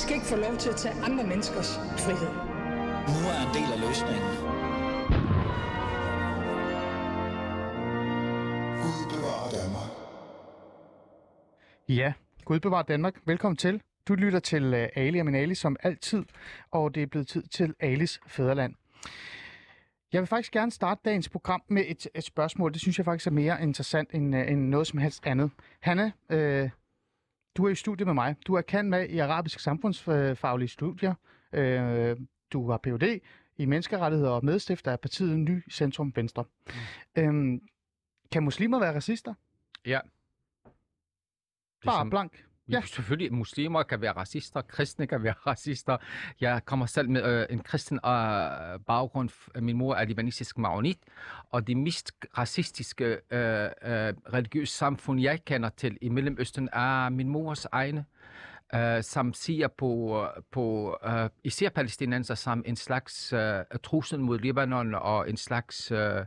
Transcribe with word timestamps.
skal 0.00 0.14
ikke 0.14 0.26
få 0.26 0.36
lov 0.36 0.56
til 0.56 0.70
at 0.70 0.76
tage 0.76 0.94
andre 0.94 1.24
menneskers 1.26 1.76
frihed. 1.76 2.32
Nu 3.14 3.20
er 3.32 3.40
en 3.46 3.52
del 3.58 3.68
af 3.74 3.80
løsningen. 3.86 4.30
Gud 8.82 9.00
bevarer 9.14 9.50
Danmark. 9.58 9.90
Ja, 11.88 12.12
Gud 12.44 12.60
bevarer 12.60 12.82
Danmark. 12.82 13.14
Velkommen 13.26 13.56
til. 13.56 13.82
Du 14.08 14.14
lytter 14.14 14.38
til 14.38 14.74
uh, 14.74 14.80
Ali 14.96 15.18
og 15.18 15.24
min 15.24 15.34
Ali 15.34 15.54
som 15.54 15.76
altid, 15.82 16.24
og 16.70 16.94
det 16.94 17.02
er 17.02 17.06
blevet 17.06 17.28
tid 17.28 17.42
til 17.42 17.74
Alis 17.80 18.20
Fæderland. 18.26 18.74
Jeg 20.12 20.20
vil 20.20 20.26
faktisk 20.26 20.52
gerne 20.52 20.70
starte 20.70 21.00
dagens 21.04 21.28
program 21.28 21.62
med 21.68 21.84
et, 21.88 22.08
et 22.14 22.24
spørgsmål. 22.24 22.72
Det 22.72 22.80
synes 22.80 22.98
jeg 22.98 23.04
faktisk 23.04 23.26
er 23.26 23.30
mere 23.30 23.62
interessant 23.62 24.10
end, 24.12 24.36
uh, 24.36 24.50
end 24.50 24.60
noget 24.68 24.86
som 24.86 24.98
helst 24.98 25.26
andet. 25.26 25.50
Hanne, 25.80 26.12
uh, 26.32 26.70
du 27.56 27.64
er 27.64 27.70
i 27.70 27.74
studiet 27.74 28.06
med 28.06 28.14
mig. 28.14 28.36
Du 28.46 28.54
er 28.54 28.60
kendt 28.60 28.90
med 28.90 29.08
i 29.08 29.18
arabisk 29.18 29.60
samfundsfaglige 29.60 30.68
studier. 30.68 31.14
Uh, 31.52 32.26
du 32.52 32.70
har 32.70 32.78
Ph.D. 32.82 33.20
i 33.56 33.64
menneskerettigheder 33.66 34.30
og 34.30 34.44
medstifter 34.44 34.92
af 34.92 35.00
partiet 35.00 35.38
Ny 35.38 35.62
Centrum 35.72 36.12
Venstre. 36.16 36.44
Mm. 37.16 37.22
Um, 37.28 37.60
kan 38.32 38.42
muslimer 38.42 38.78
være 38.78 38.94
racister? 38.94 39.34
Ja. 39.86 40.00
Bare 41.84 41.94
Ligesom- 41.94 42.10
blank. 42.10 42.44
Ja. 42.70 42.82
Selvfølgelig, 42.86 43.34
muslimer 43.34 43.82
kan 43.82 44.00
være 44.00 44.12
racister, 44.12 44.60
kristne 44.60 45.06
kan 45.06 45.22
være 45.22 45.34
racister. 45.46 45.96
Jeg 46.40 46.64
kommer 46.64 46.86
selv 46.86 47.10
med 47.10 47.24
øh, 47.24 47.46
en 47.50 47.58
kristen 47.58 47.96
øh, 47.96 48.80
baggrund. 48.86 49.30
Øh, 49.54 49.62
min 49.62 49.76
mor 49.76 49.94
er 49.94 50.04
libanesisk 50.04 50.58
maronit, 50.58 50.98
og 51.50 51.66
det 51.66 51.76
mest 51.76 52.12
racistiske 52.38 53.04
øh, 53.04 53.18
øh, 53.30 54.14
religiøse 54.32 54.74
samfund, 54.74 55.20
jeg 55.20 55.44
kender 55.44 55.68
til 55.68 55.98
i 56.00 56.08
Mellemøsten, 56.08 56.68
er 56.72 57.08
min 57.08 57.28
mors 57.28 57.66
egne, 57.72 58.04
øh, 58.74 59.02
som 59.02 59.34
siger 59.34 59.68
på, 59.68 60.24
på 60.50 60.96
øh, 61.06 61.28
især 61.44 61.68
palæstinenser 61.68 62.34
som 62.34 62.62
en 62.66 62.76
slags 62.76 63.32
øh, 63.32 63.64
trussel 63.82 64.20
mod 64.20 64.38
Libanon 64.38 64.94
og 64.94 65.30
en 65.30 65.36
slags... 65.36 65.92
Øh, 65.92 66.24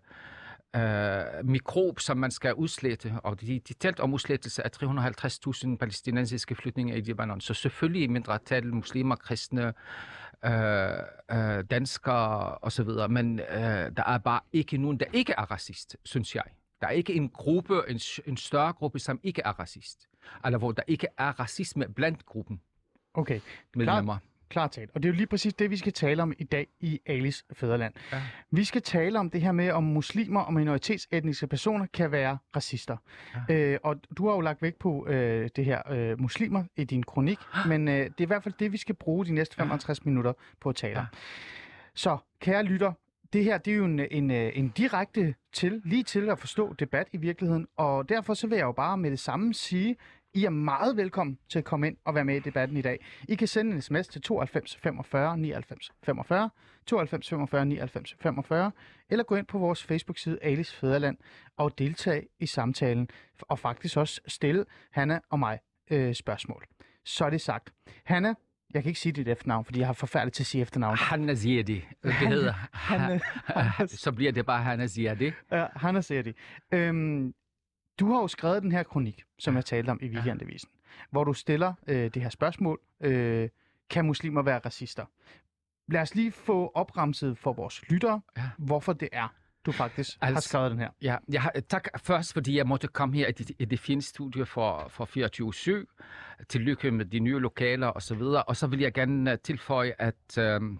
øh, 0.75 1.45
mikrob, 1.45 1.99
som 1.99 2.17
man 2.17 2.31
skal 2.31 2.53
udslette, 2.53 3.13
og 3.23 3.41
de, 3.41 3.59
de 3.59 3.73
talt 3.73 3.99
om 3.99 4.13
udslettelse 4.13 4.63
af 4.63 4.69
350.000 4.83 5.75
palæstinensiske 5.77 6.55
flytninger 6.55 6.95
i 6.95 7.01
Libanon. 7.01 7.41
Så 7.41 7.53
selvfølgelig 7.53 8.11
mindre 8.11 8.39
tal 8.45 8.73
muslimer, 8.73 9.15
kristne, 9.15 9.73
øh, 10.45 10.51
øh, 11.31 11.63
danskere 11.71 12.57
osv., 12.61 12.89
men 13.09 13.39
øh, 13.39 13.45
der 13.97 14.03
er 14.07 14.17
bare 14.17 14.41
ikke 14.53 14.77
nogen, 14.77 14.99
der 14.99 15.05
ikke 15.13 15.33
er 15.37 15.51
racist, 15.51 15.97
synes 16.05 16.35
jeg. 16.35 16.43
Der 16.81 16.87
er 16.87 16.91
ikke 16.91 17.13
en 17.13 17.29
gruppe, 17.29 17.81
en, 17.87 17.99
en 18.25 18.37
større 18.37 18.73
gruppe, 18.73 18.99
som 18.99 19.19
ikke 19.23 19.41
er 19.45 19.59
racist. 19.59 20.07
Eller 20.45 20.59
hvor 20.59 20.71
der 20.71 20.83
ikke 20.87 21.07
er 21.17 21.39
racisme 21.39 21.87
blandt 21.95 22.25
gruppen 22.25 22.61
Okay, 23.13 23.39
medlemmer. 23.75 24.17
Klart 24.53 24.71
talt. 24.71 24.91
Og 24.95 25.03
det 25.03 25.09
er 25.09 25.13
jo 25.13 25.17
lige 25.17 25.27
præcis 25.27 25.53
det, 25.53 25.69
vi 25.69 25.77
skal 25.77 25.93
tale 25.93 26.23
om 26.23 26.33
i 26.37 26.43
dag 26.43 26.67
i 26.79 26.99
Alis 27.05 27.45
Fæderland. 27.53 27.93
Ja. 28.11 28.21
Vi 28.51 28.63
skal 28.63 28.81
tale 28.81 29.19
om 29.19 29.29
det 29.29 29.41
her 29.41 29.51
med, 29.51 29.71
om 29.71 29.83
muslimer 29.83 30.41
og 30.41 30.53
minoritetsetniske 30.53 31.47
personer 31.47 31.85
kan 31.93 32.11
være 32.11 32.37
racister. 32.55 32.97
Ja. 33.49 33.55
Øh, 33.55 33.79
og 33.83 33.95
du 34.17 34.27
har 34.27 34.35
jo 34.35 34.41
lagt 34.41 34.61
vægt 34.61 34.79
på 34.79 35.07
øh, 35.07 35.49
det 35.55 35.65
her 35.65 35.91
øh, 35.91 36.21
muslimer 36.21 36.63
i 36.75 36.83
din 36.83 37.03
kronik, 37.03 37.37
men 37.69 37.87
øh, 37.87 37.93
det 37.93 38.05
er 38.05 38.21
i 38.21 38.25
hvert 38.25 38.43
fald 38.43 38.53
det, 38.59 38.71
vi 38.71 38.77
skal 38.77 38.95
bruge 38.95 39.25
de 39.25 39.33
næste 39.33 39.55
55 39.55 40.05
minutter 40.05 40.33
på 40.61 40.69
at 40.69 40.75
tale 40.75 40.99
om. 40.99 41.05
Ja. 41.11 41.17
Så, 41.95 42.17
kære 42.39 42.63
lytter, 42.63 42.91
det 43.33 43.43
her 43.43 43.57
det 43.57 43.73
er 43.73 43.77
jo 43.77 43.85
en, 43.85 43.99
en, 43.99 44.31
øh, 44.31 44.51
en 44.55 44.69
direkte 44.69 45.35
til, 45.53 45.81
lige 45.85 46.03
til 46.03 46.29
at 46.29 46.39
forstå 46.39 46.73
debat 46.73 47.07
i 47.13 47.17
virkeligheden, 47.17 47.67
og 47.77 48.09
derfor 48.09 48.33
så 48.33 48.47
vil 48.47 48.55
jeg 48.55 48.65
jo 48.65 48.71
bare 48.71 48.97
med 48.97 49.11
det 49.11 49.19
samme 49.19 49.53
sige, 49.53 49.95
I 50.35 50.45
er 50.45 50.49
meget 50.49 50.97
velkommen 50.97 51.37
til 51.49 51.59
at 51.59 51.65
komme 51.65 51.87
ind 51.87 51.97
og 52.05 52.15
være 52.15 52.25
med 52.25 52.35
i 52.35 52.39
debatten 52.39 52.77
i 52.77 52.81
dag. 52.81 53.05
I 53.29 53.35
kan 53.35 53.47
sende 53.47 53.71
en 53.75 53.81
sms 53.81 54.07
til 54.07 54.21
92 54.21 54.75
45 54.75 55.37
99 55.37 55.91
45, 56.03 56.49
92 56.85 57.29
45 57.29 57.65
99 57.65 58.15
45, 58.21 58.71
eller 59.09 59.23
gå 59.23 59.35
ind 59.35 59.45
på 59.45 59.57
vores 59.57 59.83
Facebook-side 59.83 60.39
Alice 60.41 60.75
Fæderland 60.75 61.17
og 61.57 61.77
deltage 61.77 62.27
i 62.39 62.45
samtalen, 62.45 63.09
og 63.41 63.59
faktisk 63.59 63.97
også 63.97 64.21
stille 64.27 64.65
Hanna 64.91 65.19
og 65.29 65.39
mig 65.39 65.59
øh, 65.91 66.13
spørgsmål. 66.15 66.63
Så 67.05 67.25
er 67.25 67.29
det 67.29 67.41
sagt. 67.41 67.73
Hanna, 68.05 68.33
jeg 68.73 68.83
kan 68.83 68.89
ikke 68.89 68.99
sige 68.99 69.11
dit 69.13 69.27
efternavn, 69.27 69.65
fordi 69.65 69.79
jeg 69.79 69.87
har 69.87 69.93
forfærdeligt 69.93 70.35
til 70.35 70.43
at 70.43 70.47
sige 70.47 70.61
efternavn. 70.61 70.97
Hanna 70.97 71.35
Ziadi. 71.35 71.85
Det 72.03 72.13
hedder. 72.13 72.53
Hanna- 72.89 73.85
så 74.03 74.11
bliver 74.11 74.31
det 74.31 74.45
bare 74.45 74.63
Hanna 74.63 74.87
Ziadi. 74.87 75.31
Ja, 75.51 75.65
Hanna 75.75 76.01
siger 76.01 76.21
det. 76.21 76.35
Øhm, 76.71 77.33
du 77.99 78.11
har 78.11 78.21
jo 78.21 78.27
skrevet 78.27 78.63
den 78.63 78.71
her 78.71 78.83
kronik, 78.83 79.23
som 79.39 79.55
jeg 79.55 79.65
talte 79.65 79.89
om 79.89 79.99
i 80.01 80.07
weekendavisen, 80.09 80.69
hvor 81.11 81.23
du 81.23 81.33
stiller 81.33 81.73
øh, 81.87 82.11
det 82.13 82.21
her 82.21 82.29
spørgsmål. 82.29 82.79
Øh, 83.01 83.49
kan 83.89 84.05
muslimer 84.05 84.41
være 84.41 84.59
racister? 84.65 85.05
Lad 85.87 86.01
os 86.01 86.15
lige 86.15 86.31
få 86.31 86.71
opremset 86.75 87.37
for 87.37 87.53
vores 87.53 87.89
lyttere, 87.89 88.21
Ja. 88.37 88.49
hvorfor 88.57 88.93
det 88.93 89.09
er, 89.11 89.27
du 89.65 89.71
faktisk 89.71 90.17
har 90.21 90.27
Altså- 90.27 90.49
skrevet 90.49 90.71
den 90.71 90.79
her. 90.79 90.89
Ja, 91.01 91.17
jeg 91.31 91.41
har, 91.41 91.51
tak 91.69 91.87
først, 92.03 92.33
fordi 92.33 92.57
jeg 92.57 92.67
måtte 92.67 92.87
komme 92.87 93.15
her 93.17 93.27
i 93.27 93.31
det, 93.31 93.51
i 93.59 93.65
det 93.65 93.79
fine 93.79 94.01
studie 94.01 94.45
for, 94.45 94.87
for 94.89 95.05
24-7. 96.41 96.45
Tillykke 96.49 96.91
med 96.91 97.05
de 97.05 97.19
nye 97.19 97.39
lokaler 97.39 97.87
og 97.87 98.01
så 98.01 98.15
videre. 98.15 98.43
Og 98.43 98.55
så 98.55 98.67
vil 98.67 98.79
jeg 98.79 98.93
gerne 98.93 99.31
øh, 99.31 99.37
tilføje, 99.43 99.93
at, 99.99 100.37
øhm, 100.39 100.79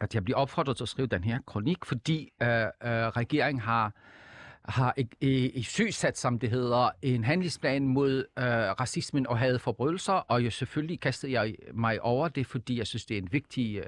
at 0.00 0.14
jeg 0.14 0.24
bliver 0.24 0.36
opfordret 0.38 0.76
til 0.76 0.84
at 0.84 0.88
skrive 0.88 1.08
den 1.08 1.24
her 1.24 1.38
kronik, 1.46 1.84
fordi 1.84 2.30
øh, 2.42 2.48
øh, 2.48 2.68
regeringen 2.90 3.60
har 3.60 3.92
har 4.68 4.94
i, 4.96 5.08
i, 5.20 5.50
i 5.50 5.62
sygsat, 5.62 6.18
som 6.18 6.38
det 6.38 6.50
hedder, 6.50 6.90
en 7.02 7.24
handlingsplan 7.24 7.88
mod 7.88 8.24
øh, 8.38 8.44
racismen 8.80 9.26
og 9.26 9.38
hadforbrydelser, 9.38 10.12
og 10.12 10.44
jeg 10.44 10.52
selvfølgelig 10.52 11.00
kastede 11.00 11.32
jeg 11.32 11.54
mig 11.74 12.02
over 12.02 12.28
det, 12.28 12.46
fordi 12.46 12.78
jeg 12.78 12.86
synes, 12.86 13.04
det 13.04 13.16
er 13.16 13.22
en 13.22 13.32
vigtig, 13.32 13.76
øh, 13.76 13.84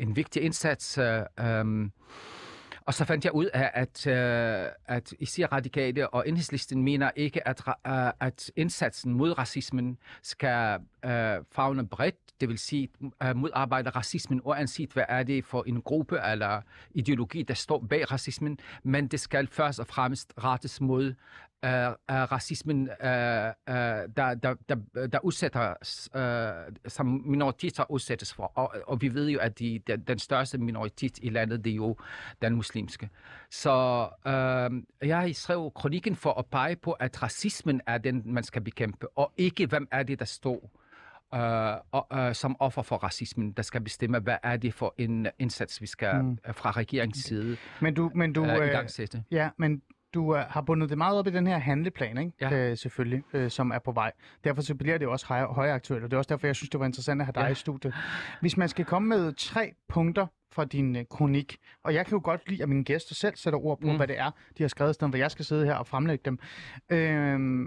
en 0.00 0.16
vigtig 0.16 0.42
indsats. 0.42 0.98
Øh, 0.98 1.22
øh, 1.40 1.90
og 2.86 2.94
så 2.94 3.04
fandt 3.04 3.24
jeg 3.24 3.34
ud 3.34 3.46
af, 3.54 3.70
at, 3.74 4.06
øh, 4.06 4.66
at 4.86 5.12
især 5.18 5.46
radikale 5.46 6.10
og 6.10 6.28
enhedslisten 6.28 6.82
mener 6.82 7.10
ikke, 7.16 7.48
at, 7.48 7.62
øh, 7.86 8.10
at 8.20 8.50
indsatsen 8.56 9.12
mod 9.12 9.38
racismen 9.38 9.98
skal 10.22 10.78
øh, 11.04 11.36
fagne 11.52 11.86
bredt. 11.88 12.16
Det 12.40 12.48
vil 12.48 12.58
sige, 12.58 12.88
øh, 13.22 13.36
modarbejde 13.36 13.90
racismen, 13.90 14.40
uanset 14.44 14.92
hvad 14.92 15.04
er 15.08 15.22
det 15.22 15.44
for 15.44 15.64
en 15.66 15.82
gruppe 15.82 16.20
eller 16.30 16.60
ideologi, 16.94 17.42
der 17.42 17.54
står 17.54 17.86
bag 17.90 18.10
racismen. 18.10 18.58
Men 18.82 19.08
det 19.08 19.20
skal 19.20 19.46
først 19.46 19.80
og 19.80 19.86
fremmest 19.86 20.32
rettes 20.38 20.80
mod 20.80 21.14
øh, 21.64 21.86
øh, 21.86 21.94
racismen, 22.08 22.88
øh, 22.88 23.06
øh, 23.06 24.08
der, 24.16 24.34
der, 24.42 24.54
der, 24.68 25.06
der 25.06 25.18
udsætter, 25.24 25.74
øh, 26.14 26.72
som 26.88 27.22
minoriteter 27.24 27.90
udsættes 27.90 28.34
for. 28.34 28.52
Og, 28.54 28.74
og 28.86 29.02
vi 29.02 29.14
ved 29.14 29.28
jo, 29.28 29.38
at 29.38 29.58
de, 29.58 29.80
den, 29.86 30.00
den 30.00 30.18
største 30.18 30.58
minoritet 30.58 31.18
i 31.22 31.28
landet, 31.28 31.64
det 31.64 31.70
er 31.70 31.76
jo 31.76 31.96
den 32.42 32.54
muslimske. 32.54 33.10
Så 33.50 34.08
øh, 34.26 35.08
jeg 35.08 35.36
skrev 35.36 35.72
kronikken 35.74 36.16
for 36.16 36.32
at 36.38 36.46
pege 36.46 36.76
på, 36.76 36.92
at 36.92 37.22
racismen 37.22 37.80
er 37.86 37.98
den, 37.98 38.22
man 38.24 38.44
skal 38.44 38.62
bekæmpe, 38.62 39.08
og 39.08 39.32
ikke 39.36 39.66
hvem 39.66 39.88
er 39.90 40.02
det, 40.02 40.18
der 40.18 40.24
står 40.24 40.70
øh, 41.34 41.76
og, 41.92 42.06
øh, 42.18 42.34
som 42.34 42.56
offer 42.58 42.82
for 42.82 42.96
racismen, 42.96 43.52
der 43.52 43.62
skal 43.62 43.80
bestemme, 43.80 44.18
hvad 44.18 44.36
er 44.42 44.56
det 44.56 44.74
for 44.74 44.94
en 44.98 45.26
indsats, 45.38 45.80
vi 45.80 45.86
skal 45.86 46.22
mm. 46.24 46.38
fra 46.52 46.70
regeringens 46.70 47.18
side 47.18 47.56
Men 47.80 47.94
du, 47.94 48.10
men 48.14 48.32
du, 48.32 48.44
øh, 48.44 48.56
øh, 48.56 48.66
i 48.66 48.68
gang 48.68 48.90
sætte. 48.90 49.24
ja, 49.30 49.50
men 49.56 49.82
du 50.14 50.36
øh, 50.36 50.44
har 50.48 50.60
bundet 50.60 50.90
det 50.90 50.98
meget 50.98 51.18
op 51.18 51.26
i 51.26 51.30
den 51.30 51.46
her 51.46 51.58
handleplan, 51.58 52.18
ikke? 52.18 52.32
Ja. 52.40 52.52
Øh, 52.70 52.76
selvfølgelig, 52.76 53.22
øh, 53.32 53.50
som 53.50 53.70
er 53.70 53.78
på 53.78 53.92
vej. 53.92 54.12
Derfor 54.44 54.62
så 54.62 54.74
bliver 54.74 54.98
det 54.98 55.08
også 55.08 55.26
høj, 55.26 55.40
højaktuelt, 55.46 56.04
og 56.04 56.10
det 56.10 56.14
er 56.16 56.18
også 56.18 56.28
derfor, 56.28 56.46
jeg 56.46 56.56
synes, 56.56 56.70
det 56.70 56.80
var 56.80 56.86
interessant 56.86 57.20
at 57.20 57.26
have 57.26 57.32
dig 57.32 57.40
Ja. 57.42 57.48
i 57.48 57.54
studiet. 57.54 57.94
Hvis 58.40 58.56
man 58.56 58.68
skal 58.68 58.84
komme 58.84 59.08
med 59.08 59.32
tre 59.32 59.72
punkter 59.88 60.26
fra 60.52 60.64
din 60.64 60.96
øh, 60.96 61.04
kronik, 61.10 61.56
og 61.84 61.94
jeg 61.94 62.06
kan 62.06 62.12
jo 62.12 62.20
godt 62.24 62.48
lide, 62.48 62.62
at 62.62 62.68
mine 62.68 62.84
gæster 62.84 63.14
selv 63.14 63.36
sætter 63.36 63.58
ord 63.58 63.80
på, 63.80 63.86
mm. 63.86 63.96
Hvad 63.96 64.06
det 64.08 64.18
er, 64.18 64.30
de 64.58 64.62
har 64.62 64.68
skrevet, 64.68 64.90
i 64.90 64.94
stedet 64.94 65.12
for 65.12 65.18
jeg 65.18 65.30
skal 65.30 65.44
sidde 65.44 65.64
her 65.66 65.74
og 65.74 65.86
fremlægge 65.86 66.22
dem. 66.24 66.38
Øh, 66.90 67.66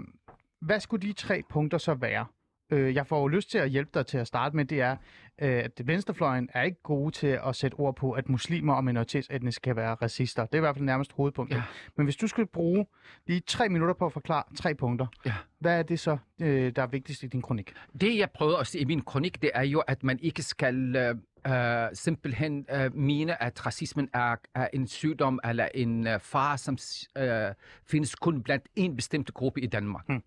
hvad 0.60 0.80
skulle 0.80 1.08
de 1.08 1.12
tre 1.12 1.42
punkter 1.50 1.78
så 1.78 1.94
være? 1.94 2.26
Øh, 2.74 2.94
jeg 2.94 3.06
får 3.06 3.20
jo 3.20 3.28
lyst 3.28 3.50
til 3.50 3.58
at 3.58 3.70
hjælpe 3.70 3.90
dig 3.94 4.06
til 4.06 4.18
at 4.18 4.26
starte 4.26 4.56
med, 4.56 4.64
det 4.64 4.80
er, 4.80 4.96
øh, 5.38 5.48
at 5.64 5.80
venstrefløjen 5.84 6.48
er 6.52 6.62
ikke 6.62 6.82
gode 6.82 7.10
til 7.10 7.38
at 7.46 7.56
sætte 7.56 7.74
ord 7.74 7.96
på, 7.96 8.12
at 8.12 8.28
muslimer 8.28 8.74
og 8.74 8.84
minoritetsetniske 8.84 9.62
kan 9.62 9.76
være 9.76 9.94
racister. 9.94 10.46
Det 10.46 10.54
er 10.54 10.58
i 10.58 10.60
hvert 10.60 10.76
fald 10.76 10.84
nærmest 10.84 11.12
hovedpunktet. 11.12 11.56
Ja. 11.56 11.62
Men 11.96 12.06
hvis 12.06 12.16
du 12.16 12.26
skulle 12.26 12.46
bruge 12.46 12.86
lige 13.26 13.40
tre 13.46 13.68
minutter 13.68 13.94
på 13.94 14.06
at 14.06 14.12
forklare 14.12 14.42
tre 14.56 14.74
punkter, 14.74 15.06
Ja. 15.26 15.32
hvad 15.58 15.78
er 15.78 15.82
det 15.82 16.00
så, 16.00 16.16
øh, 16.40 16.72
der 16.76 16.82
er 16.82 16.86
vigtigst 16.86 17.22
i 17.22 17.26
din 17.26 17.42
kronik? 17.42 17.72
Det, 18.00 18.18
jeg 18.18 18.30
prøvede 18.30 18.58
at 18.58 18.66
sige 18.66 18.82
i 18.82 18.84
min 18.84 19.00
kronik, 19.02 19.42
det 19.42 19.50
er 19.54 19.62
jo, 19.62 19.80
at 19.80 20.02
man 20.04 20.18
ikke 20.22 20.42
skal 20.42 20.96
øh, 20.96 21.14
øh, 21.54 21.88
simpelthen 21.92 22.66
øh, 22.74 22.94
mene, 22.96 23.42
at 23.42 23.66
racismen 23.66 24.08
er, 24.14 24.36
er 24.54 24.68
en 24.72 24.86
sygdom 24.86 25.40
eller 25.44 25.68
en 25.74 26.06
øh, 26.06 26.20
far, 26.20 26.56
som 26.56 26.78
øh, 27.18 27.54
findes 27.86 28.14
kun 28.14 28.42
blandt 28.42 28.64
en 28.76 28.96
bestemt 28.96 29.34
gruppe 29.34 29.60
i 29.60 29.66
Danmark. 29.66 30.04
Hmm. 30.08 30.22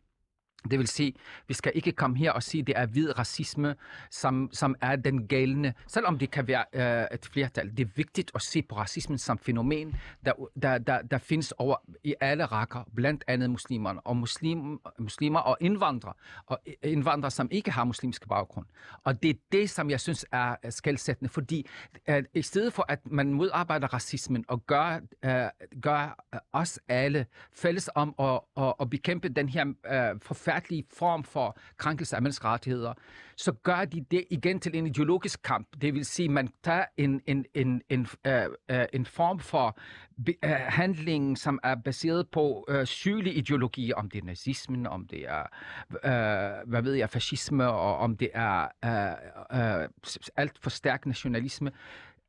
Det 0.72 0.80
vil 0.80 0.88
sige, 0.88 1.14
vi 1.48 1.54
skal 1.54 1.72
ikke 1.76 1.92
komme 1.92 2.18
her 2.18 2.32
og 2.32 2.44
sige, 2.44 2.62
at 2.62 2.68
det 2.68 2.78
er 2.78 2.86
hvid 2.86 3.20
racisme, 3.20 3.76
som, 4.12 4.50
som 4.54 4.76
er 4.82 4.96
den 4.96 5.28
gældende. 5.28 5.74
Selvom 5.88 6.20
det 6.20 6.32
kan 6.32 6.48
være 6.48 6.66
øh, 6.74 7.08
et 7.14 7.26
flertal. 7.26 7.78
Det 7.78 7.80
er 7.80 7.90
vigtigt 7.96 8.32
at 8.36 8.42
se 8.42 8.62
på 8.62 8.76
racismen 8.76 9.18
som 9.18 9.38
fænomen, 9.38 9.96
der, 10.26 10.34
der, 10.62 10.78
der, 10.78 11.02
der 11.02 11.18
findes 11.18 11.52
over 11.52 11.76
i 12.04 12.16
alle 12.20 12.46
rækker, 12.46 12.84
blandt 12.96 13.24
andet 13.28 13.50
muslimerne. 13.50 14.00
Og 14.08 14.18
muslim, 14.18 14.80
muslimer 15.00 15.40
og 15.40 15.58
indvandrere, 15.60 16.14
og 16.46 16.60
indvandrere, 16.84 17.32
som 17.32 17.48
ikke 17.52 17.72
har 17.72 17.84
muslimsk 17.84 18.28
baggrund. 18.28 18.66
Og 19.04 19.24
det 19.24 19.30
er 19.30 19.40
det, 19.52 19.70
som 19.70 19.90
jeg 19.90 20.00
synes 20.00 20.26
er 20.32 20.56
skældsættende, 20.70 21.30
fordi 21.30 21.68
at 22.06 22.26
i 22.34 22.42
stedet 22.42 22.74
for, 22.74 22.86
at 22.88 23.00
man 23.12 23.34
modarbejder 23.34 23.88
racismen 23.88 24.46
og 24.48 24.66
gør, 24.66 25.00
øh, 25.26 25.80
gør 25.82 26.26
os 26.54 26.80
alle 26.88 27.26
fælles 27.54 27.90
om 27.96 28.16
at, 28.20 28.40
at, 28.58 28.74
at 28.82 28.90
bekæmpe 28.90 29.30
den 29.30 29.50
her 29.50 29.66
øh, 29.92 30.20
forfærdelige 30.20 30.57
form 30.94 31.24
for 31.24 31.58
krænkelse 31.78 32.16
af 32.16 32.22
menneskerettigheder, 32.22 32.94
så 33.36 33.52
gør 33.52 33.86
de 33.86 34.06
det 34.12 34.26
igen 34.30 34.60
til 34.60 34.76
en 34.76 34.88
ideologisk 34.88 35.42
kamp. 35.44 35.68
Det 35.82 35.94
vil 35.94 36.06
sige, 36.06 36.30
man 36.30 36.50
tager 36.64 36.86
en, 36.98 37.22
en, 37.26 37.46
en, 37.54 37.82
en, 37.90 38.08
øh, 38.28 38.44
øh, 38.70 38.86
en 38.94 39.06
form 39.06 39.40
for 39.40 39.78
be, 40.26 40.34
øh, 40.44 40.52
handling, 40.52 41.38
som 41.38 41.60
er 41.64 41.76
baseret 41.76 42.30
på 42.30 42.66
øh, 42.70 42.86
sygelig 42.86 43.38
ideologi, 43.38 43.94
om 43.94 44.10
det 44.10 44.22
er 44.22 44.26
nazismen, 44.26 44.88
om 44.88 45.08
det 45.08 45.26
er, 45.30 45.44
øh, 45.92 46.70
hvad 46.70 46.82
ved 46.82 46.94
jeg, 46.94 47.10
fascisme, 47.10 47.68
og 47.68 47.98
om 47.98 48.18
det 48.18 48.30
er 48.34 48.68
øh, 48.86 49.82
øh, 49.82 49.90
alt 50.36 50.60
for 50.60 50.70
stærk 50.70 51.06
nationalisme 51.06 51.72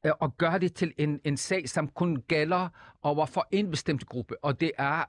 Øh, 0.04 0.12
og 0.20 0.36
gøre 0.36 0.58
det 0.58 0.74
til 0.74 0.92
en, 0.98 1.20
en 1.24 1.36
sag, 1.36 1.68
som 1.68 1.88
kun 1.88 2.22
gælder 2.28 2.68
over 3.02 3.26
for 3.26 3.48
en 3.50 3.70
bestemt 3.70 4.06
gruppe. 4.06 4.44
Og 4.44 4.60
det 4.60 4.72
er 4.78 5.04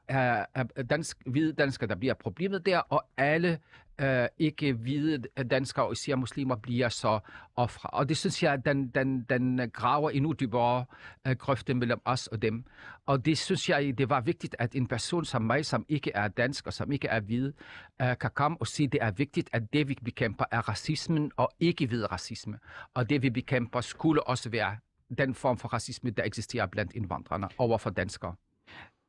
uh, 0.59 0.85
dansk, 0.89 1.17
hvide 1.25 1.53
danskere, 1.53 1.89
der 1.89 1.95
bliver 1.95 2.13
problemet 2.13 2.65
der, 2.65 2.79
og 2.79 3.05
alle 3.17 3.59
øh, 3.99 4.27
ikke 4.37 4.73
hvide 4.73 5.17
danskere, 5.51 5.85
og 5.85 5.91
især 5.91 6.15
muslimer, 6.15 6.55
bliver 6.55 6.89
så 6.89 7.19
ofre. 7.55 7.89
Og 7.89 8.09
det 8.09 8.17
synes 8.17 8.43
jeg, 8.43 8.65
den, 8.65 8.87
den, 8.87 9.25
den 9.29 9.71
graver 9.73 10.09
endnu 10.09 10.33
dybere 10.39 10.85
øh, 11.27 11.35
grøfte 11.35 11.73
mellem 11.73 12.01
os 12.05 12.27
og 12.27 12.41
dem. 12.41 12.65
Og 13.05 13.25
det 13.25 13.37
synes 13.37 13.69
jeg, 13.69 13.97
det 13.97 14.09
var 14.09 14.21
vigtigt, 14.21 14.55
at 14.59 14.75
en 14.75 14.87
person 14.87 15.25
som 15.25 15.41
mig, 15.41 15.65
som 15.65 15.85
ikke 15.89 16.11
er 16.15 16.27
dansk 16.27 16.67
og 16.67 16.73
som 16.73 16.91
ikke 16.91 17.07
er 17.07 17.19
hvid, 17.19 17.53
øh, 18.01 18.17
kan 18.17 18.31
komme 18.33 18.57
og 18.59 18.67
sige, 18.67 18.85
at 18.85 18.91
det 18.91 19.01
er 19.01 19.11
vigtigt, 19.11 19.49
at 19.53 19.73
det 19.73 19.89
vi 19.89 19.97
bekæmper 20.05 20.45
er 20.51 20.69
racismen 20.69 21.31
og 21.37 21.49
ikke 21.59 21.87
hvid 21.87 22.11
racisme. 22.11 22.59
Og 22.93 23.09
det 23.09 23.21
vi 23.21 23.29
bekæmper 23.29 23.81
skulle 23.81 24.27
også 24.27 24.49
være 24.49 24.77
den 25.17 25.35
form 25.35 25.57
for 25.57 25.67
racisme, 25.67 26.09
der 26.09 26.23
eksisterer 26.23 26.65
blandt 26.65 26.93
indvandrerne 26.93 27.47
over 27.57 27.77
for 27.77 27.89
danskere. 27.89 28.35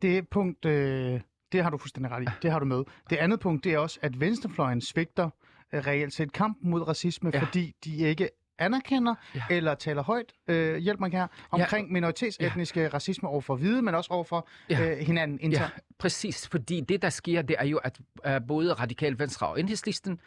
Det 0.02 0.28
punkt, 0.28 0.64
øh, 0.64 1.20
det 1.52 1.62
har 1.62 1.70
du 1.70 1.78
fuldstændig 1.78 2.12
ret 2.12 2.22
i. 2.22 2.26
Det 2.42 2.50
har 2.50 2.58
du 2.58 2.64
med. 2.64 2.84
Det 3.10 3.16
andet 3.16 3.40
punkt, 3.40 3.64
det 3.64 3.72
er 3.72 3.78
også, 3.78 3.98
at 4.02 4.20
venstrefløjen 4.20 4.80
svigter 4.80 5.30
øh, 5.72 5.86
reelt 5.86 6.12
set 6.14 6.32
kampen 6.32 6.70
mod 6.70 6.88
racisme, 6.88 7.30
ja. 7.34 7.40
fordi 7.40 7.74
de 7.84 7.96
ikke 7.96 8.28
anerkender 8.58 9.14
ja. 9.34 9.42
eller 9.50 9.74
taler 9.74 10.02
højt, 10.02 10.32
øh, 10.50 10.76
hjælp 10.76 11.00
mig 11.00 11.10
her, 11.10 11.26
omkring 11.50 11.86
ja. 11.86 11.92
minoritetsetniske 11.92 12.80
ja. 12.80 12.88
racisme 12.88 13.28
over 13.28 13.40
for 13.40 13.56
hvide, 13.56 13.82
men 13.82 13.94
også 13.94 14.12
over 14.12 14.24
for 14.24 14.48
ja. 14.70 14.90
øh, 14.90 14.98
hinanden 14.98 15.38
internt. 15.40 15.72
Ja, 15.74 15.80
præcis, 15.98 16.48
fordi 16.48 16.80
det, 16.80 17.02
der 17.02 17.10
sker, 17.10 17.42
det 17.42 17.56
er 17.58 17.64
jo, 17.64 17.76
at 17.78 18.00
øh, 18.26 18.40
både 18.48 18.72
Radikal 18.72 19.18
Venstre 19.18 19.48
og 19.48 19.60
Enhedslisten 19.60 20.20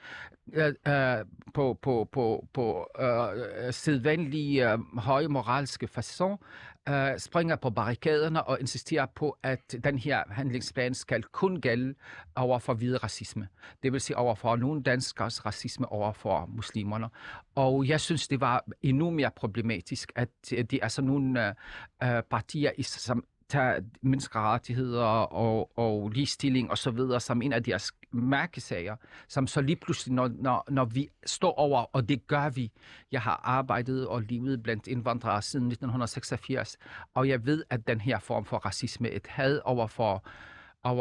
øh, 0.53 0.73
øh, 0.87 0.93
på, 1.53 1.79
på, 1.81 2.09
på, 2.11 2.47
på 2.53 2.87
øh, 2.99 3.73
sædvanlige 3.73 4.71
øh, 4.71 4.79
høje 4.97 5.27
moralske 5.27 5.87
façon 5.97 6.37
øh, 6.89 7.19
springer 7.19 7.55
på 7.55 7.69
barrikaderne 7.69 8.43
og 8.43 8.59
insisterer 8.59 9.05
på, 9.05 9.37
at 9.43 9.75
den 9.83 9.97
her 9.97 10.23
handlingsplan 10.29 10.93
skal 10.93 11.23
kun 11.23 11.61
gælde 11.61 11.95
over 12.35 12.59
for 12.59 12.73
hvide 12.73 12.97
racisme. 12.97 13.47
Det 13.83 13.93
vil 13.93 14.01
sige 14.01 14.17
over 14.17 14.35
for 14.35 14.55
nogle 14.55 14.83
danskers 14.83 15.45
racisme 15.45 15.91
over 15.91 16.13
for 16.13 16.49
muslimerne. 16.55 17.09
Og 17.55 17.87
jeg 17.87 18.01
synes, 18.01 18.27
det 18.27 18.41
var 18.41 18.65
endnu 18.81 19.09
mere 19.09 19.31
problematisk, 19.35 20.11
at 20.15 20.29
det 20.49 20.73
er 20.81 20.87
sådan 20.87 21.07
nogle 21.07 21.47
øh, 21.47 21.53
øh 22.03 22.23
partier, 22.23 22.71
som 22.81 23.23
tager 23.49 23.79
menneskerettigheder 24.01 25.05
og, 25.05 25.77
og 25.77 26.09
ligestilling 26.09 26.71
og 26.71 26.77
så 26.77 26.91
videre 26.91 27.19
som 27.19 27.41
en 27.41 27.53
af 27.53 27.63
deres 27.63 27.91
mærkesager, 28.11 28.95
som 29.27 29.47
så 29.47 29.61
lige 29.61 29.75
pludselig, 29.75 30.15
når, 30.15 30.31
når, 30.39 30.65
når 30.69 30.85
vi 30.85 31.09
står 31.25 31.51
over, 31.51 31.85
og 31.93 32.09
det 32.09 32.27
gør 32.27 32.49
vi. 32.49 32.71
Jeg 33.11 33.21
har 33.21 33.41
arbejdet 33.43 34.07
og 34.07 34.21
levet 34.21 34.63
blandt 34.63 34.87
indvandrere 34.87 35.41
siden 35.41 35.67
1986, 35.67 36.77
og 37.13 37.29
jeg 37.29 37.45
ved, 37.45 37.63
at 37.69 37.87
den 37.87 38.01
her 38.01 38.19
form 38.19 38.45
for 38.45 38.57
racisme, 38.57 39.09
et 39.09 39.27
had 39.27 39.61
over 39.65 39.87
for 39.87 40.15
øh, 40.15 40.52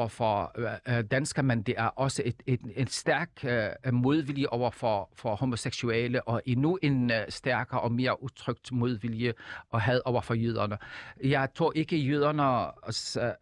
for 0.09 0.53
øh, 0.59 0.99
øh, 0.99 1.05
danskere, 1.05 1.43
men 1.43 1.63
det 1.63 1.75
er 1.79 1.87
også 1.87 2.23
et, 2.25 2.43
et, 2.47 2.61
et 2.77 2.91
stærk 2.91 3.31
øh, 3.45 3.95
modvilje 3.95 4.47
over 4.47 4.71
for, 4.71 5.11
for 5.15 5.35
homoseksuelle, 5.35 6.29
og 6.29 6.43
endnu 6.47 6.79
en 6.83 7.11
øh, 7.11 7.25
stærkere 7.29 7.81
og 7.81 7.93
mere 7.93 8.23
utrygt 8.23 8.73
modvilje 8.73 9.35
og 9.71 9.81
had 9.81 10.01
over 10.05 10.21
for 10.21 10.35
jøderne. 10.35 10.79
Jeg 11.25 11.49
tror 11.55 11.73
ikke, 11.75 11.97
jøderne 11.97 12.67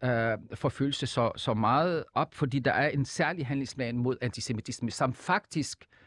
øh, 0.03 0.31
øh 0.31 0.37
forfølgelse 0.55 1.07
så, 1.07 1.31
så 1.35 1.53
meget 1.53 2.03
op, 2.15 2.33
fordi 2.33 2.59
der 2.59 2.71
er 2.71 2.89
en 2.89 3.05
særlig 3.05 3.47
handlingsplan 3.47 3.97
mod 3.97 4.17
antisemitisme, 4.21 4.91
som 4.91 5.13
faktisk 5.13 5.77
øh, 5.81 6.00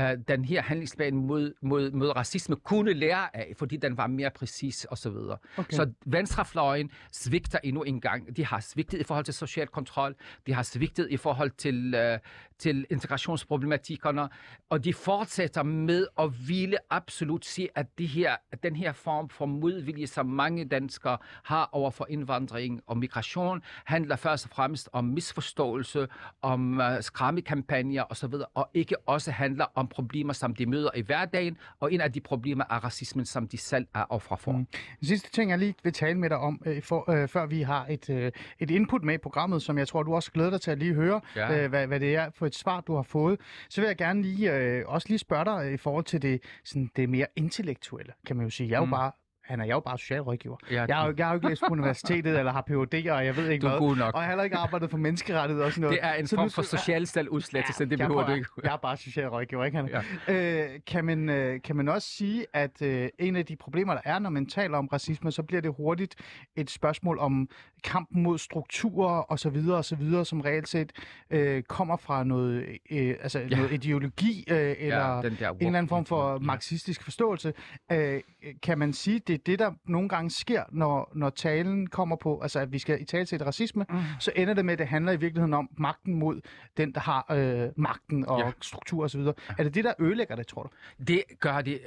uh, 0.00 0.04
den 0.28 0.44
her 0.44 0.62
handlingsplan 0.62 1.14
mod, 1.14 1.52
mod, 1.62 1.90
mod 1.90 2.16
racisme 2.16 2.56
kunne 2.56 2.92
lære 2.92 3.36
af, 3.36 3.52
fordi 3.58 3.76
den 3.76 3.96
var 3.96 4.06
mere 4.06 4.30
præcis 4.30 4.86
osv. 4.90 5.12
Så, 5.12 5.36
okay. 5.56 5.76
så 5.76 5.92
venstrefløjen 6.06 6.90
svigter 7.12 7.58
endnu 7.64 7.82
en 7.82 8.00
gang. 8.00 8.36
De 8.36 8.46
har 8.46 8.60
svigtet 8.60 9.00
i 9.00 9.04
forhold 9.04 9.24
til 9.24 9.34
social 9.34 9.66
kontrol, 9.66 10.14
de 10.46 10.54
har 10.54 10.62
svigtet 10.62 11.06
i 11.10 11.16
forhold 11.16 11.50
til, 11.50 11.94
uh, 11.94 12.18
til 12.62 12.86
integrationsproblematikkerne, 12.90 14.28
og 14.70 14.84
de 14.84 14.94
fortsætter 14.94 15.62
med 15.62 16.06
at 16.18 16.48
ville 16.48 16.78
absolut 16.90 17.44
sige, 17.44 17.68
at, 17.74 17.86
det 17.98 18.08
her, 18.08 18.36
at 18.52 18.62
den 18.62 18.76
her 18.76 18.92
form 18.92 19.28
for 19.28 19.46
modvilje, 19.46 20.06
som 20.06 20.26
mange 20.26 20.64
danskere 20.64 21.18
har 21.44 21.68
over 21.72 21.90
for 21.90 22.06
indvandring 22.10 22.80
og 22.86 22.98
migration, 22.98 23.62
handler 23.84 24.16
først 24.16 24.44
og 24.44 24.50
fremmest 24.50 24.88
om 24.92 25.04
misforståelse, 25.04 26.08
om 26.42 26.78
uh, 26.78 26.84
skræmmekampagner 27.00 28.04
osv., 28.10 28.34
og 28.54 28.70
ikke 28.74 28.96
også 29.08 29.30
handler 29.30 29.66
om 29.74 29.88
problemer, 29.88 30.32
som 30.32 30.54
de 30.54 30.66
møder 30.66 30.90
i 30.94 31.00
hverdagen, 31.00 31.56
og 31.80 31.92
en 31.92 32.00
af 32.00 32.12
de 32.12 32.20
problemer 32.20 32.64
er 32.70 32.84
racismen, 32.84 33.26
som 33.26 33.48
de 33.48 33.58
selv 33.58 33.86
er 33.94 34.04
ofre 34.08 34.36
for. 34.36 34.52
Mm. 34.52 34.66
Den 35.00 35.06
sidste 35.06 35.30
ting, 35.30 35.50
jeg 35.50 35.58
lige 35.58 35.74
vil 35.82 35.92
tale 35.92 36.18
med 36.18 36.30
dig 36.30 36.38
om, 36.38 36.62
øh, 36.66 36.82
for, 36.82 37.10
øh, 37.10 37.28
før 37.28 37.46
vi 37.46 37.62
har 37.62 37.86
et, 37.90 38.10
øh, 38.10 38.32
et 38.58 38.70
input 38.70 39.04
med 39.04 39.14
i 39.14 39.18
programmet, 39.18 39.62
som 39.62 39.78
jeg 39.78 39.88
tror, 39.88 40.02
du 40.02 40.14
også 40.14 40.32
glæder 40.32 40.50
dig 40.50 40.60
til 40.60 40.70
at 40.70 40.78
lige 40.78 40.94
høre, 40.94 41.20
ja. 41.36 41.64
øh, 41.64 41.68
hvad, 41.70 41.86
hvad 41.86 42.00
det 42.00 42.16
er 42.16 42.30
for 42.34 42.46
et 42.52 42.56
svar, 42.56 42.80
du 42.80 42.94
har 42.94 43.02
fået, 43.02 43.40
så 43.68 43.80
vil 43.80 43.88
jeg 43.88 43.96
gerne 43.96 44.22
lige 44.22 44.52
øh, 44.56 44.84
også 44.86 45.08
lige 45.08 45.18
spørge 45.18 45.44
dig 45.44 45.72
i 45.72 45.76
forhold 45.76 46.04
til 46.04 46.22
det, 46.22 46.42
sådan, 46.64 46.90
det 46.96 47.08
mere 47.08 47.26
intellektuelle, 47.36 48.12
kan 48.26 48.36
man 48.36 48.46
jo 48.46 48.50
sige. 48.50 48.68
Jeg 48.68 48.74
er 48.74 48.80
jo 48.80 48.84
mm. 48.84 48.90
bare 48.90 49.12
han 49.52 49.60
er 49.60 49.64
jo 49.64 49.80
bare 49.80 49.98
socialrådgiver. 49.98 50.56
Ja, 50.70 50.84
jeg, 50.88 50.96
har, 50.96 51.06
jo, 51.06 51.14
jeg 51.18 51.26
har 51.26 51.32
jo 51.32 51.36
ikke 51.36 51.48
læst 51.48 51.62
på 51.68 51.72
universitetet, 51.72 52.38
eller 52.38 52.52
har 52.52 52.62
Ph.D., 52.62 53.10
og 53.10 53.26
jeg 53.26 53.36
ved 53.36 53.48
ikke 53.50 53.62
du 53.62 53.72
er 53.72 53.78
hvad. 53.78 53.96
nok. 53.96 54.14
Og 54.14 54.20
jeg 54.20 54.24
har 54.24 54.30
heller 54.30 54.44
ikke 54.44 54.56
arbejdet 54.56 54.90
for 54.90 54.98
menneskerettigheder 54.98 55.66
og 55.66 55.72
sådan 55.72 55.80
noget. 55.82 55.98
Det 56.02 56.08
er 56.08 56.14
en 56.14 56.26
så 56.26 56.36
form 56.36 56.50
for 56.50 56.62
socialstal 56.62 57.28
udslettelse, 57.28 57.84
ja, 57.84 57.90
det 57.90 57.98
behøver 57.98 58.26
du 58.26 58.32
ikke. 58.32 58.48
Jeg 58.62 58.72
er 58.72 58.76
bare 58.76 58.96
socialrådgiver, 58.96 59.64
ikke 59.64 59.76
han? 59.76 60.02
Ja. 60.28 60.64
Øh, 60.64 60.80
kan, 60.86 61.04
man, 61.04 61.28
øh, 61.28 61.62
kan 61.62 61.76
man 61.76 61.88
også 61.88 62.08
sige, 62.08 62.46
at 62.52 62.82
øh, 62.82 63.08
en 63.18 63.36
af 63.36 63.46
de 63.46 63.56
problemer, 63.56 63.92
der 63.94 64.00
er, 64.04 64.18
når 64.18 64.30
man 64.30 64.46
taler 64.46 64.78
om 64.78 64.86
racisme, 64.86 65.32
så 65.32 65.42
bliver 65.42 65.62
det 65.62 65.74
hurtigt 65.76 66.14
et 66.56 66.70
spørgsmål 66.70 67.18
om 67.18 67.48
kampen 67.84 68.22
mod 68.22 68.38
strukturer 68.38 69.20
og 69.20 69.38
så 69.38 69.50
videre 69.50 69.76
og 69.76 69.84
så 69.84 69.96
videre, 69.96 70.24
som 70.24 70.40
reelt 70.40 70.68
set 70.68 70.92
øh, 71.30 71.62
kommer 71.62 71.96
fra 71.96 72.24
noget, 72.24 72.78
øh, 72.90 73.14
altså 73.22 73.38
ja. 73.38 73.56
noget 73.56 73.72
ideologi 73.72 74.44
øh, 74.50 74.74
eller 74.78 75.22
ja, 75.40 75.50
en 75.50 75.56
eller 75.60 75.78
anden 75.78 75.88
form 75.88 76.04
for 76.04 76.38
marxistisk 76.38 77.02
forståelse. 77.02 77.52
Øh, 77.92 78.20
kan 78.62 78.78
man 78.78 78.92
sige, 78.92 79.18
det 79.18 79.41
er 79.42 79.52
det, 79.52 79.58
der 79.58 79.72
nogle 79.84 80.08
gange 80.08 80.30
sker, 80.30 80.64
når, 80.70 81.12
når 81.14 81.30
talen 81.30 81.86
kommer 81.86 82.16
på, 82.16 82.40
altså 82.40 82.60
at 82.60 82.72
vi 82.72 82.78
skal 82.78 83.02
i 83.02 83.04
tale 83.04 83.26
til 83.26 83.44
racisme, 83.44 83.86
mm. 83.90 83.98
så 84.20 84.32
ender 84.36 84.54
det 84.54 84.64
med, 84.64 84.72
at 84.72 84.78
det 84.78 84.86
handler 84.88 85.12
i 85.12 85.16
virkeligheden 85.16 85.54
om 85.54 85.68
magten 85.78 86.14
mod 86.14 86.40
den, 86.76 86.92
der 86.92 87.00
har 87.00 87.26
øh, 87.30 87.68
magten 87.76 88.28
og 88.28 88.40
ja. 88.40 88.50
struktur 88.60 89.04
osv. 89.04 89.20
Ja. 89.20 89.30
Er 89.58 89.62
det 89.62 89.74
det, 89.74 89.84
der 89.84 89.92
ødelægger 89.98 90.36
det, 90.36 90.46
tror 90.46 90.62
du? 90.62 90.68
Det 91.04 91.22
gør 91.40 91.60
det, 91.60 91.80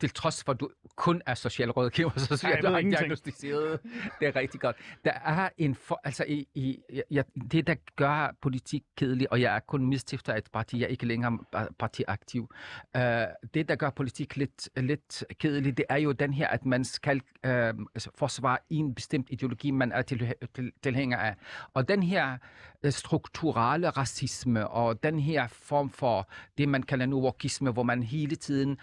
til 0.00 0.10
trods 0.10 0.44
for, 0.44 0.52
at 0.52 0.60
du 0.60 0.70
kun 0.96 1.22
er 1.26 1.34
socialrådgiver, 1.34 2.10
så 2.16 2.36
siger 2.36 2.60
du 2.60 2.66
har 2.66 2.80
diagnostiseret. 2.80 3.80
Det 4.20 4.28
er 4.28 4.36
rigtig 4.36 4.60
godt. 4.60 4.76
Der 5.04 5.12
er 5.12 5.48
en, 5.58 5.74
for, 5.74 6.00
altså 6.04 6.24
i, 6.28 6.48
i, 6.54 6.78
ja, 7.10 7.22
det, 7.52 7.66
der 7.66 7.74
gør 7.96 8.34
politik 8.42 8.82
kedelig, 8.96 9.32
og 9.32 9.40
jeg 9.40 9.56
er 9.56 9.60
kun 9.60 9.86
midstifter 9.86 10.32
af 10.32 10.38
et 10.38 10.48
parti, 10.52 10.78
jeg 10.78 10.84
er 10.84 10.88
ikke 10.88 11.06
længere 11.06 11.38
partiaktiv. 11.78 12.50
Uh, 12.94 13.02
det, 13.54 13.68
der 13.68 13.76
gør 13.76 13.90
politik 13.90 14.36
lidt, 14.36 14.68
lidt 14.76 15.24
kedelig, 15.38 15.76
det 15.76 15.84
er 15.88 15.96
jo 15.96 16.12
den 16.12 16.32
her, 16.32 16.48
at 16.48 16.66
man 16.66 16.84
skal 16.86 17.20
øh, 17.44 17.74
altså 17.94 18.10
forsvare 18.14 18.58
en 18.70 18.94
bestemt 18.94 19.26
ideologi, 19.30 19.70
man 19.70 19.92
er 19.92 20.02
til, 20.02 20.34
til, 20.54 20.72
tilhænger 20.82 21.18
af. 21.18 21.34
Og 21.74 21.88
den 21.88 22.02
her 22.02 22.38
øh, 22.82 22.92
strukturelle 22.92 23.88
racisme, 23.90 24.68
og 24.68 25.02
den 25.02 25.20
her 25.20 25.46
form 25.46 25.90
for 25.90 26.28
det, 26.58 26.68
man 26.68 26.82
kalder 26.82 27.06
nu 27.06 27.20
hvor 27.72 27.82
man 27.82 28.02
hele 28.02 28.36
tiden 28.36 28.78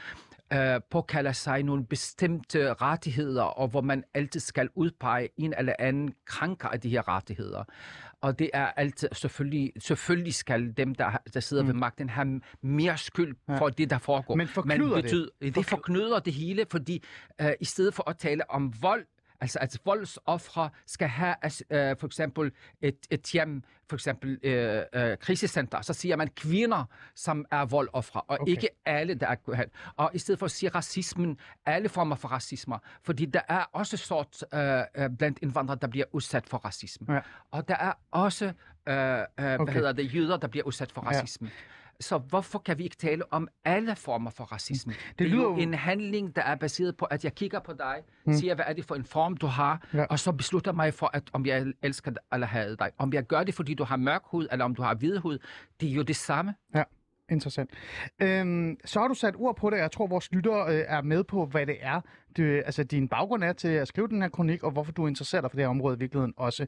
øh, 0.53 0.81
påkalder 0.89 1.31
sig 1.31 1.63
nogle 1.63 1.86
bestemte 1.86 2.74
rettigheder, 2.74 3.43
og 3.43 3.67
hvor 3.67 3.81
man 3.81 4.03
altid 4.13 4.39
skal 4.39 4.69
udpege 4.75 5.29
en 5.38 5.53
eller 5.57 5.74
anden 5.79 6.13
krænker 6.25 6.67
af 6.67 6.81
de 6.81 6.89
her 6.89 7.07
rettigheder. 7.07 7.63
Og 8.23 8.39
det 8.39 8.49
er 8.53 8.65
altid, 8.65 9.09
selvfølgelig, 9.13 9.71
selvfølgelig 9.79 10.33
skal 10.33 10.73
dem, 10.77 10.95
der, 10.95 11.17
der 11.33 11.39
sidder 11.39 11.63
mm. 11.63 11.67
ved 11.67 11.75
magten, 11.75 12.09
have 12.09 12.41
mere 12.61 12.97
skyld 12.97 13.35
Ja. 13.49 13.57
for 13.57 13.69
det, 13.69 13.89
der 13.89 13.97
foregår. 13.97 14.35
Men 14.35 14.47
forknyder 14.47 14.95
det? 14.95 15.03
betyder, 15.03 15.27
det? 15.41 15.55
Det 15.55 15.65
forknyder 15.65 16.19
det 16.19 16.33
hele, 16.33 16.65
fordi 16.71 17.03
øh, 17.41 17.51
i 17.61 17.65
stedet 17.65 17.93
for 17.93 18.09
at 18.09 18.17
tale 18.17 18.51
om 18.51 18.73
vold, 18.81 19.05
Altså 19.43 19.59
at 19.62 19.77
voldsoffre 19.85 20.69
skal 20.85 21.07
have 21.07 21.35
altså, 21.41 21.63
øh, 21.69 21.95
for 22.00 22.07
eksempel 22.07 22.51
et, 22.81 22.97
et 23.12 23.21
hjem, 23.33 23.63
for 23.89 23.95
eksempel 23.95 24.39
øh, 24.43 24.83
øh, 24.93 25.17
krisecenter, 25.17 25.81
så 25.81 25.93
siger 25.93 26.15
man 26.15 26.27
kvinder, 26.27 26.85
som 27.15 27.45
er 27.51 27.65
voldoffre, 27.65 28.21
og 28.21 28.38
Okay. 28.41 28.51
ikke 28.51 28.69
alle, 28.85 29.13
der 29.15 29.27
er 29.27 29.63
Og 29.97 30.12
i 30.13 30.19
stedet 30.19 30.39
for 30.39 30.45
at 30.45 30.51
sige 30.51 30.69
racismen, 30.69 31.38
alle 31.65 31.89
former 31.89 32.15
for 32.15 32.27
racisme, 32.27 32.75
fordi 33.03 33.25
der 33.25 33.41
er 33.50 33.63
også 33.73 33.97
sort 33.97 34.43
øh, 34.53 34.81
øh, 35.03 35.09
blandt 35.17 35.39
indvandrere, 35.41 35.77
der 35.81 35.88
bliver 35.88 36.05
udsat 36.12 36.50
for 36.50 36.57
racisme. 36.57 37.13
Ja. 37.13 37.19
Og 37.51 37.67
der 37.67 37.75
er 37.75 37.93
også, 38.12 38.45
øh, 38.45 38.53
øh, 38.93 39.25
hvad 39.38 39.59
Okay. 39.59 39.73
hedder 39.73 39.91
det, 39.91 40.15
jøder, 40.15 40.38
der 40.38 40.47
bliver 40.47 40.63
udsat 40.65 40.91
for 40.91 41.01
Ja. 41.12 41.17
Så 42.03 42.17
hvorfor 42.17 42.60
kan 42.60 42.77
vi 42.77 42.83
ikke 42.83 42.95
tale 42.95 43.33
om 43.33 43.48
alle 43.65 43.95
former 43.95 44.31
for 44.31 44.43
racisme? 44.43 44.93
Det, 44.93 45.19
det 45.19 45.27
er 45.27 45.31
jo 45.36 45.55
en 45.55 45.74
handling, 45.74 46.36
der 46.36 46.41
er 46.41 46.55
baseret 46.55 46.98
på, 46.98 47.05
at 47.05 47.24
jeg 47.24 47.36
kigger 47.36 47.60
på 47.60 47.74
dig, 47.74 47.95
mm. 48.25 48.33
siger, 48.33 48.55
hvad 48.55 48.65
er 48.67 48.74
det 48.74 48.86
for 48.86 48.95
en 48.95 49.05
form, 49.05 49.38
du 49.38 49.45
har, 49.48 49.88
Ja. 49.93 49.98
ja. 50.00 50.05
og 50.10 50.19
så 50.19 50.31
beslutter 50.31 50.72
mig 50.72 50.93
for, 50.93 51.10
at 51.13 51.24
om 51.33 51.45
jeg 51.45 51.65
elsker 51.81 52.12
dig 52.12 52.22
eller 52.33 52.48
hader 52.48 52.75
dig. 52.75 52.91
Om 52.98 53.13
jeg 53.13 53.24
gør 53.24 53.43
det, 53.43 53.53
fordi 53.53 53.74
du 53.74 53.83
har 53.83 53.98
mørk 53.98 54.22
hud, 54.25 54.48
eller 54.51 54.65
om 54.65 54.75
du 54.75 54.81
har 54.81 54.95
hvid 54.95 55.17
hud, 55.17 55.38
det 55.81 55.89
er 55.89 55.93
jo 55.93 56.01
det 56.01 56.15
samme. 56.15 56.53
Interessant. 57.29 57.69
Øhm, 58.22 58.77
så 58.86 59.00
har 59.00 59.07
du 59.07 59.13
sat 59.13 59.36
ord 59.38 59.55
på 59.55 59.69
det, 59.69 59.74
og 59.77 59.81
jeg 59.81 59.91
tror, 59.91 60.07
vores 60.07 60.31
lyttere 60.31 60.75
øh, 60.75 60.83
er 60.88 61.01
med 61.01 61.24
på, 61.24 61.45
hvad 61.45 61.65
det 61.65 61.77
er, 61.81 62.01
du, 62.37 62.43
altså 62.43 62.83
din 62.83 63.07
baggrund 63.07 63.43
er 63.43 63.53
til 63.53 63.67
at 63.67 63.87
skrive 63.87 64.07
den 64.07 64.21
her 64.21 64.29
kronik, 64.29 64.63
og 64.63 64.71
hvorfor 64.71 64.91
du 64.91 65.07
interesserer 65.07 65.41
dig 65.41 65.51
for 65.51 65.55
det 65.55 65.63
her 65.63 65.69
område 65.69 65.95
i 65.95 65.99
virkeligheden 65.99 66.33
også. 66.37 66.65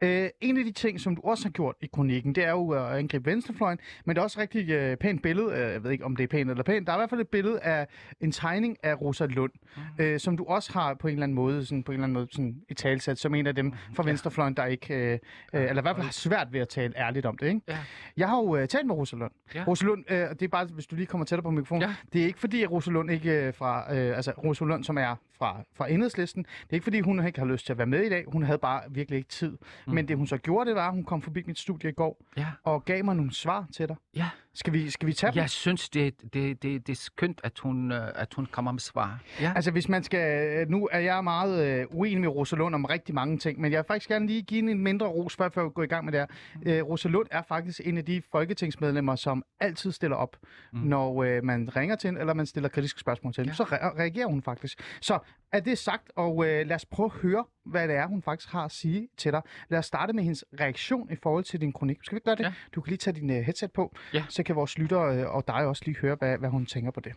Øh, 0.00 0.28
en 0.40 0.58
af 0.58 0.64
de 0.64 0.72
ting, 0.72 1.00
som 1.00 1.16
du 1.16 1.22
også 1.24 1.44
har 1.44 1.50
gjort 1.50 1.74
i 1.80 1.86
kronikken, 1.92 2.34
det 2.34 2.44
er 2.44 2.50
jo 2.50 2.70
at 2.70 2.98
angribe 2.98 3.30
venstrefløjen, 3.30 3.78
men 4.04 4.16
det 4.16 4.20
er 4.20 4.24
også 4.24 4.40
et 4.40 4.42
rigtig 4.42 4.70
øh, 4.70 4.96
pænt 4.96 5.22
billede, 5.22 5.52
øh, 5.52 5.72
jeg 5.72 5.84
ved 5.84 5.90
ikke, 5.90 6.04
om 6.04 6.16
det 6.16 6.24
er 6.24 6.28
pænt 6.28 6.50
eller 6.50 6.62
pænt, 6.62 6.86
der 6.86 6.92
er 6.92 6.96
i 6.96 7.00
hvert 7.00 7.10
fald 7.10 7.20
et 7.20 7.28
billede 7.28 7.60
af 7.60 7.86
en 8.20 8.32
tegning 8.32 8.76
af 8.82 9.00
Rosa 9.00 9.26
Lund, 9.26 9.52
mm. 9.76 10.04
øh, 10.04 10.20
som 10.20 10.36
du 10.36 10.44
også 10.44 10.72
har 10.72 10.94
på 10.94 11.08
en 11.08 11.12
eller 11.12 11.22
anden 11.22 11.34
måde, 11.34 11.66
sådan, 11.66 11.82
på 11.82 11.92
en 11.92 11.94
eller 11.94 12.04
anden 12.04 12.14
måde 12.14 12.28
sådan, 12.32 12.56
i 12.68 12.74
talsat, 12.74 13.18
som 13.18 13.34
en 13.34 13.46
af 13.46 13.54
dem 13.54 13.72
fra 13.94 14.02
venstrefløjen, 14.02 14.54
der 14.54 14.64
ikke, 14.64 14.94
øh, 14.94 15.12
øh, 15.12 15.18
eller 15.52 15.78
i 15.78 15.82
hvert 15.82 15.96
fald 15.96 16.04
har 16.04 16.12
svært 16.12 16.52
ved 16.52 16.60
at 16.60 16.68
tale 16.68 16.92
ærligt 16.96 17.26
om 17.26 17.38
det, 17.38 17.46
ikke? 17.46 17.60
Ja. 17.68 17.78
Jeg 18.16 18.28
har 18.28 18.36
jo 18.36 18.56
øh, 18.56 18.68
talt 18.68 18.86
med 18.86 18.94
Rosa 18.94 19.16
Lund. 19.16 19.32
Ja. 19.54 19.64
Rosa 19.66 19.84
Lund, 19.84 20.04
øh, 20.10 20.18
det 20.18 20.42
er 20.42 20.48
bare, 20.48 20.66
hvis 20.66 20.86
du 20.86 20.96
lige 20.96 21.06
kommer 21.06 21.24
tættere 21.24 21.42
på 21.42 21.50
mikrofonen. 21.50 21.82
Ja. 21.82 21.94
Det 22.12 22.22
er 22.22 22.26
ikke 22.26 22.40
fordi, 22.40 22.62
at 22.62 22.72
Rosa 22.72 22.90
Lund 22.90 23.10
ikke 23.10 23.46
øh, 23.46 23.54
fra, 23.54 23.94
øh, 23.94 24.16
altså 24.16 24.30
Rosa 24.30 24.64
Lund, 24.64 24.84
som 24.84 24.98
er 24.98 25.05
Yeah. 25.06 25.25
Fra, 25.38 25.60
fra 25.76 25.90
enhedslisten, 25.90 26.42
det 26.42 26.70
er 26.70 26.74
ikke 26.74 26.84
fordi, 26.84 27.00
hun 27.00 27.26
ikke 27.26 27.38
har 27.38 27.46
lyst 27.46 27.66
til 27.66 27.72
at 27.72 27.78
være 27.78 27.86
med 27.86 28.02
i 28.02 28.08
dag. 28.08 28.24
Hun 28.28 28.42
havde 28.42 28.58
bare 28.58 28.82
virkelig 28.90 29.16
ikke 29.16 29.28
tid. 29.28 29.58
Mm. 29.86 29.92
Men 29.94 30.08
det 30.08 30.16
hun 30.16 30.26
så 30.26 30.36
gjorde, 30.36 30.68
det 30.68 30.76
var, 30.76 30.86
at 30.88 30.92
hun 30.94 31.04
kom 31.04 31.22
forbi 31.22 31.42
mit 31.46 31.58
studie 31.58 31.90
i 31.90 31.92
går 31.92 32.22
Ja, 32.36 32.46
og 32.64 32.84
gav 32.84 33.04
mig 33.04 33.16
nogle 33.16 33.32
svar 33.34 33.66
til 33.72 33.88
dig. 33.88 33.96
ja. 34.16 34.28
Skal 34.58 34.72
vi, 34.72 34.90
skal 34.90 35.06
vi 35.06 35.12
tage 35.12 35.32
dem? 35.32 35.38
Jeg 35.40 35.50
synes, 35.50 35.88
det, 35.88 36.14
det, 36.34 36.62
det, 36.62 36.86
det 36.86 36.92
er 36.92 36.96
skønt, 36.96 37.40
at 37.44 37.58
hun, 37.58 37.92
øh, 37.92 38.08
at 38.14 38.34
hun 38.34 38.46
kommer 38.46 38.72
med 38.72 38.80
svar. 38.80 39.20
Ja. 39.40 39.52
Altså 39.56 39.70
hvis 39.70 39.88
man 39.88 40.02
skal, 40.02 40.48
øh, 40.58 40.68
nu 40.70 40.88
er 40.92 40.98
jeg 40.98 41.24
meget 41.24 41.66
øh, 41.66 41.86
uenig 41.90 42.20
med 42.20 42.28
Rosa 42.28 42.56
Lund 42.56 42.74
om 42.74 42.84
rigtig 42.84 43.14
mange 43.14 43.38
ting, 43.38 43.60
men 43.60 43.72
jeg 43.72 43.78
vil 43.78 43.84
faktisk 43.88 44.08
gerne 44.08 44.26
lige 44.26 44.42
give 44.42 44.70
en 44.70 44.78
mindre 44.82 45.06
ros, 45.06 45.36
før 45.36 45.50
jeg 45.56 45.70
går 45.74 45.82
i 45.82 45.86
gang 45.86 46.04
med 46.04 46.12
det 46.12 46.26
her. 46.64 46.78
Øh, 46.78 46.84
Rosa 46.88 47.08
Lund 47.08 47.26
er 47.30 47.42
faktisk 47.48 47.80
en 47.84 47.98
af 47.98 48.04
de 48.04 48.22
folketingsmedlemmer, 48.32 49.16
som 49.16 49.42
altid 49.60 49.92
stiller 49.92 50.16
op, 50.16 50.36
mm. 50.72 50.78
når 50.78 51.22
øh, 51.22 51.44
man 51.44 51.76
ringer 51.76 51.96
til 51.96 52.08
hende, 52.08 52.20
eller 52.20 52.34
man 52.34 52.46
stiller 52.46 52.68
kritiske 52.68 53.00
spørgsmål 53.00 53.32
til 53.32 53.40
hende. 53.42 53.50
Ja. 53.50 53.54
Så 53.54 53.62
re- 53.62 53.98
reagerer 53.98 54.26
hun 54.26 54.42
faktisk. 54.42 54.80
Så 55.00 55.18
er 55.52 55.60
det 55.60 55.78
sagt, 55.78 56.10
og 56.16 56.46
øh, 56.46 56.66
lad 56.66 56.76
os 56.76 56.86
prøve 56.86 57.06
at 57.06 57.12
høre, 57.12 57.44
hvad 57.64 57.88
det 57.88 57.96
er, 57.96 58.06
hun 58.06 58.22
faktisk 58.22 58.48
har 58.52 58.64
at 58.64 58.72
sige 58.72 59.08
til 59.16 59.32
dig. 59.32 59.42
Lad 59.68 59.78
os 59.78 59.86
starte 59.86 60.12
med 60.12 60.22
hendes 60.22 60.44
reaktion 60.60 61.12
i 61.12 61.16
forhold 61.22 61.44
til 61.44 61.60
din 61.60 61.72
kronik. 61.72 61.98
Skal 62.02 62.14
vi 62.16 62.20
gøre 62.24 62.34
det? 62.34 62.44
Ja. 62.44 62.52
Du 62.74 62.80
kan 62.80 62.90
lige 62.90 62.98
tage 62.98 63.14
din 63.20 63.30
øh, 63.30 63.36
headset 63.36 63.72
på, 63.72 63.94
Ja. 64.14 64.24
så 64.28 64.42
kan 64.42 64.56
vores 64.56 64.78
lyttere 64.78 65.16
øh, 65.20 65.34
og 65.34 65.48
dig 65.48 65.66
også 65.66 65.82
lige 65.86 65.96
høre, 65.96 66.14
hvad, 66.14 66.38
hvad 66.38 66.48
hun 66.48 66.66
tænker 66.66 66.90
på 66.90 67.00
det. 67.00 67.12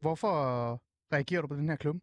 Hvorfor 0.00 0.32
øh, 0.72 0.78
reagerer 1.12 1.40
du 1.40 1.46
på 1.46 1.54
den 1.56 1.68
her 1.68 1.76
klumme? 1.76 2.00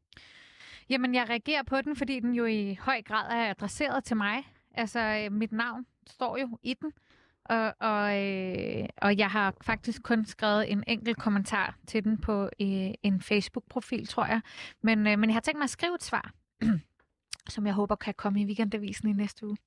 Jamen, 0.89 1.15
jeg 1.15 1.29
reagerer 1.29 1.63
på 1.63 1.81
den, 1.81 1.95
fordi 1.95 2.19
den 2.19 2.33
jo 2.33 2.45
i 2.45 2.77
høj 2.81 3.01
grad 3.01 3.31
er 3.31 3.49
adresseret 3.49 4.03
til 4.03 4.17
mig. 4.17 4.43
Altså, 4.73 4.99
øh, 4.99 5.31
mit 5.31 5.51
navn 5.51 5.85
står 6.07 6.37
jo 6.37 6.57
i 6.63 6.73
den. 6.81 6.91
Og, 7.49 7.73
og, 7.79 8.25
øh, 8.25 8.85
og 8.97 9.17
jeg 9.17 9.27
har 9.31 9.53
faktisk 9.61 10.03
kun 10.03 10.25
skrevet 10.25 10.71
en 10.71 10.83
enkelt 10.87 11.17
kommentar 11.17 11.75
til 11.87 12.03
den 12.03 12.17
på 12.17 12.43
øh, 12.43 12.91
en 13.03 13.21
Facebook-profil, 13.21 14.07
tror 14.07 14.25
jeg. 14.25 14.41
Men, 14.83 15.07
øh, 15.07 15.19
men 15.19 15.29
jeg 15.29 15.35
har 15.35 15.41
tænkt 15.41 15.57
mig 15.57 15.63
at 15.63 15.69
skrive 15.69 15.95
et 15.95 16.03
svar, 16.03 16.31
som 17.53 17.65
jeg 17.65 17.73
håber 17.73 17.95
kan 17.95 18.13
komme 18.17 18.41
i 18.41 18.45
weekendavisen 18.45 19.09
i 19.09 19.13
næste 19.13 19.47
uge. 19.47 19.57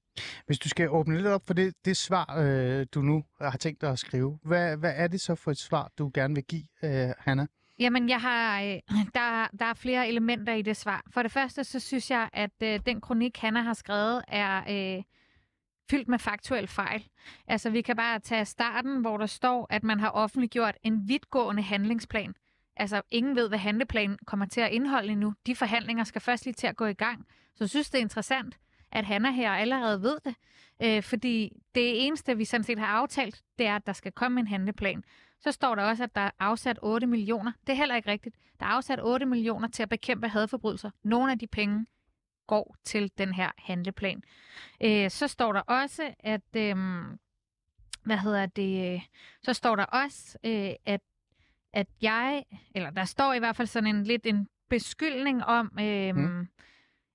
Hvis 0.47 0.59
du 0.59 0.69
skal 0.69 0.91
åbne 0.91 1.17
lidt 1.17 1.27
op 1.27 1.47
for 1.47 1.55
det, 1.55 1.75
det 1.85 1.97
svar, 1.97 2.37
øh, 2.39 2.87
du 2.95 3.03
nu 3.03 3.25
har 3.41 3.57
tænkt 3.59 3.81
dig 3.81 3.91
at 3.91 3.99
skrive, 3.99 4.39
hvad, 4.43 4.77
hvad 4.77 4.93
er 4.97 5.09
det 5.09 5.21
så 5.21 5.35
for 5.35 5.51
et 5.51 5.59
svar, 5.59 5.91
du 5.99 6.11
gerne 6.15 6.35
vil 6.35 6.45
give, 6.45 6.65
øh, 6.85 7.11
Hanna? 7.19 7.47
Jamen, 7.79 8.09
jeg 8.09 8.21
har, 8.21 8.61
øh, 8.61 8.79
der, 9.15 9.49
der 9.59 9.65
er 9.65 9.75
flere 9.75 10.09
elementer 10.09 10.55
i 10.55 10.63
det 10.63 10.77
svar. 10.77 11.03
For 11.11 11.23
det 11.23 11.33
første, 11.33 11.65
så 11.65 11.81
synes 11.81 12.11
jeg, 12.11 12.29
at 12.33 12.63
øh, 12.63 12.81
den 12.87 13.01
kronik, 13.01 13.39
Hanna 13.39 13.61
har 13.61 13.75
skrevet, 13.75 14.23
er 14.29 14.97
øh, 14.97 15.03
fyldt 15.93 16.09
med 16.09 16.19
faktuel 16.19 16.67
fejl. 16.67 17.09
Altså, 17.47 17.71
vi 17.71 17.83
kan 17.83 17.97
bare 17.97 18.19
tage 18.19 18.45
starten, 18.45 19.01
hvor 19.01 19.17
der 19.17 19.27
står, 19.27 19.67
at 19.71 19.83
man 19.85 20.01
har 20.01 20.11
offentliggjort 20.11 20.75
en 20.83 21.09
vidtgående 21.09 21.63
handlingsplan. 21.63 22.35
Altså, 22.77 23.03
ingen 23.11 23.37
ved, 23.37 23.49
hvad 23.49 23.59
handleplanen 23.59 24.19
kommer 24.27 24.47
til 24.47 24.61
at 24.61 24.73
indeholde 24.73 25.13
endnu. 25.13 25.35
De 25.47 25.57
forhandlinger 25.57 26.05
skal 26.05 26.21
først 26.21 26.45
lige 26.45 26.55
til 26.55 26.67
at 26.67 26.77
gå 26.77 26.87
i 26.87 26.93
gang. 26.93 27.27
Så 27.55 27.65
jeg 27.65 27.69
synes, 27.71 27.91
det 27.91 27.99
er 27.99 28.03
interessant, 28.03 28.59
at 28.93 29.05
Hanna 29.05 29.31
her 29.31 29.51
allerede 29.51 30.03
ved 30.03 30.19
det. 30.25 30.35
Øh, 30.83 31.03
fordi 31.03 31.53
det 31.75 32.07
eneste, 32.07 32.37
vi 32.37 32.45
sådan 32.45 32.65
set 32.65 32.79
har 32.79 32.87
aftalt, 32.87 33.43
det 33.59 33.67
er, 33.67 33.77
at 33.77 33.87
der 33.87 33.93
skal 33.93 34.13
komme 34.13 34.41
en 34.41 34.47
handleplan. 34.47 35.05
Så 35.41 35.53
står 35.53 35.75
der 35.75 35.83
også, 35.83 36.05
at 36.05 36.15
der 36.15 36.21
er 36.21 36.31
afsat 36.39 36.79
8 36.83 37.07
millioner. 37.07 37.53
Det 37.67 37.73
er 37.73 37.77
heller 37.77 37.97
ikke 37.97 38.11
rigtigt. 38.11 38.37
Der 38.61 38.67
er 38.67 38.71
afsat 38.71 39.01
8 39.03 39.27
millioner 39.27 39.69
til 39.69 39.83
at 39.83 39.89
bekæmpe 39.89 40.29
hadforbrydelser. 40.29 40.91
Nogle 41.03 41.33
af 41.33 41.39
de 41.39 41.47
penge 41.47 41.87
går 42.47 42.77
til 42.85 43.11
den 43.19 43.35
her 43.35 43.51
handleplan. 43.59 44.23
Øh, 44.81 45.11
så 45.11 45.29
står 45.29 45.53
der 45.53 45.61
også, 45.61 46.15
at... 46.19 46.57
Øh, 46.57 46.77
hvad 48.05 48.19
hedder 48.19 48.47
det? 48.47 49.03
Så 49.43 49.53
står 49.53 49.77
der 49.77 49.85
også, 49.85 50.39
øh, 50.45 50.71
at, 50.87 51.01
at 51.73 51.87
jeg... 52.03 52.45
Eller 52.75 52.91
der 52.91 53.05
står 53.05 53.33
i 53.33 53.39
hvert 53.39 53.57
fald 53.57 53.69
sådan 53.69 53.97
en 53.97 54.05
lidt 54.05 54.27
en 54.27 54.49
beskyldning 54.71 55.45
om... 55.45 55.79
Øh, 55.81 56.17
mm 56.17 56.49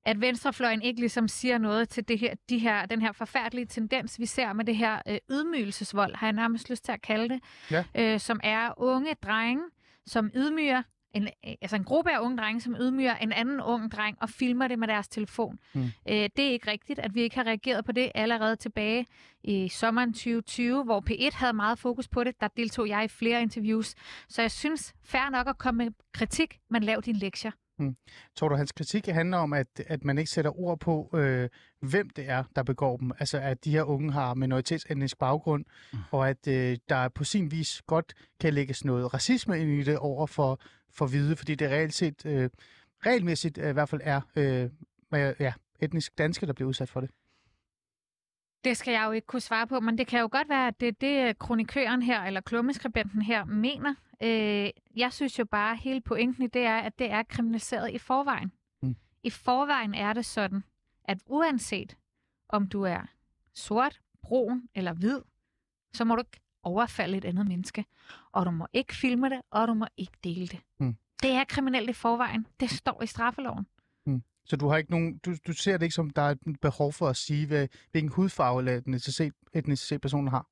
at 0.05 0.21
venstrefløjen 0.21 0.81
ikke 0.81 0.99
ligesom 0.99 1.27
siger 1.27 1.57
noget 1.57 1.89
til 1.89 2.07
det 2.07 2.19
her, 2.19 2.33
de 2.49 2.57
her, 2.57 2.85
den 2.85 3.01
her 3.01 3.11
forfærdelige 3.11 3.65
tendens, 3.65 4.19
vi 4.19 4.25
ser 4.25 4.53
med 4.53 4.65
det 4.65 4.75
her 4.75 5.01
øh, 5.07 5.17
ydmygelsesvold, 5.31 6.15
har 6.15 6.27
jeg 6.27 6.33
nærmest 6.33 6.69
lyst 6.69 6.85
til 6.85 6.91
at 6.91 7.01
kalde 7.01 7.29
det, 7.29 7.43
Ja. 7.71 7.83
øh, 7.95 8.19
som 8.19 8.39
er 8.43 8.73
unge 8.77 9.13
drenge, 9.23 9.63
som 10.05 10.31
ydmyger, 10.35 10.83
en, 11.13 11.23
øh, 11.23 11.53
altså 11.61 11.75
en 11.75 11.83
gruppe 11.83 12.11
af 12.11 12.19
unge 12.19 12.37
drenge, 12.37 12.61
som 12.61 12.75
ydmyger 12.79 13.15
en 13.15 13.31
anden 13.31 13.61
ung 13.61 13.91
dreng 13.91 14.17
og 14.21 14.29
filmer 14.29 14.67
det 14.67 14.79
med 14.79 14.87
deres 14.87 15.07
telefon. 15.07 15.59
Mm. 15.73 15.81
Øh, 15.81 16.29
det 16.35 16.39
er 16.39 16.51
ikke 16.51 16.71
rigtigt, 16.71 16.99
at 16.99 17.15
vi 17.15 17.21
ikke 17.21 17.35
har 17.35 17.43
reageret 17.43 17.85
på 17.85 17.91
det 17.91 18.11
allerede 18.15 18.55
tilbage 18.55 19.05
i 19.43 19.69
sommeren 19.69 20.13
2020, 20.13 20.83
hvor 20.83 21.03
P1 21.09 21.35
havde 21.37 21.53
meget 21.53 21.79
fokus 21.79 22.07
på 22.07 22.23
det. 22.23 22.41
Der 22.41 22.47
deltog 22.47 22.89
jeg 22.89 23.03
i 23.03 23.07
flere 23.07 23.41
interviews. 23.41 23.95
Så 24.29 24.41
jeg 24.41 24.51
synes, 24.51 24.93
fair 25.03 25.29
nok 25.29 25.47
at 25.47 25.57
komme 25.57 25.85
med 25.85 25.93
kritik, 26.13 26.59
men 26.69 26.83
lav 26.83 27.01
dine 27.05 27.19
lektier. 27.19 27.51
Tror 28.35 28.49
du, 28.49 28.55
hans 28.55 28.71
kritik 28.71 29.05
handler 29.05 29.37
om, 29.37 29.53
at, 29.53 29.67
at 29.87 30.03
man 30.03 30.17
ikke 30.17 30.31
sætter 30.31 30.59
ord 30.59 30.79
på, 30.79 31.09
øh, 31.13 31.49
hvem 31.81 32.09
det 32.09 32.29
er, 32.29 32.43
der 32.55 32.63
begår 32.63 32.97
dem? 32.97 33.11
Altså, 33.19 33.37
at 33.37 33.65
de 33.65 33.71
her 33.71 33.83
unge 33.83 34.11
har 34.11 34.33
minoritetsetnisk 34.33 35.17
baggrund, 35.17 35.65
mm. 35.93 35.99
og 36.11 36.29
at 36.29 36.47
øh, 36.47 36.77
der 36.89 37.09
på 37.09 37.23
sin 37.23 37.51
vis 37.51 37.81
godt 37.87 38.13
kan 38.39 38.53
lægges 38.53 38.85
noget 38.85 39.13
racisme 39.13 39.61
ind 39.61 39.69
i 39.69 39.83
det 39.83 39.97
over 39.97 40.27
for, 40.27 40.59
for 40.97 41.07
hvide, 41.07 41.35
fordi 41.35 41.55
det 41.55 41.69
reelt 41.69 41.93
set, 41.93 42.25
øh, 42.25 42.49
regelmæssigt 43.05 43.57
øh, 43.57 43.69
i 43.69 43.73
hvert 43.73 43.89
fald 43.89 44.01
er 44.03 44.21
øh, 44.35 44.69
ja, 45.39 45.53
etnisk 45.79 46.17
danske, 46.17 46.45
der 46.45 46.53
bliver 46.53 46.69
udsat 46.69 46.89
for 46.89 47.01
det. 47.01 47.09
Det 48.63 48.77
skal 48.77 48.91
jeg 48.91 49.05
jo 49.05 49.11
ikke 49.11 49.27
kunne 49.27 49.41
svare 49.41 49.67
på, 49.67 49.79
men 49.79 49.97
det 49.97 50.07
kan 50.07 50.19
jo 50.19 50.29
godt 50.31 50.49
være, 50.49 50.67
at 50.67 50.79
det 50.79 50.87
er 50.87 50.91
det, 50.91 51.39
kronikøren 51.39 52.01
her, 52.01 52.23
eller 52.23 52.41
klummeskribenten 52.41 53.21
her, 53.21 53.45
mener. 53.45 53.95
Øh, 54.23 54.69
jeg 54.95 55.13
synes 55.13 55.39
jo 55.39 55.45
bare, 55.45 55.71
at 55.71 55.79
hele 55.79 56.01
pointen 56.01 56.43
i 56.43 56.47
det 56.47 56.61
er, 56.61 56.77
at 56.77 56.99
det 56.99 57.11
er 57.11 57.23
kriminaliseret 57.23 57.91
i 57.91 57.97
forvejen. 57.97 58.51
Mm. 58.81 58.95
I 59.23 59.29
forvejen 59.29 59.93
er 59.93 60.13
det 60.13 60.25
sådan, 60.25 60.63
at 61.03 61.17
uanset 61.25 61.97
om 62.49 62.67
du 62.67 62.81
er 62.81 63.01
sort, 63.53 64.01
brun 64.21 64.69
eller 64.75 64.93
hvid, 64.93 65.21
så 65.93 66.05
må 66.05 66.15
du 66.15 66.21
ikke 66.21 66.39
overfalde 66.67 67.17
et 67.17 67.25
andet 67.25 67.47
menneske. 67.47 67.85
Og 68.31 68.45
du 68.45 68.51
må 68.51 68.67
ikke 68.73 68.95
filme 68.95 69.29
det, 69.29 69.41
og 69.51 69.67
du 69.67 69.73
må 69.73 69.85
ikke 69.97 70.17
dele 70.23 70.47
det. 70.47 70.59
Mm. 70.79 70.95
Det 71.21 71.31
er 71.31 71.43
kriminelt 71.43 71.89
i 71.89 71.93
forvejen. 71.93 72.47
Det 72.59 72.69
står 72.69 73.03
i 73.03 73.07
straffeloven. 73.07 73.67
Så 74.47 74.55
du 74.55 74.67
har 74.67 74.77
ikke 74.77 74.91
nogen, 74.91 75.17
du, 75.17 75.35
du 75.47 75.53
ser 75.53 75.77
det 75.77 75.83
ikke 75.83 75.95
som, 75.95 76.09
der 76.09 76.21
er 76.21 76.29
et 76.31 76.61
behov 76.61 76.93
for 76.93 77.07
at 77.07 77.15
sige, 77.15 77.47
hvad, 77.47 77.67
hvilken 77.91 78.11
hudfarve 78.11 78.59
eller 78.59 78.77
etnicitet, 78.77 79.33
etnicitet 79.53 80.01
personen 80.01 80.27
har? 80.27 80.47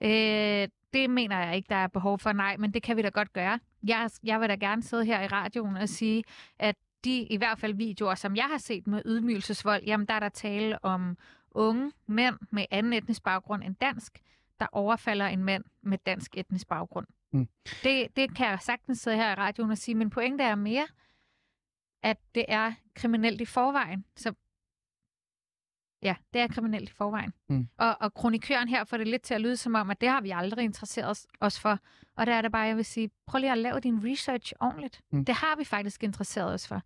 Øh, 0.00 0.68
det 0.92 1.10
mener 1.10 1.38
jeg 1.38 1.56
ikke, 1.56 1.66
der 1.68 1.76
er 1.76 1.86
behov 1.86 2.18
for, 2.18 2.32
nej, 2.32 2.56
men 2.56 2.74
det 2.74 2.82
kan 2.82 2.96
vi 2.96 3.02
da 3.02 3.08
godt 3.08 3.32
gøre. 3.32 3.58
jeg, 3.86 4.10
jeg 4.22 4.40
vil 4.40 4.48
da 4.48 4.54
gerne 4.54 4.82
sidde 4.82 5.04
her 5.04 5.22
i 5.22 5.26
radioen 5.26 5.76
og 5.76 5.88
sige, 5.88 6.24
at 6.58 6.76
de 7.04 7.22
i 7.22 7.36
hvert 7.36 7.58
fald 7.58 7.74
videoer, 7.74 8.14
som 8.14 8.36
jeg 8.36 8.44
har 8.44 8.58
set 8.58 8.86
med 8.86 9.02
ydmygelsesvold, 9.06 9.82
jamen 9.84 10.06
der 10.06 10.14
er 10.14 10.20
der 10.20 10.28
tale 10.28 10.84
om 10.84 11.16
unge 11.50 11.92
mænd 12.06 12.36
med 12.50 12.64
anden 12.70 12.92
etnisk 12.92 13.22
baggrund 13.22 13.64
end 13.64 13.74
dansk, 13.80 14.18
der 14.60 14.66
overfalder 14.72 15.26
en 15.26 15.44
mand 15.44 15.64
med 15.82 15.98
dansk 15.98 16.36
etnisk 16.36 16.68
baggrund. 16.68 17.06
Mm. 17.32 17.48
Det, 17.82 18.16
det 18.16 18.36
kan 18.36 18.46
jeg 18.46 18.58
sagtens 18.60 18.98
sidde 18.98 19.16
her 19.16 19.30
i 19.30 19.34
radioen 19.34 19.70
og 19.70 19.78
sige, 19.78 19.94
men 19.94 20.10
pointen 20.10 20.40
er 20.40 20.54
mere, 20.54 20.86
at 22.02 22.18
det 22.34 22.44
er 22.48 22.72
kriminelt 22.94 23.40
i 23.40 23.44
forvejen. 23.44 24.04
Så 24.16 24.34
ja, 26.02 26.16
det 26.32 26.40
er 26.40 26.48
kriminelt 26.48 26.88
i 26.88 26.92
forvejen. 26.92 27.32
Mm. 27.48 27.68
Og, 27.78 27.96
og 28.00 28.14
kronikøren 28.14 28.68
her 28.68 28.84
får 28.84 28.96
det 28.96 29.08
lidt 29.08 29.22
til 29.22 29.34
at 29.34 29.40
lyde 29.40 29.56
som 29.56 29.74
om, 29.74 29.90
at 29.90 30.00
det 30.00 30.08
har 30.08 30.20
vi 30.20 30.30
aldrig 30.30 30.64
interesseret 30.64 31.26
os, 31.40 31.60
for. 31.60 31.78
Og 32.16 32.26
der 32.26 32.34
er 32.34 32.42
det 32.42 32.52
bare, 32.52 32.62
jeg 32.62 32.76
vil 32.76 32.84
sige, 32.84 33.10
prøv 33.26 33.38
lige 33.38 33.52
at 33.52 33.58
lave 33.58 33.80
din 33.80 34.12
research 34.12 34.52
ordentligt. 34.60 35.00
Mm. 35.10 35.24
Det 35.24 35.34
har 35.34 35.56
vi 35.56 35.64
faktisk 35.64 36.02
interesseret 36.04 36.54
os 36.54 36.68
for. 36.68 36.82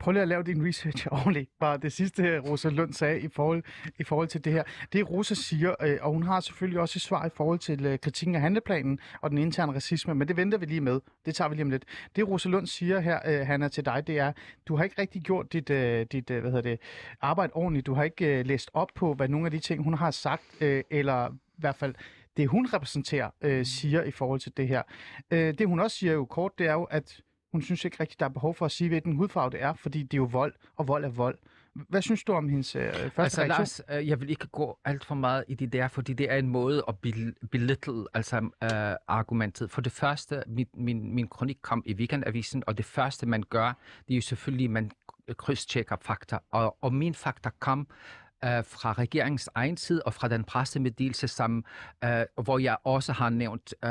Prøv 0.00 0.12
lige 0.12 0.22
at 0.22 0.28
lave 0.28 0.42
din 0.42 0.66
research 0.66 1.06
ordentligt. 1.12 1.50
Bare 1.58 1.78
det 1.78 1.92
sidste, 1.92 2.22
øh, 2.22 2.44
Rosa 2.44 2.68
Lund 2.68 2.92
sagde 2.92 3.20
i 3.20 3.28
forhold, 3.28 3.62
i 3.98 4.04
forhold 4.04 4.28
til 4.28 4.44
det 4.44 4.52
her. 4.52 4.62
Det 4.92 5.10
Rosa 5.10 5.34
siger, 5.34 5.74
øh, 5.82 5.98
og 6.00 6.12
hun 6.12 6.22
har 6.22 6.40
selvfølgelig 6.40 6.80
også 6.80 6.96
et 6.96 7.02
svar 7.02 7.26
i 7.26 7.28
forhold 7.34 7.58
til 7.58 7.86
øh, 7.86 7.98
kritikken 7.98 8.34
af 8.34 8.40
handleplanen 8.40 8.98
og 9.20 9.30
den 9.30 9.38
interne 9.38 9.72
racisme, 9.72 10.14
men 10.14 10.28
det 10.28 10.36
venter 10.36 10.58
vi 10.58 10.66
lige 10.66 10.80
med. 10.80 11.00
Det 11.26 11.34
tager 11.34 11.48
vi 11.48 11.54
lige 11.54 11.64
om 11.64 11.70
lidt. 11.70 11.84
Det 12.16 12.28
Rosa 12.28 12.48
Lund 12.48 12.66
siger 12.66 13.00
her, 13.00 13.18
øh, 13.26 13.46
Hanna, 13.46 13.68
til 13.68 13.84
dig, 13.84 14.06
det 14.06 14.18
er, 14.18 14.32
du 14.66 14.76
har 14.76 14.84
ikke 14.84 15.02
rigtig 15.02 15.22
gjort 15.22 15.52
dit, 15.52 15.70
øh, 15.70 16.06
dit 16.12 16.30
øh, 16.30 16.40
hvad 16.40 16.50
hedder 16.50 16.70
det, 16.70 16.80
arbejde 17.20 17.52
ordentligt. 17.52 17.86
Du 17.86 17.94
har 17.94 18.02
ikke 18.02 18.38
øh, 18.38 18.46
læst 18.46 18.70
op 18.74 18.88
på, 18.94 19.14
hvad 19.14 19.28
nogle 19.28 19.46
af 19.46 19.50
de 19.50 19.58
ting, 19.58 19.84
hun 19.84 19.94
har 19.94 20.10
sagt, 20.10 20.42
øh, 20.60 20.84
eller 20.90 21.28
i 21.28 21.60
hvert 21.60 21.76
fald 21.76 21.94
det, 22.36 22.48
hun 22.48 22.66
repræsenterer, 22.66 23.30
øh, 23.40 23.66
siger 23.66 24.02
i 24.02 24.10
forhold 24.10 24.40
til 24.40 24.56
det 24.56 24.68
her. 24.68 24.82
Øh, 25.30 25.54
det, 25.58 25.66
hun 25.66 25.80
også 25.80 25.96
siger 25.96 26.12
jo 26.12 26.24
kort, 26.24 26.58
det 26.58 26.66
er 26.66 26.72
jo, 26.72 26.84
at 26.84 27.20
hun 27.52 27.62
synes 27.62 27.84
ikke 27.84 27.96
rigtigt, 28.00 28.20
der 28.20 28.26
er 28.26 28.30
behov 28.30 28.54
for 28.54 28.66
at 28.66 28.72
sige, 28.72 28.88
hvilken 28.88 29.16
hudfarve 29.16 29.50
det 29.50 29.62
er, 29.62 29.74
fordi 29.74 30.02
det 30.02 30.14
er 30.14 30.18
jo 30.18 30.28
vold, 30.32 30.54
og 30.76 30.88
vold 30.88 31.04
er 31.04 31.08
vold. 31.08 31.38
Hvad 31.74 32.02
synes 32.02 32.24
du 32.24 32.32
om 32.32 32.48
hendes 32.48 32.76
øh, 32.76 32.92
første 32.92 33.20
Altså 33.22 33.40
reaktion? 33.40 33.58
Lars, 33.58 33.80
øh, 33.90 34.08
jeg 34.08 34.20
vil 34.20 34.30
ikke 34.30 34.46
gå 34.46 34.78
alt 34.84 35.04
for 35.04 35.14
meget 35.14 35.44
i 35.48 35.54
det 35.54 35.72
der, 35.72 35.88
fordi 35.88 36.12
det 36.12 36.30
er 36.32 36.36
en 36.36 36.48
måde 36.48 36.84
at 36.88 36.94
bel- 37.06 37.34
belittle 37.50 38.04
altså, 38.14 38.36
øh, 38.62 38.70
argumentet. 39.08 39.70
For 39.70 39.80
det 39.80 39.92
første, 39.92 40.44
min, 40.46 40.66
min, 40.74 41.14
min 41.14 41.28
kronik 41.28 41.58
kom 41.62 41.82
i 41.86 41.94
Weekendavisen, 41.94 42.62
og 42.66 42.78
det 42.78 42.84
første, 42.84 43.26
man 43.26 43.42
gør, 43.42 43.66
det 44.08 44.14
er 44.14 44.16
jo 44.16 44.20
selvfølgelig, 44.20 44.64
at 44.64 44.70
man 44.70 44.90
krydstjekker 45.36 45.96
fakta. 46.00 46.38
Og, 46.50 46.76
og 46.80 46.94
min 46.94 47.14
fakta 47.14 47.50
kom 47.58 47.86
øh, 48.44 48.64
fra 48.64 48.92
regeringens 48.92 49.50
egen 49.54 49.76
side 49.76 50.02
og 50.02 50.14
fra 50.14 50.28
den 50.28 50.44
pressemeddelelse, 50.44 51.28
som, 51.28 51.64
øh, 52.04 52.22
hvor 52.42 52.58
jeg 52.58 52.76
også 52.84 53.12
har 53.12 53.30
nævnt 53.30 53.74
øh, 53.84 53.90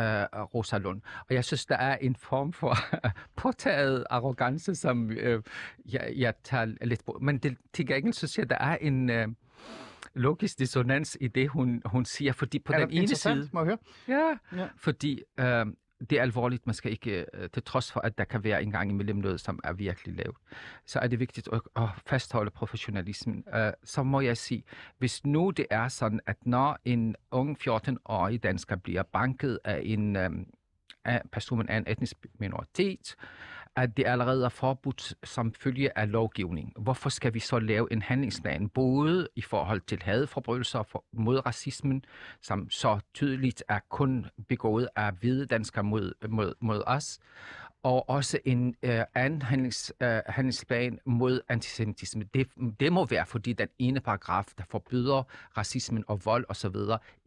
Rosa 0.53 0.77
Lund. 0.77 1.01
Og 1.29 1.35
jeg 1.35 1.45
synes, 1.45 1.65
der 1.65 1.75
er 1.75 1.97
en 1.97 2.15
form 2.15 2.53
for 2.53 2.75
påtaget 3.41 4.05
arrogance, 4.09 4.75
som 4.75 5.11
øh, 5.11 5.43
jeg, 5.85 6.13
jeg 6.15 6.33
tager 6.43 6.65
lidt 6.85 7.05
på. 7.05 7.17
Men 7.21 7.37
det, 7.37 7.57
til 7.73 7.87
gengæld 7.87 8.13
synes 8.13 8.37
jeg, 8.37 8.49
der 8.49 8.57
er 8.57 8.77
en... 8.81 9.09
Øh, 9.09 9.27
logisk 10.13 10.59
dissonans 10.59 11.17
i 11.21 11.27
det, 11.27 11.49
hun, 11.49 11.81
hun 11.85 12.05
siger, 12.05 12.33
fordi 12.33 12.59
på 12.59 12.73
er 12.73 12.79
den 12.79 12.91
ene 12.91 13.07
side... 13.07 13.49
Må 13.53 13.59
jeg 13.59 13.65
høre? 13.65 13.77
Ja, 14.07 14.57
Ja. 14.61 14.67
fordi 14.77 15.21
øh, 15.39 15.65
det 16.09 16.17
er 16.17 16.21
alvorligt. 16.21 16.65
Man 16.65 16.73
skal 16.75 16.91
ikke, 16.91 17.25
øh, 17.33 17.49
til 17.49 17.63
trods 17.63 17.91
for, 17.91 17.99
at 17.99 18.17
der 18.17 18.23
kan 18.23 18.43
være 18.43 18.63
en 18.63 18.71
gang 18.71 18.89
imellem 18.89 19.17
noget, 19.17 19.41
som 19.41 19.59
er 19.63 19.73
virkelig 19.73 20.15
lavt, 20.15 20.37
så 20.85 20.99
er 20.99 21.07
det 21.07 21.19
vigtigt 21.19 21.49
at, 21.53 21.61
at 21.75 21.89
fastholde 22.07 22.51
professionalismen. 22.51 23.43
Øh, 23.55 23.71
så 23.83 24.03
må 24.03 24.21
jeg 24.21 24.37
sige, 24.37 24.63
hvis 24.97 25.25
nu 25.25 25.49
det 25.49 25.65
er 25.69 25.87
sådan, 25.87 26.19
at 26.25 26.37
når 26.45 26.79
en 26.85 27.15
ung 27.31 27.57
14-årig 27.61 28.43
dansker 28.43 28.75
bliver 28.75 29.03
banket 29.03 29.59
af 29.63 29.81
en 29.83 30.15
øh, 30.15 30.29
af 31.05 31.21
person 31.31 31.69
af 31.69 31.77
en 31.77 31.83
etnisk 31.87 32.17
minoritet, 32.39 33.15
at 33.83 33.97
det 33.97 34.07
allerede 34.07 34.45
er 34.45 34.49
forbudt 34.49 35.13
som 35.23 35.53
følge 35.53 35.97
af 35.97 36.11
lovgivning. 36.11 36.73
Hvorfor 36.77 37.09
skal 37.09 37.33
vi 37.33 37.39
så 37.39 37.59
lave 37.59 37.93
en 37.93 38.01
handlingsplan, 38.01 38.69
både 38.69 39.27
i 39.35 39.41
forhold 39.41 39.81
til 39.81 40.01
hadforbrydelser 40.03 40.83
for, 40.83 41.05
mod 41.13 41.45
racismen, 41.45 42.05
som 42.41 42.69
så 42.69 42.99
tydeligt 43.13 43.63
er 43.69 43.79
kun 43.89 44.25
begået 44.47 44.89
af 44.95 45.11
hvide 45.13 45.45
danskere 45.45 45.83
mod, 45.83 46.13
mod, 46.29 46.53
mod 46.59 46.83
os, 46.87 47.19
og 47.83 48.09
også 48.09 48.39
en 48.45 48.75
øh, 48.83 49.01
anden 49.15 49.41
handlings, 49.41 49.93
øh, 50.01 50.21
handlingsplan 50.27 50.99
mod 51.05 51.41
antisemitisme. 51.49 52.23
Det, 52.33 52.47
det 52.79 52.93
må 52.93 53.05
være, 53.05 53.25
fordi 53.25 53.53
den 53.53 53.67
ene 53.79 53.99
paragraf, 53.99 54.45
der 54.57 54.63
forbyder 54.69 55.23
racismen 55.57 56.03
og 56.07 56.25
vold 56.25 56.45
osv., 56.49 56.75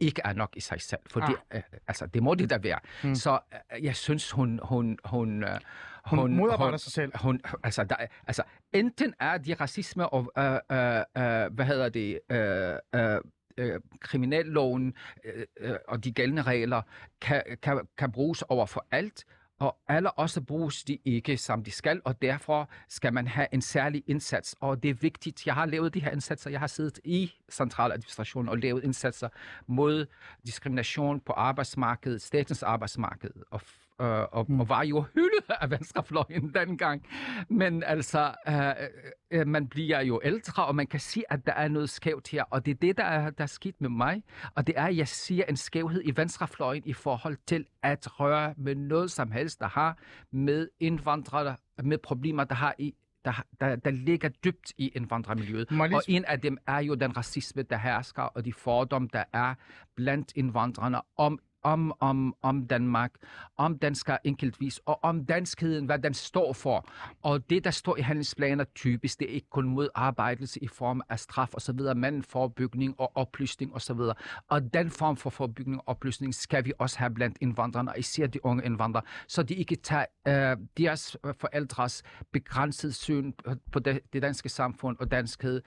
ikke 0.01 0.23
er 0.25 0.33
nok 0.33 0.57
i 0.57 0.61
sig 0.61 0.81
selv. 0.81 1.01
Fordi, 1.11 1.33
ah. 1.51 1.57
øh, 1.57 1.63
altså, 1.89 2.07
det 2.07 2.23
må 2.23 2.35
det 2.35 2.51
da 2.51 2.59
være. 2.59 2.79
Mm. 3.05 3.15
Så 3.15 3.39
øh, 3.75 3.85
jeg 3.85 3.97
synes, 3.97 4.31
hun... 4.31 4.61
hun, 4.63 4.99
hun 5.05 5.45
øh, 5.45 5.59
Hun 6.07 6.37
modarbejder 6.37 6.77
sig 6.77 6.93
selv. 6.93 7.13
Hun, 7.23 7.41
altså, 7.63 7.85
der, 7.85 7.97
er- 7.99 8.07
altså, 8.27 8.43
enten 8.73 9.15
er 9.21 9.39
de 9.39 9.55
racisme 9.55 10.09
og, 10.09 10.33
øh, 10.39 10.45
øh, 10.45 10.97
øh, 10.99 11.53
hvad 11.55 11.65
hedder 11.65 11.89
det, 11.89 12.21
øh, 12.31 12.75
øh, 12.95 13.21
øh, 13.59 13.81
kriminalloven 14.01 14.95
øh, 15.25 15.47
øh, 15.61 15.77
og 15.89 16.05
de 16.05 16.13
gældende 16.13 16.43
regler 16.43 16.83
kan, 17.21 17.43
kan, 17.63 17.81
kan 17.99 18.13
bruges 18.13 18.43
over 18.43 18.67
for 18.67 18.87
alt, 18.91 19.25
og 19.61 19.77
alle 19.89 20.11
også 20.11 20.41
bruges 20.41 20.85
de 20.85 20.99
ikke, 21.05 21.37
som 21.37 21.65
de 21.65 21.71
skal, 21.71 22.01
og 22.05 22.23
derfor 22.23 22.71
skal 22.89 23.13
man 23.13 23.27
have 23.27 23.47
en 23.53 23.63
særlig 23.63 24.03
indsats. 24.07 24.57
Og 24.61 24.83
det 24.83 24.89
er 24.91 24.95
vigtigt. 24.95 25.47
Jeg 25.47 25.55
har 25.55 25.67
lavet 25.67 25.95
de 25.95 26.01
her 26.01 26.11
indsatser. 26.11 26.51
Jeg 26.51 26.61
har 26.61 26.67
siddet 26.67 26.99
i 27.05 27.33
centraladministrationen 27.51 28.49
og 28.49 28.59
lavet 28.59 28.85
indsatser 28.85 29.29
mod 29.67 30.07
diskrimination 30.47 31.21
på 31.21 31.33
arbejdsmarkedet, 31.33 32.23
statens 32.23 32.63
arbejdsmarked, 32.63 33.31
og, 33.51 33.61
øh, 34.03 34.27
og, 34.33 34.47
mm. 34.49 34.61
og 34.61 34.69
var 34.69 34.83
jo 34.83 35.05
hyldet 35.15 35.45
af 35.61 35.71
venstrefløjen 35.71 36.55
dengang. 36.55 37.07
Men 37.49 37.83
altså, 37.83 38.35
øh, 38.49 39.41
øh, 39.41 39.47
man 39.47 39.69
bliver 39.69 40.01
jo 40.01 40.21
ældre, 40.25 40.67
og 40.67 40.75
man 40.75 40.87
kan 40.87 41.01
sige, 41.01 41.25
at 41.33 41.47
der 41.47 41.53
er 41.53 41.69
noget 41.69 41.91
skævt 41.91 42.29
her, 42.29 42.45
og 42.51 42.67
det 42.67 42.71
er 42.71 42.79
det, 42.83 42.97
der 42.97 43.05
er, 43.05 43.31
der 43.31 43.43
er 43.43 43.47
sket 43.47 43.75
med 43.79 43.89
mig. 43.89 44.23
Og 44.55 44.67
det 44.67 44.75
er, 44.79 44.85
at 44.87 44.97
jeg 44.97 45.09
siger 45.09 45.45
en 45.45 45.57
skævhed 45.57 46.03
i 46.05 46.17
venstrefløjen 46.17 46.83
i 46.87 46.93
forhold 46.93 47.37
til 47.47 47.67
at 47.83 48.21
røre 48.21 48.55
med 48.57 48.75
noget 48.75 49.11
som 49.11 49.33
helst, 49.33 49.61
der 49.61 49.69
har 49.69 49.99
med 50.31 50.69
indvandrere, 50.81 51.57
med 51.83 51.99
problemer, 51.99 52.45
der 52.45 52.55
har 52.55 52.75
i 52.79 52.95
der, 53.25 53.43
der, 53.61 53.77
der 53.77 53.91
ligger 53.91 54.29
dybt 54.29 54.73
i 54.79 54.89
indvandrermiljøet. 54.89 55.71
Lige 55.71 55.97
Og 55.97 56.03
en 56.09 56.25
af 56.25 56.41
dem 56.41 56.59
er 56.67 56.79
jo 56.79 56.95
den 56.95 57.17
racisme, 57.17 57.63
der 57.63 57.77
hersker, 57.77 58.23
og 58.23 58.45
de 58.45 58.53
fordomme, 58.53 59.09
der 59.13 59.25
er 59.33 59.55
blandt 59.97 60.33
indvandrerne 60.37 61.01
om 61.17 61.39
om, 61.63 61.93
om, 62.01 62.35
om 62.43 62.67
Danmark, 62.67 63.13
om 63.57 63.79
danskere 63.79 64.27
enkeltvis, 64.27 64.81
og 64.87 65.05
om 65.05 65.25
danskheden, 65.25 65.87
hvad 65.87 65.99
den 65.99 66.15
står 66.15 66.53
for. 66.53 66.89
Og 67.23 67.51
det, 67.51 67.65
der 67.65 67.71
står 67.71 67.97
i 67.97 68.01
handlingsplaner 68.01 68.65
typisk, 68.75 69.21
det 69.21 69.31
er 69.31 69.35
ikke 69.35 69.51
kun 69.51 69.69
modarbejdelse 69.69 70.63
i 70.65 70.67
form 70.69 71.03
af 71.09 71.19
straf 71.21 71.55
osv., 71.55 71.81
men 71.97 72.23
forebygning 72.23 72.95
og 73.01 73.13
oplysning 73.15 73.75
osv. 73.75 74.01
Og 74.49 74.75
den 74.75 74.91
form 74.91 75.17
for 75.17 75.31
forebygning 75.31 75.79
og 75.81 75.89
oplysning 75.89 76.35
skal 76.35 76.65
vi 76.65 76.73
også 76.79 76.99
have 76.99 77.11
blandt 77.15 77.37
indvandrerne, 77.41 77.91
og 77.91 77.99
især 77.99 78.27
de 78.27 78.45
unge 78.45 78.65
indvandrere, 78.65 79.05
så 79.29 79.43
de 79.43 79.55
ikke 79.55 79.77
tager 79.77 80.05
øh, 80.29 80.57
deres 80.79 81.17
øh, 81.27 81.35
forældres 81.41 82.03
begrænsede 82.33 82.93
syn 82.93 83.33
på- 83.33 83.55
på 83.73 83.79
det, 83.79 84.01
det 84.13 84.23
danske 84.23 84.49
samfund 84.49 84.97
og 85.01 85.11
danskhed 85.11 85.57
øh, 85.57 85.63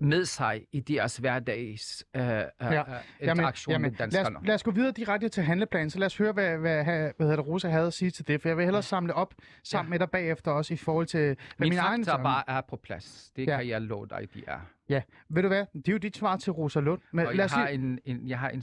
med 0.00 0.24
sig 0.24 0.66
i 0.72 0.80
deres 0.80 1.16
hverdags 1.16 2.04
øh, 2.16 2.22
ja. 2.22 2.38
Ja. 2.60 2.80
øh, 2.80 2.84
interaktion 3.20 3.72
jamen, 3.72 3.90
med 3.90 3.98
lad, 3.98 4.06
os, 4.08 4.14
danskerne. 4.14 4.46
lad 4.46 4.54
os 4.54 4.62
gå 4.62 4.70
videre 4.70 4.92
direkte 4.92 5.28
til 5.28 5.42
handleplanen, 5.42 5.90
så 5.90 5.98
lad 5.98 6.06
os 6.06 6.16
høre, 6.16 6.32
hvad, 6.32 6.56
hvad, 6.58 6.84
hvad, 6.84 7.12
hvad 7.16 7.38
Rosa 7.38 7.68
havde 7.68 7.86
at 7.86 7.94
sige 7.94 8.10
til 8.10 8.28
det, 8.28 8.42
for 8.42 8.48
jeg 8.48 8.56
vil 8.56 8.64
hellere 8.64 8.82
samle 8.82 9.14
op 9.14 9.34
sammen 9.64 9.88
Ja. 9.88 9.90
med 9.90 9.98
dig 9.98 10.10
bagefter 10.10 10.50
også 10.50 10.74
i 10.74 10.76
forhold 10.76 11.06
til 11.06 11.20
hvad 11.20 11.36
Min 11.58 11.68
min 11.68 11.78
egen 11.78 12.04
bare 12.04 12.42
er 12.46 12.60
på 12.60 12.76
plads. 12.76 13.30
Det 13.36 13.46
Ja. 13.46 13.50
ja. 13.52 13.58
kan 13.58 13.68
jeg 13.68 13.80
love 13.82 14.06
dig, 14.10 14.28
de 14.34 14.42
er. 14.46 14.58
Ja, 14.90 15.02
ved 15.28 15.42
du 15.42 15.48
hvad, 15.48 15.64
det 15.74 15.88
er 15.88 15.92
jo 15.92 15.98
dit 15.98 16.16
svar 16.16 16.36
til 16.36 16.52
Rosa 16.52 16.80
Lund. 16.80 17.00
Men 17.12 17.26
Og 17.26 17.32
lad 17.34 17.36
jeg 17.38 17.44
os 17.44 17.52
har, 17.52 17.66
sige, 17.66 17.74
en, 17.74 17.98
en, 18.04 18.28
jeg, 18.28 18.38
har 18.38 18.48
en, 18.48 18.62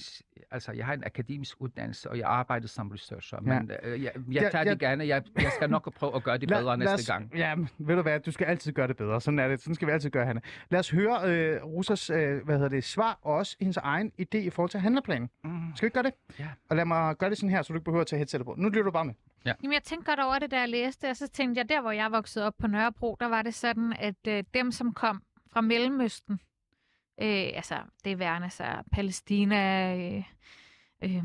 altså, 0.52 0.72
jeg 0.72 0.86
har 0.86 0.94
en 0.94 1.04
akademisk 1.06 1.56
uddannelse, 1.62 2.10
og 2.10 2.18
jeg 2.18 2.28
arbejder 2.28 2.68
som 2.68 2.90
researcher. 2.92 3.38
Ja. 3.46 3.60
Men 3.60 3.72
øh, 3.84 4.04
jeg, 4.04 4.12
jeg 4.16 4.44
Ja, 4.44 4.50
tager 4.50 4.64
ja. 4.64 4.72
det 4.72 4.80
gerne. 4.80 5.08
Jeg, 5.08 5.24
jeg 5.42 5.52
skal 5.56 5.70
nok 5.70 5.94
prøve 5.94 6.16
at 6.16 6.24
gøre 6.24 6.38
det 6.38 6.50
bedre 6.58 6.64
lad 6.64 6.78
næste 6.78 6.94
os, 6.94 7.08
gang. 7.08 7.32
Ja, 7.36 7.56
ved 7.78 7.96
du 7.96 8.02
hvad, 8.02 8.20
du 8.20 8.32
skal 8.32 8.46
altid 8.46 8.72
gøre 8.72 8.88
det 8.88 8.98
bedre. 8.98 9.22
Sådan 9.22 9.40
er 9.40 9.48
det. 9.48 9.62
Sådan 9.62 9.76
skal 9.76 9.88
vi 9.88 9.92
altid 9.92 10.10
gøre, 10.10 10.26
Hanne. 10.26 10.42
Lad 10.70 10.80
os 10.80 10.90
høre 10.90 11.20
øh, 11.26 11.64
Rosas 11.64 12.10
øh, 12.10 12.44
hvad 12.46 12.56
hedder 12.56 12.70
det, 12.70 12.84
svar, 12.84 13.20
og 13.22 13.34
også 13.34 13.56
hendes 13.60 13.78
egen 13.78 14.12
idé 14.22 14.38
i 14.38 14.50
forhold 14.50 14.70
til 14.70 14.80
handleplanen. 14.80 15.30
Mm. 15.44 15.50
Skal 15.76 15.86
vi 15.86 15.88
ikke 15.88 15.94
gøre 15.94 16.04
det? 16.04 16.14
Ja. 16.40 16.48
Og 16.70 16.76
lad 16.76 16.86
mig 16.86 17.18
gøre 17.18 17.30
det 17.30 17.38
sådan 17.38 17.50
her, 17.50 17.62
så 17.62 17.74
du 17.74 17.78
ikke 17.78 17.86
behøver 17.86 18.02
at 18.02 18.08
tage 18.08 18.18
headsetet 18.18 18.46
på. 18.46 18.56
Nu 18.58 18.70
lytter 18.70 18.84
du 18.84 18.92
bare 18.92 19.06
med. 19.06 19.14
Jamen, 19.46 19.74
jeg 19.74 19.84
tænkte 19.84 20.12
godt 20.12 20.20
over 20.20 20.40
det, 20.40 20.52
da 20.52 20.60
jeg 20.60 20.70
læste, 20.70 21.10
og 21.10 21.16
så 21.18 21.28
tænkte 21.28 21.60
jeg, 21.60 21.70
der 21.70 21.82
hvor 21.82 21.92
jeg 21.92 22.12
voksede 22.12 22.46
op 22.46 22.54
på 22.60 22.68
Nørrebro, 22.68 23.18
der 23.20 23.28
var 23.28 23.42
det 23.42 23.54
sådan, 23.54 23.94
at 24.00 24.16
øh, 24.28 24.44
dem, 24.54 24.72
som 24.72 24.94
kom 24.94 25.22
fra 25.58 25.62
Mellemøsten, 25.62 26.40
øh, 27.22 27.50
altså 27.56 27.76
det 28.06 28.20
værende 28.20 28.50
sig 28.50 28.84
Palæstina, 28.92 29.96
øh, 29.98 30.24
øh, 31.04 31.24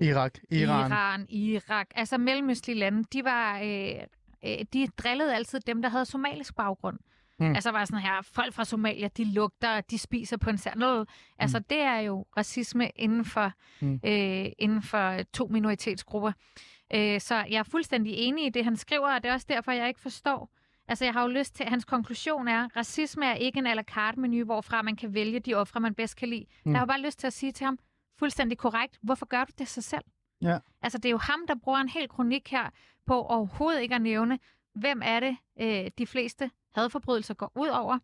Irak, 0.00 0.34
Iran. 0.50 0.90
Iran, 0.90 1.26
Irak, 1.28 1.86
altså 1.94 2.18
mellemøstlige 2.18 2.78
lande, 2.78 3.04
de 3.12 3.24
var, 3.24 3.58
øh, 3.58 3.94
øh, 4.44 4.64
de 4.72 4.86
drillede 4.86 5.34
altid 5.34 5.60
dem, 5.60 5.82
der 5.82 5.88
havde 5.88 6.04
somalisk 6.04 6.54
baggrund. 6.56 6.98
Mm. 7.38 7.46
Mm. 7.46 7.54
Altså 7.54 7.70
var 7.70 7.84
sådan 7.84 8.02
her, 8.02 8.22
folk 8.22 8.54
fra 8.54 8.64
Somalia, 8.64 9.08
de 9.16 9.24
lugter, 9.34 9.80
de 9.80 9.98
spiser 9.98 10.36
på 10.36 10.50
en 10.50 10.58
særlig 10.58 11.06
Altså 11.38 11.58
det 11.58 11.80
er 11.80 11.98
jo 11.98 12.26
racisme 12.36 12.90
inden 12.96 13.24
for, 13.24 13.52
Mm. 13.80 13.88
mm. 13.88 14.00
øh, 14.04 14.46
inden 14.58 14.82
for 14.82 15.22
to 15.22 15.46
minoritetsgrupper. 15.46 16.32
Øh, 16.94 17.20
så 17.20 17.34
jeg 17.34 17.58
er 17.58 17.62
fuldstændig 17.62 18.12
enig 18.16 18.46
i 18.46 18.50
det, 18.50 18.64
han 18.64 18.76
skriver, 18.76 19.14
og 19.14 19.22
det 19.22 19.28
er 19.28 19.34
også 19.34 19.46
derfor, 19.48 19.72
jeg 19.72 19.88
ikke 19.88 20.00
forstår. 20.00 20.50
Altså, 20.88 21.04
jeg 21.04 21.14
har 21.14 21.22
jo 21.22 21.28
lyst 21.28 21.54
til, 21.54 21.66
hans 21.66 21.84
konklusion 21.84 22.48
er, 22.48 22.68
racisme 22.76 23.26
er 23.26 23.34
ikke 23.34 23.58
en 23.58 23.66
à 23.66 23.74
la 23.74 23.82
carte 23.82 24.20
menu, 24.20 24.44
hvorfra 24.44 24.82
man 24.82 24.96
kan 24.96 25.14
vælge 25.14 25.40
de 25.40 25.54
ofre, 25.54 25.80
man 25.80 25.94
bedst 25.94 26.16
kan 26.16 26.28
lide. 26.28 26.46
Mm. 26.64 26.72
Jeg 26.72 26.80
har 26.80 26.86
bare 26.86 27.00
lyst 27.00 27.18
til 27.18 27.26
at 27.26 27.32
sige 27.32 27.52
til 27.52 27.64
ham, 27.64 27.78
fuldstændig 28.18 28.58
korrekt, 28.58 28.98
hvorfor 29.02 29.26
gør 29.26 29.44
du 29.44 29.52
det 29.58 29.68
sig 29.68 29.84
selv? 29.84 30.04
Ja. 30.42 30.58
Altså, 30.82 30.98
det 30.98 31.04
er 31.04 31.10
jo 31.10 31.18
ham, 31.18 31.46
der 31.48 31.54
bruger 31.54 31.78
en 31.78 31.88
hel 31.88 32.08
kronik 32.08 32.50
her 32.50 32.70
på 33.06 33.22
overhovedet 33.22 33.80
ikke 33.80 33.94
at 33.94 34.02
nævne, 34.02 34.38
hvem 34.74 35.00
er 35.04 35.20
det, 35.20 35.36
øh, 35.60 35.90
de 35.98 36.06
fleste 36.06 36.50
hadforbrydelser 36.74 37.34
går 37.34 37.52
ud 37.54 37.68
over. 37.68 37.98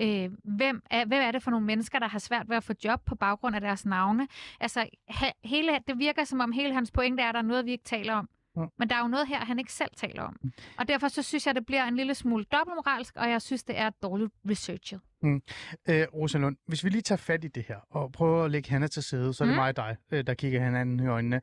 Øh, 0.00 0.30
hvem, 0.44 0.82
er, 0.90 1.04
hvem 1.04 1.22
er 1.22 1.30
det 1.30 1.42
for 1.42 1.50
nogle 1.50 1.66
mennesker, 1.66 1.98
der 1.98 2.08
har 2.08 2.18
svært 2.18 2.48
ved 2.48 2.56
at 2.56 2.64
få 2.64 2.72
job 2.84 3.04
på 3.04 3.14
baggrund 3.14 3.54
af 3.54 3.60
deres 3.60 3.86
navne? 3.86 4.28
Altså, 4.60 4.88
he, 5.08 5.26
hele, 5.44 5.78
det 5.86 5.98
virker 5.98 6.24
som 6.24 6.40
om 6.40 6.52
hele 6.52 6.74
hans 6.74 6.90
pointe 6.90 7.22
er, 7.22 7.28
at 7.28 7.34
der 7.34 7.38
er 7.38 7.44
noget, 7.44 7.66
vi 7.66 7.70
ikke 7.70 7.84
taler 7.84 8.14
om. 8.14 8.28
Ja. 8.56 8.62
Men 8.78 8.88
der 8.88 8.96
er 8.96 9.00
jo 9.00 9.08
noget 9.08 9.26
her, 9.28 9.44
han 9.44 9.58
ikke 9.58 9.72
selv 9.72 9.90
taler 9.96 10.22
om. 10.22 10.36
Og 10.78 10.88
derfor 10.88 11.08
så 11.08 11.22
synes 11.22 11.46
jeg, 11.46 11.54
det 11.54 11.66
bliver 11.66 11.84
en 11.84 11.96
lille 11.96 12.14
smule 12.14 12.44
dobbeltmoralsk, 12.44 13.16
og 13.16 13.30
jeg 13.30 13.42
synes, 13.42 13.64
det 13.64 13.78
er 13.78 13.90
dårligt 14.02 14.32
researchet. 14.50 15.00
Øh, 15.22 16.06
Rosalund, 16.14 16.56
hvis 16.66 16.84
vi 16.84 16.88
lige 16.88 17.02
tager 17.02 17.16
fat 17.16 17.44
i 17.44 17.48
det 17.48 17.64
her, 17.68 17.76
og 17.90 18.12
prøver 18.12 18.44
at 18.44 18.50
lægge 18.50 18.70
Hanna 18.70 18.86
til 18.86 19.02
side, 19.02 19.34
så 19.34 19.44
er 19.44 19.46
det 19.48 19.54
Mm. 19.54 19.60
mig 19.60 19.68
og 19.68 19.76
dig, 19.76 19.96
øh, 20.10 20.26
der 20.26 20.34
kigger 20.34 20.64
hinanden 20.64 21.00
i 21.00 21.06
øjnene. 21.06 21.40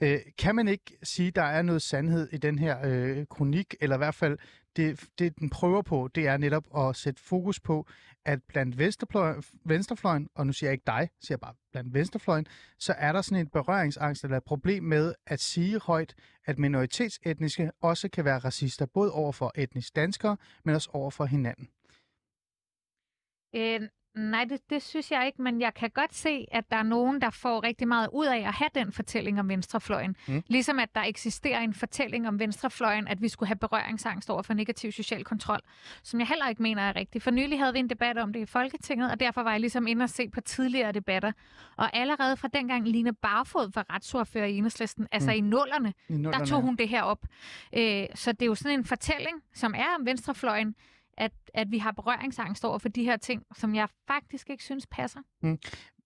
Øh, 0.00 0.18
kan 0.38 0.54
man 0.54 0.68
ikke 0.68 0.96
sige, 1.02 1.28
at 1.28 1.36
der 1.36 1.42
er 1.42 1.62
noget 1.62 1.82
sandhed 1.82 2.28
i 2.32 2.36
den 2.36 2.58
her 2.58 2.78
øh, 2.84 3.26
kronik, 3.30 3.74
eller 3.80 3.96
i 3.96 3.98
hvert 3.98 4.14
fald 4.14 4.38
det, 4.76 5.04
det, 5.18 5.38
den 5.38 5.50
prøver 5.50 5.82
på, 5.82 6.08
det 6.14 6.26
er 6.26 6.36
netop 6.36 6.64
at 6.78 6.96
sætte 6.96 7.22
fokus 7.22 7.60
på, 7.60 7.86
at 8.24 8.42
blandt 8.42 8.78
venstrefløjen, 9.64 10.28
og 10.34 10.46
nu 10.46 10.52
siger 10.52 10.68
jeg 10.68 10.72
ikke 10.72 10.86
dig, 10.86 11.08
siger 11.20 11.34
jeg 11.36 11.40
bare 11.40 11.54
blandt 11.72 11.94
venstrefløjen, 11.94 12.46
så 12.78 12.92
er 12.92 13.12
der 13.12 13.22
sådan 13.22 13.40
en 13.40 13.48
berøringsangst 13.48 14.24
eller 14.24 14.36
et 14.36 14.44
problem 14.44 14.84
med 14.84 15.14
at 15.26 15.40
sige 15.40 15.80
højt, 15.80 16.14
at 16.44 16.58
minoritetsetniske 16.58 17.70
også 17.80 18.08
kan 18.08 18.24
være 18.24 18.38
racister, 18.38 18.86
både 18.86 19.12
over 19.12 19.32
for 19.32 19.52
etnisk 19.54 19.96
danskere, 19.96 20.36
men 20.64 20.74
også 20.74 20.90
over 20.92 21.10
for 21.10 21.24
hinanden. 21.24 21.68
Øh, 23.54 23.88
nej, 24.14 24.44
det, 24.44 24.60
det 24.70 24.82
synes 24.82 25.10
jeg 25.10 25.26
ikke, 25.26 25.42
men 25.42 25.60
jeg 25.60 25.74
kan 25.74 25.90
godt 25.90 26.14
se, 26.14 26.46
at 26.52 26.70
der 26.70 26.76
er 26.76 26.82
nogen, 26.82 27.20
der 27.20 27.30
får 27.30 27.62
rigtig 27.64 27.88
meget 27.88 28.08
ud 28.12 28.26
af 28.26 28.36
at 28.38 28.52
have 28.54 28.70
den 28.74 28.92
fortælling 28.92 29.40
om 29.40 29.48
venstrefløjen. 29.48 30.16
Mm. 30.28 30.42
Ligesom 30.46 30.78
at 30.78 30.94
der 30.94 31.00
eksisterer 31.02 31.60
en 31.60 31.74
fortælling 31.74 32.28
om 32.28 32.38
venstrefløjen, 32.38 33.08
at 33.08 33.22
vi 33.22 33.28
skulle 33.28 33.46
have 33.48 33.56
berøringsangst 33.56 34.30
over 34.30 34.42
for 34.42 34.54
negativ 34.54 34.92
social 34.92 35.24
kontrol, 35.24 35.60
som 36.02 36.20
jeg 36.20 36.28
heller 36.28 36.48
ikke 36.48 36.62
mener 36.62 36.82
er 36.82 36.96
rigtigt. 36.96 37.24
For 37.24 37.30
nylig 37.30 37.58
havde 37.58 37.72
vi 37.72 37.78
en 37.78 37.90
debat 37.90 38.18
om 38.18 38.32
det 38.32 38.40
i 38.40 38.46
Folketinget, 38.46 39.10
og 39.10 39.20
derfor 39.20 39.42
var 39.42 39.50
jeg 39.50 39.60
ligesom 39.60 39.86
inde 39.86 40.02
og 40.02 40.10
se 40.10 40.28
på 40.28 40.40
tidligere 40.40 40.92
debatter. 40.92 41.32
Og 41.76 41.96
allerede 41.96 42.36
fra 42.36 42.48
dengang 42.48 42.88
Line 42.88 43.12
Barfod 43.12 43.70
var 43.74 43.86
retsordfører 43.94 44.46
i 44.46 44.56
Enhedslisten, 44.56 45.06
altså 45.12 45.30
Mm. 45.30 45.36
i 45.36 45.40
nullerne, 45.40 45.94
I 46.08 46.12
der 46.12 46.18
nullerne. 46.18 46.46
tog 46.46 46.60
hun 46.62 46.76
det 46.76 46.88
her 46.88 47.02
op. 47.02 47.26
Øh, 47.76 48.06
så 48.14 48.32
det 48.32 48.42
er 48.42 48.46
jo 48.46 48.54
sådan 48.54 48.78
en 48.78 48.84
fortælling, 48.84 49.42
som 49.54 49.74
er 49.74 49.86
om 49.98 50.06
venstrefløjen, 50.06 50.74
at, 51.18 51.32
at 51.54 51.70
vi 51.70 51.78
har 51.78 51.92
berøringsangst 51.92 52.64
over 52.64 52.78
for 52.78 52.88
de 52.88 53.04
her 53.04 53.16
ting, 53.16 53.42
som 53.56 53.74
jeg 53.74 53.88
faktisk 54.06 54.50
ikke 54.50 54.64
synes 54.64 54.86
passer. 54.86 55.20
Mm. 55.42 55.58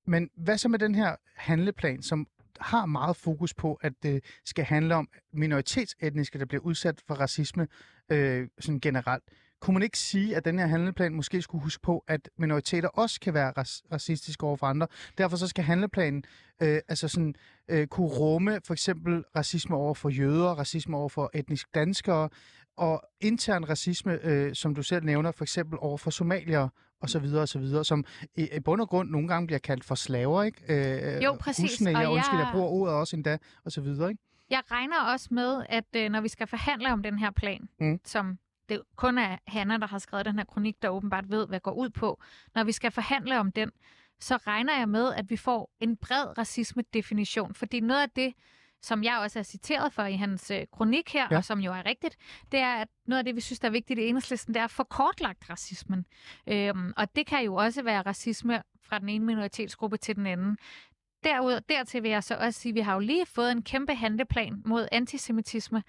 Men 0.06 0.30
hvad 0.36 0.58
så 0.58 0.68
med 0.68 0.78
den 0.78 0.94
her 0.94 1.16
handleplan, 1.36 2.02
som 2.02 2.26
har 2.60 2.86
meget 2.86 3.16
fokus 3.16 3.54
på, 3.54 3.74
at 3.74 3.92
det 4.02 4.24
skal 4.44 4.64
handle 4.64 4.94
om 4.94 5.08
minoritetsetniske, 5.32 6.38
der 6.38 6.44
bliver 6.44 6.62
udsat 6.62 7.00
for 7.06 7.14
racisme 7.14 7.68
øh, 8.12 8.48
sådan 8.60 8.80
generelt. 8.80 9.24
Kunne 9.60 9.74
man 9.74 9.82
ikke 9.82 9.98
sige, 9.98 10.36
at 10.36 10.44
den 10.44 10.58
her 10.58 10.66
handleplan 10.66 11.14
måske 11.14 11.42
skulle 11.42 11.62
huske 11.64 11.82
på, 11.82 12.04
at 12.08 12.30
minoriteter 12.36 12.88
også 12.88 13.20
kan 13.20 13.34
være 13.34 13.52
ras- 13.58 13.82
racistiske 13.92 14.46
over 14.46 14.56
for 14.56 14.66
andre? 14.66 14.86
Derfor 15.18 15.36
så 15.36 15.48
skal 15.48 15.64
handleplanen 15.64 16.24
øh, 16.62 16.80
altså 16.88 17.08
sådan, 17.08 17.34
øh, 17.68 17.86
kunne 17.86 18.06
rumme 18.06 18.60
for 18.66 18.74
eksempel 18.74 19.24
racisme 19.36 19.76
over 19.76 19.94
for 19.94 20.08
jøder, 20.08 20.48
racisme 20.48 20.96
over 20.96 21.08
for 21.08 21.30
etnisk 21.34 21.74
danskere, 21.74 22.28
og 22.78 23.02
intern 23.20 23.68
racisme, 23.68 24.18
øh, 24.22 24.54
som 24.54 24.74
du 24.74 24.82
selv 24.82 25.04
nævner, 25.04 25.32
for 25.32 25.44
eksempel 25.44 25.78
over 25.80 25.98
for 25.98 26.10
somaliere 26.10 26.68
og 27.00 27.10
så 27.10 27.18
videre 27.18 27.42
og 27.42 27.48
så 27.48 27.58
videre, 27.58 27.84
som 27.84 28.04
i, 28.36 28.48
i 28.56 28.60
bund 28.60 28.80
og 28.80 28.88
grund 28.88 29.10
nogle 29.10 29.28
gange 29.28 29.46
bliver 29.46 29.58
kaldt 29.58 29.84
for 29.84 29.94
slaver, 29.94 30.42
ikke? 30.42 31.16
Øh, 31.16 31.22
Jo, 31.24 31.36
præcis, 31.40 31.70
Husnæger, 31.72 32.06
og 32.06 32.12
undskyld, 32.12 32.38
jeg 32.38 32.44
jeg- 32.46 32.52
bruger 32.52 32.68
ordet 32.68 32.94
også 32.94 33.16
endda, 33.16 33.38
og 33.64 33.72
så 33.72 33.80
videre, 33.80 34.10
ikke? 34.10 34.22
Jeg 34.50 34.62
regner 34.70 35.00
også 35.12 35.28
med, 35.30 35.64
at 35.68 35.84
øh, 35.96 36.08
når 36.10 36.20
vi 36.20 36.28
skal 36.28 36.46
forhandle 36.46 36.92
om 36.92 37.02
den 37.02 37.18
her 37.18 37.30
plan, 37.30 37.68
Mm. 37.80 37.86
mm. 37.86 38.00
som 38.04 38.38
det 38.68 38.80
kun 38.96 39.18
er 39.18 39.36
Hanna, 39.46 39.76
der 39.78 39.86
har 39.86 39.98
skrevet 39.98 40.26
den 40.26 40.38
her 40.38 40.44
kronik, 40.44 40.82
der 40.82 40.88
åbenbart 40.88 41.30
ved, 41.30 41.46
hvad 41.48 41.60
går 41.60 41.72
ud 41.72 41.90
på. 41.90 42.20
Når 42.54 42.64
vi 42.64 42.72
skal 42.72 42.90
forhandle 42.90 43.38
om 43.40 43.52
den, 43.52 43.70
så 44.20 44.36
regner 44.36 44.78
jeg 44.78 44.88
med, 44.88 45.14
at 45.14 45.30
vi 45.30 45.36
får 45.36 45.70
en 45.80 45.96
bred 45.96 46.38
racisme-definition. 46.38 47.54
Fordi 47.54 47.80
noget 47.80 48.02
af 48.02 48.10
det, 48.10 48.32
som 48.82 49.04
jeg 49.04 49.18
også 49.18 49.38
er 49.38 49.42
citeret 49.42 49.92
for 49.92 50.02
i 50.04 50.16
hans 50.16 50.50
øh, 50.50 50.66
kronik 50.72 51.12
her, 51.12 51.28
Ja. 51.30 51.36
og 51.36 51.44
som 51.44 51.58
jo 51.60 51.72
er 51.72 51.86
rigtigt, 51.86 52.16
det 52.52 52.60
er, 52.60 52.74
at 52.74 52.88
noget 53.06 53.18
af 53.18 53.24
det, 53.24 53.36
vi 53.36 53.40
synes, 53.40 53.60
der 53.60 53.68
er 53.68 53.72
vigtigt 53.72 54.00
i 54.00 54.06
enhedslisten, 54.08 54.54
det 54.54 54.60
er 54.60 54.64
at 54.64 54.70
få 54.70 54.82
kortlagt 54.84 55.50
racismen. 55.50 56.06
Øhm, 56.46 56.92
og 56.96 57.16
det 57.16 57.26
kan 57.26 57.44
jo 57.44 57.54
også 57.54 57.82
være 57.82 58.02
racisme 58.02 58.62
fra 58.82 58.98
den 58.98 59.08
ene 59.08 59.24
minoritetsgruppe 59.24 59.96
til 59.96 60.16
den 60.16 60.26
anden. 60.26 60.58
Derud, 61.24 61.60
dertil 61.68 62.02
vil 62.02 62.10
jeg 62.10 62.24
så 62.24 62.34
også 62.36 62.60
sige, 62.60 62.70
at 62.70 62.74
vi 62.74 62.80
har 62.80 62.94
jo 62.94 63.00
lige 63.00 63.26
fået 63.26 63.52
en 63.52 63.62
kæmpe 63.62 63.94
handleplan 63.94 64.62
mod 64.64 64.88
antisemitisme, 64.92 65.82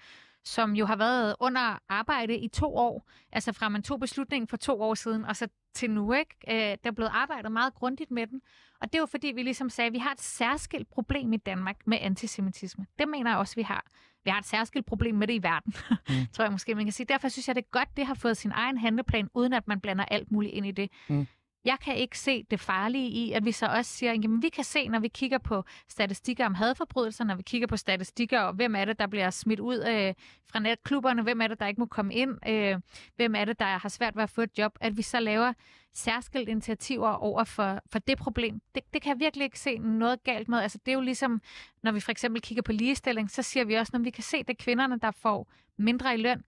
som 0.44 0.76
jo 0.76 0.86
har 0.86 0.96
været 0.96 1.36
under 1.40 1.78
arbejde 1.88 2.36
i 2.36 2.48
to 2.48 2.76
år. 2.76 3.10
Altså 3.32 3.52
fra 3.52 3.68
man 3.68 3.82
tog 3.82 4.00
beslutningen 4.00 4.48
for 4.48 4.56
to 4.56 4.82
år 4.82 4.94
siden, 4.94 5.24
og 5.24 5.36
så 5.36 5.48
til 5.74 5.90
nu, 5.90 6.12
ikke? 6.12 6.36
Øh, 6.48 6.54
der 6.54 6.90
er 6.90 6.90
blevet 6.90 7.10
arbejdet 7.14 7.52
meget 7.52 7.74
grundigt 7.74 8.10
med 8.10 8.26
den. 8.26 8.40
Og 8.80 8.92
det 8.92 8.94
er 8.98 9.02
jo 9.02 9.06
fordi, 9.06 9.26
vi 9.26 9.42
ligesom 9.42 9.70
sagde, 9.70 9.86
at 9.86 9.92
vi 9.92 9.98
har 9.98 10.12
et 10.12 10.20
særskilt 10.20 10.90
problem 10.90 11.32
i 11.32 11.36
Danmark 11.36 11.76
med 11.86 11.98
antisemitisme. 12.00 12.86
Det 12.98 13.08
mener 13.08 13.30
jeg 13.30 13.38
også, 13.38 13.54
vi 13.56 13.62
har. 13.62 13.84
Vi 14.24 14.30
har 14.30 14.38
et 14.38 14.46
særskilt 14.46 14.86
problem 14.86 15.14
med 15.14 15.26
det 15.26 15.34
i 15.34 15.42
verden, 15.42 15.74
mm. 15.90 16.14
tror 16.32 16.44
jeg 16.44 16.52
måske, 16.52 16.74
man 16.74 16.84
kan 16.84 16.92
sige. 16.92 17.06
Derfor 17.06 17.28
synes 17.28 17.48
jeg, 17.48 17.56
det 17.56 17.62
er 17.62 17.70
godt, 17.70 17.88
det 17.96 18.06
har 18.06 18.14
fået 18.14 18.36
sin 18.36 18.52
egen 18.54 18.78
handleplan, 18.78 19.28
uden 19.34 19.52
at 19.52 19.68
man 19.68 19.80
blander 19.80 20.04
alt 20.04 20.32
muligt 20.32 20.54
ind 20.54 20.66
i 20.66 20.70
det. 20.70 20.90
Mm. 21.08 21.26
Jeg 21.64 21.78
kan 21.84 21.96
ikke 21.96 22.18
se 22.18 22.42
det 22.42 22.60
farlige 22.60 23.08
i, 23.08 23.32
at 23.32 23.44
vi 23.44 23.52
så 23.52 23.66
også 23.66 23.92
siger, 23.92 24.12
at 24.12 24.42
vi 24.42 24.48
kan 24.48 24.64
se, 24.64 24.88
når 24.88 24.98
vi 24.98 25.08
kigger 25.08 25.38
på 25.38 25.64
statistikker 25.88 26.46
om 26.46 26.54
hadforbrydelser, 26.54 27.24
når 27.24 27.34
vi 27.34 27.42
kigger 27.42 27.66
på 27.66 27.76
statistikker, 27.76 28.40
og 28.40 28.52
hvem 28.52 28.76
er 28.76 28.84
det, 28.84 28.98
der 28.98 29.06
bliver 29.06 29.30
smidt 29.30 29.60
ud 29.60 29.76
øh, 29.76 30.14
fra 30.52 30.58
netklubberne, 30.58 31.22
hvem 31.22 31.40
er 31.40 31.46
det, 31.46 31.60
der 31.60 31.66
ikke 31.66 31.80
må 31.80 31.86
komme 31.86 32.14
ind, 32.14 32.48
øh, 32.48 32.80
hvem 33.16 33.34
er 33.34 33.44
det, 33.44 33.58
der 33.58 33.64
har 33.64 33.88
svært 33.88 34.16
ved 34.16 34.22
at 34.22 34.30
få 34.30 34.42
et 34.42 34.58
job, 34.58 34.78
at 34.80 34.96
vi 34.96 35.02
så 35.02 35.20
laver 35.20 35.52
særskilt 35.94 36.48
initiativer 36.48 37.08
over 37.08 37.44
for, 37.44 37.80
for 37.92 37.98
det 37.98 38.18
problem. 38.18 38.60
Det, 38.74 38.82
det 38.92 39.02
kan 39.02 39.10
jeg 39.10 39.20
virkelig 39.20 39.44
ikke 39.44 39.60
se 39.60 39.78
noget 39.78 40.24
galt 40.24 40.48
med. 40.48 40.58
Altså, 40.58 40.78
det 40.86 40.92
er 40.92 40.96
jo 40.96 41.00
ligesom, 41.00 41.40
når 41.82 41.92
vi 41.92 42.00
for 42.00 42.10
eksempel 42.10 42.42
kigger 42.42 42.62
på 42.62 42.72
ligestilling, 42.72 43.30
så 43.30 43.42
siger 43.42 43.64
vi 43.64 43.74
også, 43.74 43.90
når 43.94 44.00
vi 44.00 44.10
kan 44.10 44.24
se, 44.24 44.36
at 44.36 44.48
det 44.48 44.54
er 44.58 44.64
kvinderne, 44.64 44.98
der 44.98 45.10
får 45.10 45.52
mindre 45.76 46.14
i 46.14 46.16
løn, 46.16 46.42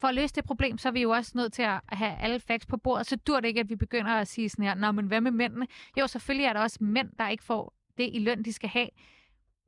for 0.00 0.08
at 0.08 0.14
løse 0.14 0.34
det 0.34 0.44
problem, 0.44 0.78
så 0.78 0.88
er 0.88 0.92
vi 0.92 1.02
jo 1.02 1.10
også 1.10 1.32
nødt 1.34 1.52
til 1.52 1.62
at 1.62 1.80
have 1.88 2.18
alle 2.18 2.40
facts 2.40 2.66
på 2.66 2.76
bordet. 2.76 3.06
Så 3.06 3.16
dur 3.16 3.40
det 3.40 3.48
ikke, 3.48 3.60
at 3.60 3.68
vi 3.68 3.76
begynder 3.76 4.10
at 4.10 4.28
sige 4.28 4.48
sådan 4.48 4.64
her, 4.64 4.74
Nå, 4.74 4.92
men 4.92 5.06
hvad 5.06 5.20
med 5.20 5.30
mændene? 5.30 5.66
Jo, 6.00 6.06
selvfølgelig 6.06 6.46
er 6.46 6.52
der 6.52 6.60
også 6.60 6.78
mænd, 6.80 7.08
der 7.18 7.28
ikke 7.28 7.44
får 7.44 7.74
det 7.98 8.10
i 8.12 8.18
løn, 8.18 8.42
de 8.42 8.52
skal 8.52 8.68
have. 8.68 8.88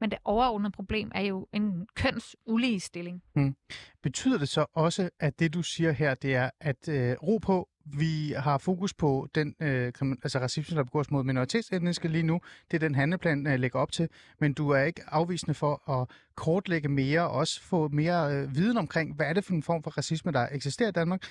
Men 0.01 0.11
det 0.11 0.19
overordnede 0.25 0.73
problem 0.73 1.11
er 1.15 1.21
jo 1.21 1.49
en 1.53 1.87
køns 1.95 2.37
stilling. 2.79 3.23
Hmm. 3.35 3.57
Betyder 4.03 4.39
det 4.39 4.49
så 4.49 4.67
også, 4.75 5.11
at 5.21 5.39
det 5.39 5.55
du 5.55 5.63
siger 5.63 5.93
her, 5.93 6.15
det 6.15 6.35
er 6.35 6.51
at 6.61 6.89
øh, 6.89 7.17
ro 7.23 7.39
på, 7.39 7.69
vi 7.99 8.35
har 8.37 8.59
fokus 8.59 8.95
på 8.95 9.29
den 9.35 9.55
øh, 9.61 9.93
altså 10.23 10.39
racisme, 10.39 10.77
der 10.77 10.85
begås 10.85 11.11
mod 11.11 11.25
minoritetsetniske 11.25 12.09
lige 12.09 12.23
nu. 12.23 12.41
Det 12.71 12.75
er 12.75 12.89
den 12.89 12.95
handleplan, 12.95 13.47
øh, 13.47 13.59
lægger 13.59 13.79
op 13.79 13.93
til. 13.93 14.09
Men 14.39 14.53
du 14.53 14.71
er 14.71 14.83
ikke 14.83 15.03
afvisende 15.07 15.55
for 15.55 16.01
at 16.01 16.11
kortlægge 16.35 16.89
mere, 16.89 17.23
og 17.23 17.31
også 17.31 17.63
få 17.63 17.89
mere 17.89 18.35
øh, 18.35 18.55
viden 18.55 18.79
omkring, 18.79 19.17
hvad 19.17 19.27
er 19.27 19.33
det 19.33 19.45
for 19.45 19.53
en 19.53 19.63
form 19.63 19.83
for 19.83 19.91
racisme, 19.91 20.33
der 20.33 20.49
eksisterer 20.53 20.89
i 20.89 20.93
Danmark. 20.93 21.23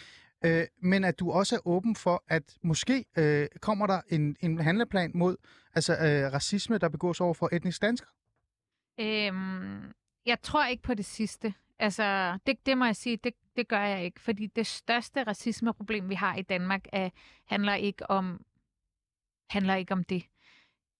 Øh, 0.45 0.65
men 0.81 1.03
at 1.03 1.19
du 1.19 1.31
også 1.31 1.55
er 1.55 1.67
åben 1.67 1.95
for, 1.95 2.23
at 2.27 2.43
måske 2.63 3.05
øh, 3.17 3.47
kommer 3.61 3.87
der 3.87 4.01
en, 4.09 4.35
en 4.39 4.59
handleplan 4.59 5.11
mod 5.13 5.35
altså 5.75 5.93
øh, 5.93 6.33
racisme, 6.33 6.77
der 6.77 6.89
begås 6.89 7.21
over 7.21 7.33
for 7.33 7.49
etnisk 7.51 7.81
danskere. 7.81 8.09
Øhm, 8.99 9.93
jeg 10.25 10.41
tror 10.43 10.65
ikke 10.65 10.83
på 10.83 10.93
det 10.93 11.05
sidste. 11.05 11.53
Altså, 11.79 12.37
det, 12.47 12.65
det 12.65 12.77
må 12.77 12.85
jeg 12.85 12.95
sige, 12.95 13.17
det, 13.23 13.33
det 13.57 13.67
gør 13.67 13.79
jeg 13.79 14.05
ikke. 14.05 14.21
Fordi 14.21 14.47
det 14.47 14.67
største 14.67 15.23
racismeproblem, 15.23 16.09
vi 16.09 16.15
har 16.15 16.35
i 16.35 16.41
Danmark, 16.41 16.85
er, 16.91 17.09
handler 17.45 17.73
ikke 17.73 18.09
om 18.09 18.45
handler 19.49 19.75
ikke 19.75 19.93
om 19.93 20.03
det. 20.03 20.23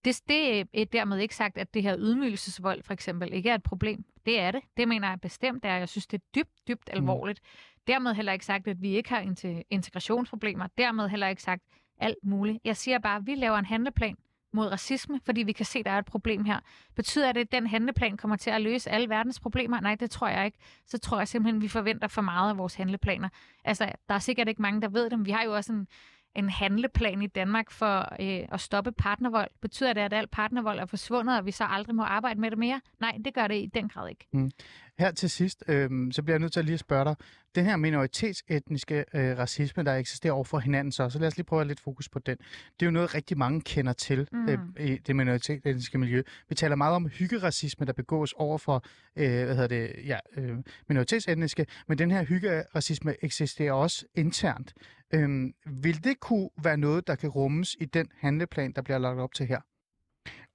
det. 0.04 0.22
Det 0.28 0.66
er 0.72 0.84
dermed 0.84 1.18
ikke 1.18 1.36
sagt, 1.36 1.58
at 1.58 1.74
det 1.74 1.82
her 1.82 1.96
ydmygelsesvold 1.98 2.82
for 2.82 2.92
eksempel 2.92 3.32
ikke 3.32 3.50
er 3.50 3.54
et 3.54 3.62
problem. 3.62 4.04
Det 4.26 4.40
er 4.40 4.50
det. 4.50 4.62
Det 4.76 4.88
mener 4.88 5.08
jeg 5.08 5.20
bestemt 5.20 5.64
er. 5.64 5.76
Jeg 5.76 5.88
synes, 5.88 6.06
det 6.06 6.20
er 6.20 6.24
dybt, 6.34 6.68
dybt 6.68 6.90
alvorligt. 6.92 7.40
Mm. 7.42 7.82
Dermed 7.86 8.14
heller 8.14 8.32
ikke 8.32 8.44
sagt, 8.44 8.68
at 8.68 8.82
vi 8.82 8.96
ikke 8.96 9.08
har 9.08 9.34
integrationsproblemer. 9.70 10.66
Dermed 10.78 11.08
heller 11.08 11.28
ikke 11.28 11.42
sagt 11.42 11.62
alt 11.98 12.18
muligt. 12.22 12.58
Jeg 12.64 12.76
siger 12.76 12.98
bare, 12.98 13.16
at 13.16 13.26
vi 13.26 13.34
laver 13.34 13.56
en 13.56 13.64
handleplan 13.64 14.16
mod 14.52 14.66
racisme, 14.66 15.20
fordi 15.24 15.42
vi 15.42 15.52
kan 15.52 15.66
se, 15.66 15.78
at 15.78 15.84
der 15.84 15.90
er 15.90 15.98
et 15.98 16.04
problem 16.04 16.44
her. 16.44 16.60
Betyder 16.96 17.32
det, 17.32 17.40
at 17.40 17.52
den 17.52 17.66
handleplan 17.66 18.16
kommer 18.16 18.36
til 18.36 18.50
at 18.50 18.60
løse 18.60 18.90
alle 18.90 19.08
verdens 19.08 19.40
problemer? 19.40 19.80
Nej, 19.80 19.94
det 19.94 20.10
tror 20.10 20.28
jeg 20.28 20.46
ikke. 20.46 20.58
Så 20.86 20.98
tror 20.98 21.18
jeg 21.18 21.28
simpelthen, 21.28 21.56
at 21.56 21.62
vi 21.62 21.68
forventer 21.68 22.08
for 22.08 22.22
meget 22.22 22.50
af 22.50 22.58
vores 22.58 22.74
handleplaner. 22.74 23.28
Altså, 23.64 23.92
der 24.08 24.14
er 24.14 24.18
sikkert 24.18 24.48
ikke 24.48 24.62
mange, 24.62 24.80
der 24.80 24.88
ved 24.88 25.10
det, 25.10 25.18
men 25.18 25.26
vi 25.26 25.30
har 25.30 25.42
jo 25.42 25.54
også 25.54 25.72
en 25.72 25.86
en 26.34 26.48
handleplan 26.48 27.22
i 27.22 27.26
Danmark 27.26 27.70
for 27.70 27.98
øh, 28.20 28.46
at 28.52 28.60
stoppe 28.60 28.92
partnervold? 28.92 29.50
Betyder 29.60 29.92
det, 29.92 30.00
at 30.00 30.12
al 30.12 30.26
partnervold 30.26 30.78
er 30.78 30.86
forsvundet, 30.86 31.38
og 31.38 31.46
vi 31.46 31.50
så 31.50 31.64
aldrig 31.64 31.94
må 31.94 32.02
arbejde 32.02 32.40
med 32.40 32.50
det 32.50 32.58
mere? 32.58 32.80
Nej, 33.00 33.18
det 33.24 33.34
gør 33.34 33.46
det 33.46 33.54
i 33.54 33.70
den 33.74 33.88
grad 33.88 34.08
ikke. 34.08 34.50
Her 34.98 35.10
til 35.10 35.30
sidst, 35.30 35.64
øh, 35.68 35.90
så 36.12 36.22
bliver 36.22 36.34
jeg 36.34 36.40
nødt 36.40 36.52
til 36.52 36.60
at 36.60 36.66
lige 36.66 36.78
spørge 36.78 37.04
dig. 37.04 37.14
Den 37.54 37.64
her 37.64 37.76
minoritetsetniske 37.76 39.04
øh, 39.14 39.38
racisme, 39.38 39.82
der 39.82 39.94
eksisterer 39.94 40.32
over 40.32 40.44
for 40.44 40.58
hinanden 40.58 40.92
så, 40.92 41.10
så 41.10 41.18
lad 41.18 41.28
os 41.28 41.36
lige 41.36 41.44
prøve 41.44 41.60
at 41.60 41.64
have 41.64 41.68
lidt 41.68 41.80
fokus 41.80 42.08
på 42.08 42.18
den. 42.18 42.36
Det 42.36 42.82
er 42.82 42.86
jo 42.86 42.90
noget, 42.90 43.14
rigtig 43.14 43.38
mange 43.38 43.60
kender 43.60 43.92
til 43.92 44.28
Mm. 44.32 44.48
øh, 44.48 44.58
i 44.80 44.98
det 44.98 45.16
minoritetsetniske 45.16 45.98
miljø. 45.98 46.22
Vi 46.48 46.54
taler 46.54 46.76
meget 46.76 46.94
om 46.94 47.06
hyggeracisme, 47.08 47.86
der 47.86 47.92
begås 47.92 48.32
over 48.32 48.58
for 48.58 48.84
øh, 49.16 49.44
hvad 49.44 49.54
hedder 49.54 49.66
det, 49.66 49.92
ja, 50.06 50.18
øh, 50.36 50.56
minoritetsetniske, 50.88 51.66
men 51.88 51.98
den 51.98 52.10
her 52.10 52.24
hyggeracisme 52.24 53.14
eksisterer 53.22 53.72
også 53.72 54.04
internt. 54.14 54.74
Øhm, 55.14 55.54
vil 55.66 56.04
det 56.04 56.20
kunne 56.20 56.50
være 56.62 56.76
noget, 56.76 57.06
der 57.06 57.14
kan 57.14 57.28
rummes 57.28 57.76
i 57.80 57.84
den 57.84 58.06
handleplan, 58.18 58.72
der 58.72 58.82
bliver 58.82 58.98
lagt 58.98 59.18
op 59.18 59.34
til 59.34 59.46
her? 59.46 59.60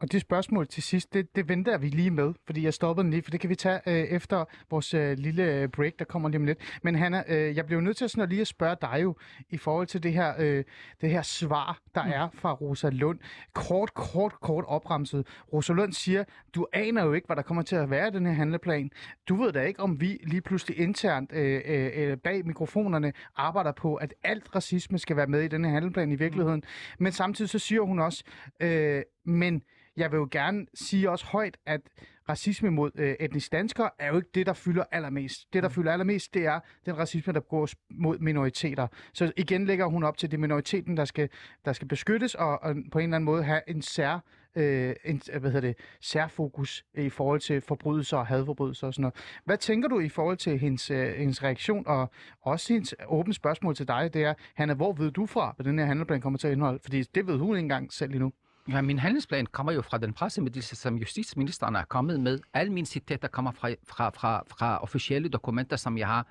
Og 0.03 0.11
det 0.11 0.21
spørgsmål 0.21 0.67
til 0.67 0.83
sidst, 0.83 1.13
det, 1.13 1.35
det 1.35 1.49
venter 1.49 1.77
vi 1.77 1.87
lige 1.87 2.11
med, 2.11 2.33
fordi 2.45 2.63
jeg 2.63 2.73
stoppede 2.73 3.03
den 3.03 3.11
lige, 3.11 3.23
for 3.23 3.31
det 3.31 3.39
kan 3.39 3.49
vi 3.49 3.55
tage 3.55 3.79
øh, 3.87 3.93
efter 3.93 4.45
vores 4.69 4.93
øh, 4.93 5.17
lille 5.17 5.43
øh, 5.43 5.69
break, 5.69 5.93
der 5.99 6.05
kommer 6.05 6.29
lige 6.29 6.39
om 6.39 6.45
lidt. 6.45 6.59
Men 6.81 6.95
Hanna, 6.95 7.23
øh, 7.27 7.55
jeg 7.55 7.65
bliver 7.65 7.81
nødt 7.81 7.97
til 7.97 8.09
sådan 8.09 8.23
at 8.23 8.29
lige 8.29 8.41
at 8.41 8.47
spørge 8.47 8.75
dig 8.81 8.99
jo, 9.01 9.15
i 9.49 9.57
forhold 9.57 9.87
til 9.87 10.03
det 10.03 10.13
her, 10.13 10.33
øh, 10.39 10.63
det 11.01 11.09
her 11.09 11.21
svar, 11.21 11.79
der 11.95 12.03
mm. 12.03 12.11
er 12.11 12.29
fra 12.33 12.53
Rosa 12.53 12.89
Lund. 12.89 13.19
Kort, 13.53 13.93
kort, 13.93 14.33
kort 14.41 14.65
opremset. 14.67 15.27
Rosa 15.53 15.73
Lund 15.73 15.93
siger, 15.93 16.23
du 16.55 16.67
aner 16.73 17.05
jo 17.05 17.13
ikke, 17.13 17.25
hvad 17.25 17.35
der 17.35 17.41
kommer 17.41 17.63
til 17.63 17.75
at 17.75 17.89
være 17.89 18.07
i 18.07 18.11
den 18.11 18.25
her 18.25 18.33
handleplan. 18.33 18.91
Du 19.29 19.35
ved 19.35 19.51
da 19.51 19.61
ikke, 19.61 19.79
om 19.79 20.01
vi 20.01 20.19
lige 20.23 20.41
pludselig 20.41 20.79
internt 20.79 21.31
øh, 21.33 21.61
øh, 21.65 21.91
øh, 21.95 22.17
bag 22.17 22.45
mikrofonerne 22.45 23.13
arbejder 23.35 23.71
på, 23.71 23.95
at 23.95 24.13
alt 24.23 24.55
racisme 24.55 24.97
skal 24.97 25.15
være 25.15 25.27
med 25.27 25.41
i 25.41 25.47
den 25.47 25.65
her 25.65 25.71
handleplan 25.71 26.11
i 26.11 26.15
virkeligheden. 26.15 26.63
Mm. 26.65 27.03
Men 27.03 27.11
samtidig 27.11 27.49
så 27.49 27.59
siger 27.59 27.81
hun 27.81 27.99
også, 27.99 28.23
øh, 28.59 29.01
men 29.25 29.63
jeg 29.97 30.11
vil 30.11 30.17
jo 30.17 30.27
gerne 30.31 30.65
sige 30.73 31.09
også 31.09 31.25
højt, 31.25 31.57
at 31.65 31.81
racisme 32.29 32.71
mod 32.71 32.91
øh, 32.95 33.15
etnisk 33.19 33.51
danskere 33.51 33.89
er 33.99 34.07
jo 34.07 34.15
ikke 34.15 34.29
det, 34.35 34.45
der 34.45 34.53
fylder 34.53 34.83
allermest. 34.91 35.53
Det, 35.53 35.63
der 35.63 35.69
fylder 35.69 35.91
allermest, 35.91 36.33
det 36.33 36.45
er 36.45 36.59
den 36.85 36.97
racisme, 36.97 37.33
der 37.33 37.39
gås 37.39 37.75
mod 37.89 38.19
minoriteter. 38.19 38.87
Så 39.13 39.31
igen 39.37 39.65
lægger 39.65 39.85
hun 39.85 40.03
op 40.03 40.17
til, 40.17 40.31
det 40.31 40.39
minoriteten, 40.39 40.97
der 40.97 41.05
skal, 41.05 41.29
der 41.65 41.73
skal 41.73 41.87
beskyttes 41.87 42.35
og, 42.35 42.63
og 42.63 42.75
på 42.91 42.99
en 42.99 43.03
eller 43.03 43.15
anden 43.15 43.25
måde 43.25 43.43
have 43.43 43.61
en 43.67 43.81
sær 43.81 44.19
øh, 44.55 44.95
en, 45.05 45.21
hvad 45.39 45.51
hedder 45.51 45.67
det, 45.67 45.77
særfokus 46.01 46.85
i 46.93 47.09
forhold 47.09 47.39
til 47.39 47.61
forbrydelser 47.61 48.17
og 48.17 48.27
hadforbrydelser 48.27 48.87
og 48.87 48.93
sådan 48.93 49.01
noget. 49.01 49.15
Hvad 49.45 49.57
tænker 49.57 49.89
du 49.89 49.99
i 49.99 50.09
forhold 50.09 50.37
til 50.37 50.59
hendes, 50.59 50.91
øh, 50.91 51.13
hendes 51.13 51.43
reaktion 51.43 51.87
og 51.87 52.11
også 52.41 52.73
hendes 52.73 52.95
åbne 53.07 53.33
spørgsmål 53.33 53.75
til 53.75 53.87
dig, 53.87 54.13
det 54.13 54.23
er, 54.23 54.33
Hanna, 54.55 54.73
hvor 54.73 54.93
ved 54.93 55.11
du 55.11 55.25
fra, 55.25 55.53
hvad 55.55 55.63
den 55.63 55.79
her 55.79 55.85
handleplan 55.85 56.21
kommer 56.21 56.39
til 56.39 56.47
at 56.47 56.53
indeholde? 56.53 56.79
Fordi 56.83 57.03
det 57.03 57.27
ved 57.27 57.37
hun 57.37 57.55
ikke 57.55 57.59
engang 57.59 57.93
selv 57.93 58.11
endnu. 58.11 58.33
Ja, 58.69 58.81
min 58.81 58.99
handelsplan 58.99 59.45
kommer 59.45 59.71
jo 59.71 59.81
fra 59.81 59.97
den 59.97 60.13
pressemeddelelse, 60.13 60.75
som 60.75 60.95
justitsministeren 60.95 61.75
er 61.75 61.83
kommet 61.83 62.19
med. 62.19 62.39
Alle 62.53 62.73
mine 62.73 62.87
citater 62.87 63.27
kommer 63.27 63.51
fra, 63.51 63.69
fra, 63.87 64.09
fra, 64.09 64.43
fra 64.47 64.77
officielle 64.83 65.29
dokumenter, 65.29 65.75
som 65.75 65.97
jeg 65.97 66.07
har, 66.07 66.27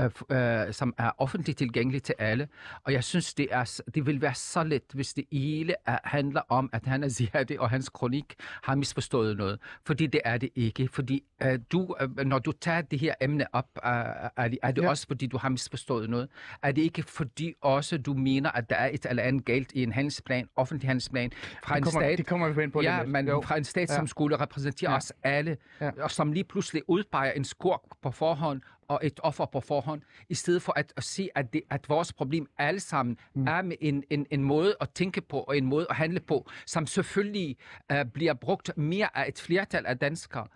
øh, 0.00 0.10
øh, 0.30 0.72
som 0.72 0.94
er 0.98 1.10
offentligt 1.18 1.58
tilgængelige 1.58 2.00
til 2.00 2.14
alle. 2.18 2.48
Og 2.84 2.92
jeg 2.92 3.04
synes, 3.04 3.34
det, 3.34 3.48
er, 3.50 3.80
det 3.94 4.06
vil 4.06 4.20
være 4.20 4.34
så 4.34 4.64
let, 4.64 4.82
hvis 4.94 5.14
det 5.14 5.24
hele 5.32 5.74
er, 5.86 5.98
handler 6.04 6.40
om, 6.48 6.70
at 6.72 6.86
han 6.86 7.04
er 7.04 7.08
Ziadi 7.18 7.56
og 7.58 7.70
hans 7.70 7.88
kronik 7.88 8.34
har 8.62 8.74
misforstået 8.74 9.36
noget. 9.36 9.58
Fordi 9.86 10.06
det 10.06 10.20
er 10.24 10.38
det 10.38 10.48
ikke. 10.54 10.88
Fordi 10.92 11.22
øh, 11.42 11.58
du, 11.72 11.96
øh, 12.00 12.26
når 12.26 12.38
du 12.38 12.52
tager 12.52 12.80
det 12.80 12.98
her 12.98 13.14
emne 13.20 13.54
op, 13.54 13.68
øh, 13.84 13.90
er 14.36 14.48
det, 14.48 14.58
er 14.62 14.70
det 14.70 14.82
ja. 14.82 14.88
også 14.88 15.06
fordi, 15.06 15.26
du 15.26 15.38
har 15.38 15.48
misforstået 15.48 16.10
noget? 16.10 16.28
Er 16.62 16.72
det 16.72 16.82
ikke 16.82 17.02
fordi 17.02 17.54
også, 17.60 17.98
du 17.98 18.14
mener, 18.14 18.50
at 18.50 18.70
der 18.70 18.76
er 18.76 18.90
et 18.92 19.06
eller 19.10 19.22
andet 19.22 19.44
galt 19.44 19.72
i 19.72 19.82
en 19.82 19.92
handelsplan, 19.92 20.48
offentlig 20.56 20.88
handelsplan, 20.88 21.32
fra 21.70 21.74
Det 21.76 21.80
en 21.80 21.84
kommer, 21.92 22.00
stat, 22.08 22.18
det 22.18 22.26
kommer 22.26 22.48
vi 22.48 22.62
ind 22.62 22.72
på 22.72 22.82
Ja, 22.82 23.04
men 23.06 23.28
Jo. 23.28 23.40
fra 23.40 23.56
en 23.56 23.64
stat, 23.64 23.90
Ja. 23.90 23.94
som 23.94 24.06
skulle 24.06 24.40
repræsentere 24.40 24.90
Ja. 24.90 24.92
ja. 24.92 24.96
os 24.96 25.12
alle, 25.22 25.56
Ja. 25.80 25.84
ja. 25.96 26.02
og 26.02 26.10
som 26.10 26.32
lige 26.32 26.44
pludselig 26.44 26.82
udpeger 26.88 27.32
en 27.32 27.44
skurk 27.44 27.80
på 28.02 28.10
forhånd 28.10 28.60
og 28.88 29.00
et 29.02 29.20
offer 29.22 29.46
på 29.46 29.60
forhånd, 29.60 30.02
i 30.28 30.34
stedet 30.34 30.62
for 30.62 30.72
at, 30.78 30.92
at 30.96 31.04
se, 31.04 31.28
at, 31.34 31.52
det, 31.52 31.62
at 31.70 31.88
vores 31.88 32.12
problem 32.12 32.46
alle 32.58 32.80
sammen 32.80 33.16
mm. 33.34 33.46
er 33.46 33.62
med 33.62 33.76
en, 33.80 34.02
en, 34.10 34.26
en 34.30 34.44
måde 34.44 34.76
at 34.80 34.90
tænke 34.90 35.20
på 35.20 35.40
og 35.40 35.56
en 35.56 35.66
måde 35.66 35.86
at 35.90 35.96
handle 35.96 36.20
på, 36.20 36.50
som 36.66 36.86
selvfølgelig 36.86 37.56
uh, 37.92 37.98
bliver 38.14 38.34
brugt 38.34 38.70
mere 38.76 39.16
af 39.18 39.28
et 39.28 39.38
flertal 39.38 39.86
af 39.86 39.98
danskere 39.98 40.46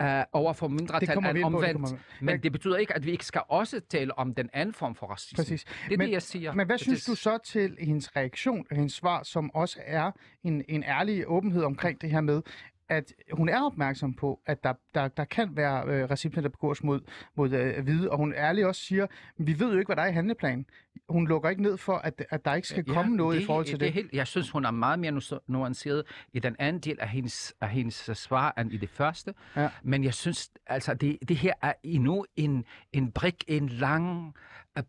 uh, 0.00 0.06
uh, 0.06 0.22
over 0.32 0.52
for 0.52 0.66
Det 0.66 0.76
mindretal 0.76 1.18
end 1.18 1.26
ind 1.26 1.34
på, 1.52 1.62
det 1.62 1.74
omvendt. 1.74 1.98
Men 2.20 2.42
det 2.42 2.52
betyder 2.52 2.76
ikke, 2.76 2.94
at 2.96 3.06
vi 3.06 3.10
ikke 3.10 3.26
skal 3.26 3.42
også 3.48 3.80
tale 3.80 4.18
om 4.18 4.34
den 4.34 4.50
anden 4.52 4.72
form 4.74 4.94
for 4.94 5.06
racisme. 5.06 5.36
Præcis. 5.36 5.64
Det 5.64 5.72
er 5.92 5.98
Men- 5.98 6.00
det, 6.06 6.12
jeg 6.12 6.22
siger. 6.22 6.52
Men 6.54 6.66
hvad 6.66 6.78
Det- 6.78 6.82
synes 6.82 7.04
du 7.04 7.14
så 7.14 7.38
til 7.44 7.76
hendes 7.80 8.16
reaktion 8.16 8.66
og 8.70 8.76
hendes 8.76 8.92
svar, 8.92 9.22
som 9.22 9.54
også 9.54 9.78
er 9.84 10.10
en, 10.44 10.64
en 10.68 10.82
ærlig 10.84 11.24
åbenhed 11.26 11.62
omkring 11.62 12.00
det 12.00 12.10
her 12.10 12.20
med, 12.20 12.42
at 12.88 13.12
hun 13.32 13.48
er 13.48 13.62
opmærksom 13.62 14.14
på, 14.14 14.40
at 14.46 14.64
der, 14.64 14.72
der, 14.94 15.08
der 15.08 15.24
kan 15.24 15.56
være 15.56 15.84
øh, 15.86 16.10
racisme, 16.10 16.42
der 16.42 16.48
begås 16.48 16.82
mod, 16.82 17.00
mod 17.36 17.52
øh, 17.52 17.82
hvide, 17.84 18.10
og 18.10 18.16
hun 18.18 18.34
ærligt 18.34 18.66
også 18.66 18.80
siger, 18.80 19.06
vi 19.38 19.58
ved 19.60 19.72
jo 19.72 19.78
ikke, 19.78 19.88
hvad 19.88 19.96
der 19.96 20.02
er 20.02 20.06
i 20.06 20.12
handleplanen. 20.12 20.66
Hun 21.08 21.28
lukker 21.28 21.48
ikke 21.50 21.62
ned 21.62 21.76
for, 21.76 21.96
at, 21.96 22.24
at 22.30 22.44
der 22.44 22.54
ikke 22.54 22.68
skal 22.68 22.84
komme 22.84 23.16
noget 23.16 23.40
i 23.40 23.44
forhold 23.46 23.64
til 23.66 23.80
det. 23.80 23.92
Helt, 23.92 24.12
jeg 24.12 24.26
synes, 24.26 24.50
hun 24.50 24.64
er 24.64 24.70
meget 24.70 24.98
mere 24.98 25.12
nu- 25.12 25.38
nuanceret 25.46 26.04
i 26.32 26.38
den 26.38 26.56
anden 26.58 26.80
del 26.82 27.00
af 27.00 27.08
hendes, 27.08 27.54
af 27.60 27.68
hendes 27.68 28.10
svar 28.14 28.54
end 28.58 28.72
i 28.72 28.76
det 28.76 28.90
første. 28.90 29.34
Ja. 29.56 29.68
Men 29.82 30.04
jeg 30.04 30.14
synes, 30.14 30.50
altså, 30.66 30.94
det, 30.94 31.18
det 31.28 31.36
her 31.36 31.52
er 31.62 31.72
endnu 31.82 32.24
en, 32.36 32.64
en 32.92 33.10
brik, 33.12 33.44
en 33.48 33.68
lang, 33.68 34.34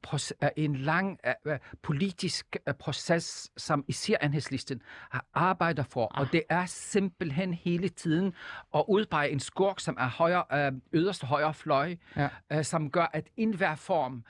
proces, 0.02 0.34
uh, 0.44 0.48
en 0.56 0.76
lang 0.76 1.20
uh, 1.46 1.52
uh, 1.52 1.58
politisk 1.84 2.56
uh, 2.70 2.74
proces, 2.80 3.52
som 3.58 3.86
især 3.88 4.18
enhedslisten 4.18 4.82
arbejder 5.34 5.84
for. 5.84 6.06
Og 6.06 6.28
det 6.32 6.44
er 6.50 6.66
simpelthen 6.66 7.54
hele 7.54 7.90
tiden 7.90 8.34
at 8.76 8.84
udpege 8.88 9.30
en 9.30 9.40
skurk, 9.40 9.80
som 9.80 9.98
er 10.00 10.08
højre, 10.10 10.72
uh, 10.72 10.78
yderste 10.94 11.26
højre 11.28 11.54
fløj, 11.54 11.96
Ja. 12.16 12.30
uh, 12.58 12.64
som 12.64 12.92
gør, 12.92 13.08
at 13.14 13.28
enhver 13.38 13.76
form 13.76 14.24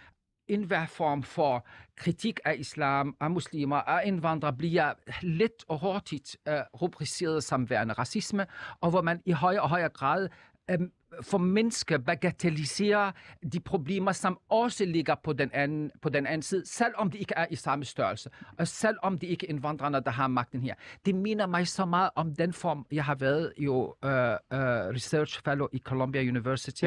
enhver 0.47 0.86
form 0.86 1.23
for 1.23 1.67
kritik 1.95 2.39
af 2.45 2.55
islam, 2.58 3.15
af 3.19 3.31
muslimer, 3.31 3.75
af 3.75 4.08
indvandrere, 4.08 4.53
bliver 4.53 4.93
let 5.21 5.65
og 5.67 5.79
hurtigt 5.79 6.38
øh, 6.47 6.60
rubriceret 6.81 7.43
som 7.43 7.69
værende 7.69 7.93
racisme, 7.93 8.45
og 8.81 8.89
hvor 8.89 9.01
man 9.01 9.21
i 9.25 9.31
højere 9.31 9.62
og 9.62 9.69
højere 9.69 9.89
grad 9.89 10.29
øh, 10.71 10.79
formindsker, 11.21 11.97
bagatelliserer 11.97 13.12
de 13.54 13.60
problemer, 13.60 14.12
som 14.12 14.39
også 14.49 14.86
ligger 14.86 15.15
på 15.23 15.34
den, 15.34 15.49
anden, 15.54 15.91
på 16.01 16.10
den 16.10 16.28
anden 16.28 16.41
side, 16.41 16.67
selvom 16.67 17.12
de 17.12 17.17
ikke 17.17 17.34
er 17.38 17.45
i 17.49 17.56
samme 17.56 17.86
størrelse, 17.86 18.30
og 18.58 18.67
selvom 18.67 19.17
det 19.17 19.28
ikke 19.28 19.45
er 19.45 19.49
indvandrerne, 19.49 19.99
der 19.99 20.12
har 20.12 20.28
magten 20.28 20.62
her. 20.62 20.73
Det 21.06 21.15
minder 21.15 21.45
mig 21.47 21.67
så 21.67 21.86
meget 21.86 22.10
om 22.15 22.36
den 22.36 22.54
form, 22.54 22.86
jeg 22.91 23.04
har 23.06 23.15
været 23.15 23.54
jo 23.58 23.73
uh, 23.75 24.10
uh, 24.10 24.60
research 24.95 25.41
fellow 25.45 25.67
i 25.73 25.78
Columbia 25.80 26.21
University 26.21 26.84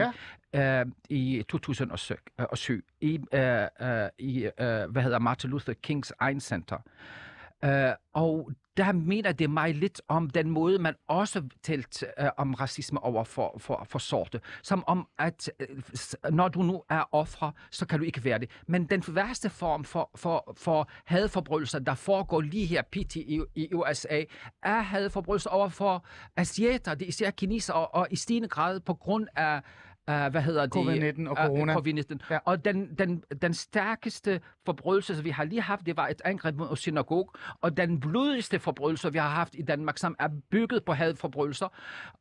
Ja. 0.54 0.82
uh, 0.82 0.90
i 1.08 1.44
2007 1.48 2.14
uh, 2.38 2.78
i, 3.00 3.18
uh, 3.18 3.38
uh, 3.80 3.88
i 4.18 4.44
uh, 4.46 4.90
hvad 4.90 5.02
hedder 5.02 5.18
Martin 5.18 5.50
Luther 5.50 5.74
Kings 5.82 6.12
egen 6.20 6.40
center. 6.40 6.76
Uh, 6.76 7.27
Øh, 7.64 7.92
og 8.12 8.50
der 8.78 8.92
mener 8.92 9.32
det 9.32 9.50
mig 9.50 9.74
lidt 9.74 10.00
om 10.08 10.30
den 10.30 10.50
måde, 10.50 10.78
man 10.78 10.94
også 11.08 11.42
talt 11.62 12.04
øh, 12.20 12.28
om 12.36 12.54
racisme 12.54 13.04
over 13.04 13.24
for, 13.24 13.56
for, 13.58 13.86
for 13.88 13.98
sorte. 13.98 14.40
Som 14.62 14.84
om, 14.86 15.08
at 15.18 15.50
øh, 15.60 15.68
når 16.30 16.48
du 16.48 16.62
nu 16.62 16.82
er 16.90 17.04
ofre, 17.12 17.52
så 17.70 17.86
kan 17.86 17.98
du 17.98 18.04
ikke 18.04 18.24
være 18.24 18.38
det. 18.38 18.50
Men 18.66 18.84
den 18.84 19.02
værste 19.08 19.50
form 19.50 19.84
for, 19.84 20.10
for, 20.14 20.54
for 20.56 20.90
hadforbrydelser, 21.04 21.78
der 21.78 21.94
foregår 21.94 22.40
lige 22.40 22.66
her 22.66 22.82
pt. 22.82 23.16
i, 23.16 23.40
i 23.54 23.74
USA, 23.74 24.22
er 24.62 24.80
hadforbrydelser 24.80 25.50
over 25.50 25.68
for 25.68 26.04
asiater, 26.36 26.94
det 26.94 27.04
er 27.04 27.08
især 27.08 27.30
kineser, 27.30 27.72
og, 27.72 27.94
og 27.94 28.08
i 28.10 28.16
stigende 28.16 28.48
grad 28.48 28.80
på 28.80 28.94
grund 28.94 29.26
af 29.36 29.62
Uh, 30.08 30.26
hvad 30.30 30.42
hedder 30.42 30.66
det? 30.66 30.74
COVID-19 30.74 31.28
og 31.30 31.36
Øh, 31.38 31.46
corona. 31.46 31.74
COVID-19. 31.74 32.18
Ja. 32.30 32.38
Og 32.44 32.64
den, 32.64 32.94
den, 32.98 33.22
den 33.42 33.54
stærkeste 33.54 34.40
forbrydelse, 34.66 35.22
vi 35.24 35.30
har 35.30 35.44
lige 35.44 35.60
haft, 35.60 35.86
det 35.86 35.96
var 35.96 36.08
et 36.08 36.22
angreb 36.24 36.56
mod 36.56 36.76
synagog. 36.76 37.32
Og 37.60 37.76
den 37.76 38.00
blodigste 38.00 38.58
forbrydelse, 38.58 39.12
vi 39.12 39.18
har 39.18 39.28
haft 39.28 39.54
i 39.58 39.62
Danmark, 39.62 39.98
som 39.98 40.16
er 40.18 40.28
bygget 40.50 40.84
på 40.84 40.92
hadforbrydelser. 40.92 41.68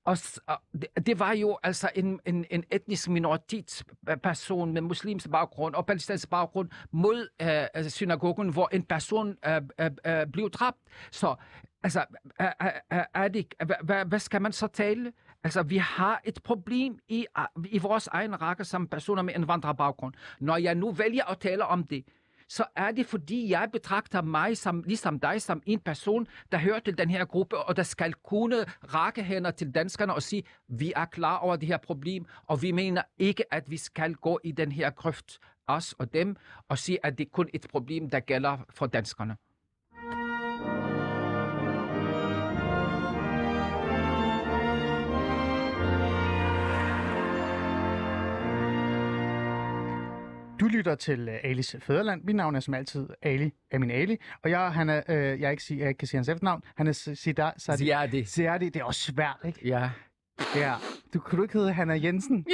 Og, 0.06 0.18
og 0.48 0.58
det, 0.74 1.06
det 1.08 1.20
var 1.20 1.34
jo 1.34 1.58
altså 1.64 1.90
en, 1.96 2.20
en, 2.26 2.46
en 2.52 2.64
etnisk 2.72 3.10
minoritetsperson 3.10 4.74
med 4.74 4.82
muslimsk 4.82 5.30
baggrund 5.32 5.76
og 5.76 5.86
palæstinensisk 5.86 6.30
baggrund 6.30 6.70
mod 6.92 7.28
uh, 7.80 7.86
synagogen, 7.90 8.50
hvor 8.50 8.70
en 8.72 8.84
person 8.84 9.28
uh, 9.48 9.86
uh, 9.86 9.92
uh, 10.12 10.32
blev 10.34 10.50
dræbt. 10.50 10.78
Så 11.12 11.36
altså, 11.84 12.06
er, 12.40 12.54
er, 12.90 13.04
er- 13.14 13.28
det, 13.28 13.54
hvad, 13.84 14.06
hvad 14.06 14.20
skal 14.20 14.42
man 14.42 14.52
så 14.52 14.68
tale? 14.68 15.12
Altså, 15.44 15.64
vi 15.64 15.78
har 15.78 16.22
et 16.26 16.40
problem 16.44 17.00
i, 17.08 17.26
i 17.66 17.78
vores 17.78 18.08
egen 18.08 18.42
række 18.42 18.66
som 18.66 18.88
personer 18.88 19.22
med 19.22 19.34
indvandrerbaggrund. 19.36 20.14
Når 20.40 20.58
jeg 20.58 20.76
nu 20.76 20.92
vælger 20.92 21.26
at 21.26 21.40
tale 21.40 21.66
om 21.66 21.84
det, 21.84 22.06
så 22.50 22.64
er 22.76 22.92
det 22.92 23.06
fordi, 23.06 23.50
jeg 23.50 23.70
betragter 23.72 24.22
mig 24.22 24.58
som, 24.58 24.84
ligesom 24.84 25.20
dig 25.20 25.42
som 25.42 25.62
en 25.66 25.80
person, 25.80 26.28
der 26.52 26.58
hører 26.58 26.80
til 26.80 26.98
den 26.98 27.10
her 27.10 27.26
gruppe, 27.26 27.58
og 27.58 27.76
der 27.76 27.84
skal 27.84 28.14
kunne 28.14 28.66
række 28.84 29.24
hænder 29.24 29.52
til 29.52 29.72
danskerne 29.72 30.14
og 30.14 30.24
sige, 30.24 30.44
vi 30.68 30.94
er 30.96 31.06
klar 31.06 31.38
over 31.38 31.56
det 31.56 31.68
her 31.68 31.78
problem, 31.78 32.26
og 32.48 32.62
vi 32.62 32.72
mener 32.72 33.02
ikke, 33.18 33.54
at 33.54 33.72
vi 33.72 33.78
skal 33.78 34.16
gå 34.16 34.40
i 34.44 34.52
den 34.52 34.72
her 34.72 34.90
grøft 34.90 35.40
os 35.68 35.94
og 35.94 36.14
dem, 36.14 36.36
og 36.70 36.78
sige, 36.78 37.06
at 37.06 37.18
det 37.18 37.26
er 37.26 37.30
kun 37.30 37.50
et 37.54 37.66
problem, 37.72 38.10
der 38.10 38.20
gælder 38.20 38.58
for 38.70 38.86
danskerne. 38.86 39.38
Du 50.68 50.72
lytter 50.72 50.96
til 50.96 51.30
uh, 51.30 51.36
Alis 51.44 51.76
Fæderland. 51.80 52.24
Mit 52.24 52.36
navn 52.36 52.56
er 52.56 52.60
som 52.60 52.74
altid 52.74 53.08
Ali 53.22 53.52
Amin 53.74 53.92
Ali, 53.92 54.18
og 54.44 54.50
jeg, 54.50 54.74
han 54.74 54.90
er, 54.90 55.02
øh, 55.10 55.42
jeg, 55.42 55.52
ikke 55.52 55.64
sige, 55.64 55.86
jeg 55.86 55.98
kan 55.98 56.08
sige 56.08 56.18
hans 56.18 56.30
efternavn. 56.30 56.62
Han 56.78 56.88
er 56.88 57.12
Sidar 57.16 57.54
Sadi. 57.58 57.78
Ziadi. 57.78 58.24
Ziadi. 58.26 58.70
Det 58.70 58.80
er 58.80 58.84
også 58.84 59.02
svært, 59.02 59.38
ikke? 59.46 59.60
Ja. 59.68 59.90
Ja. 60.56 60.74
Du 61.14 61.20
kunne 61.20 61.38
du 61.38 61.44
ikke 61.44 61.54
hedde 61.54 61.74
Hanna 61.74 61.94
Jensen? 62.04 62.46
Ja, 62.50 62.54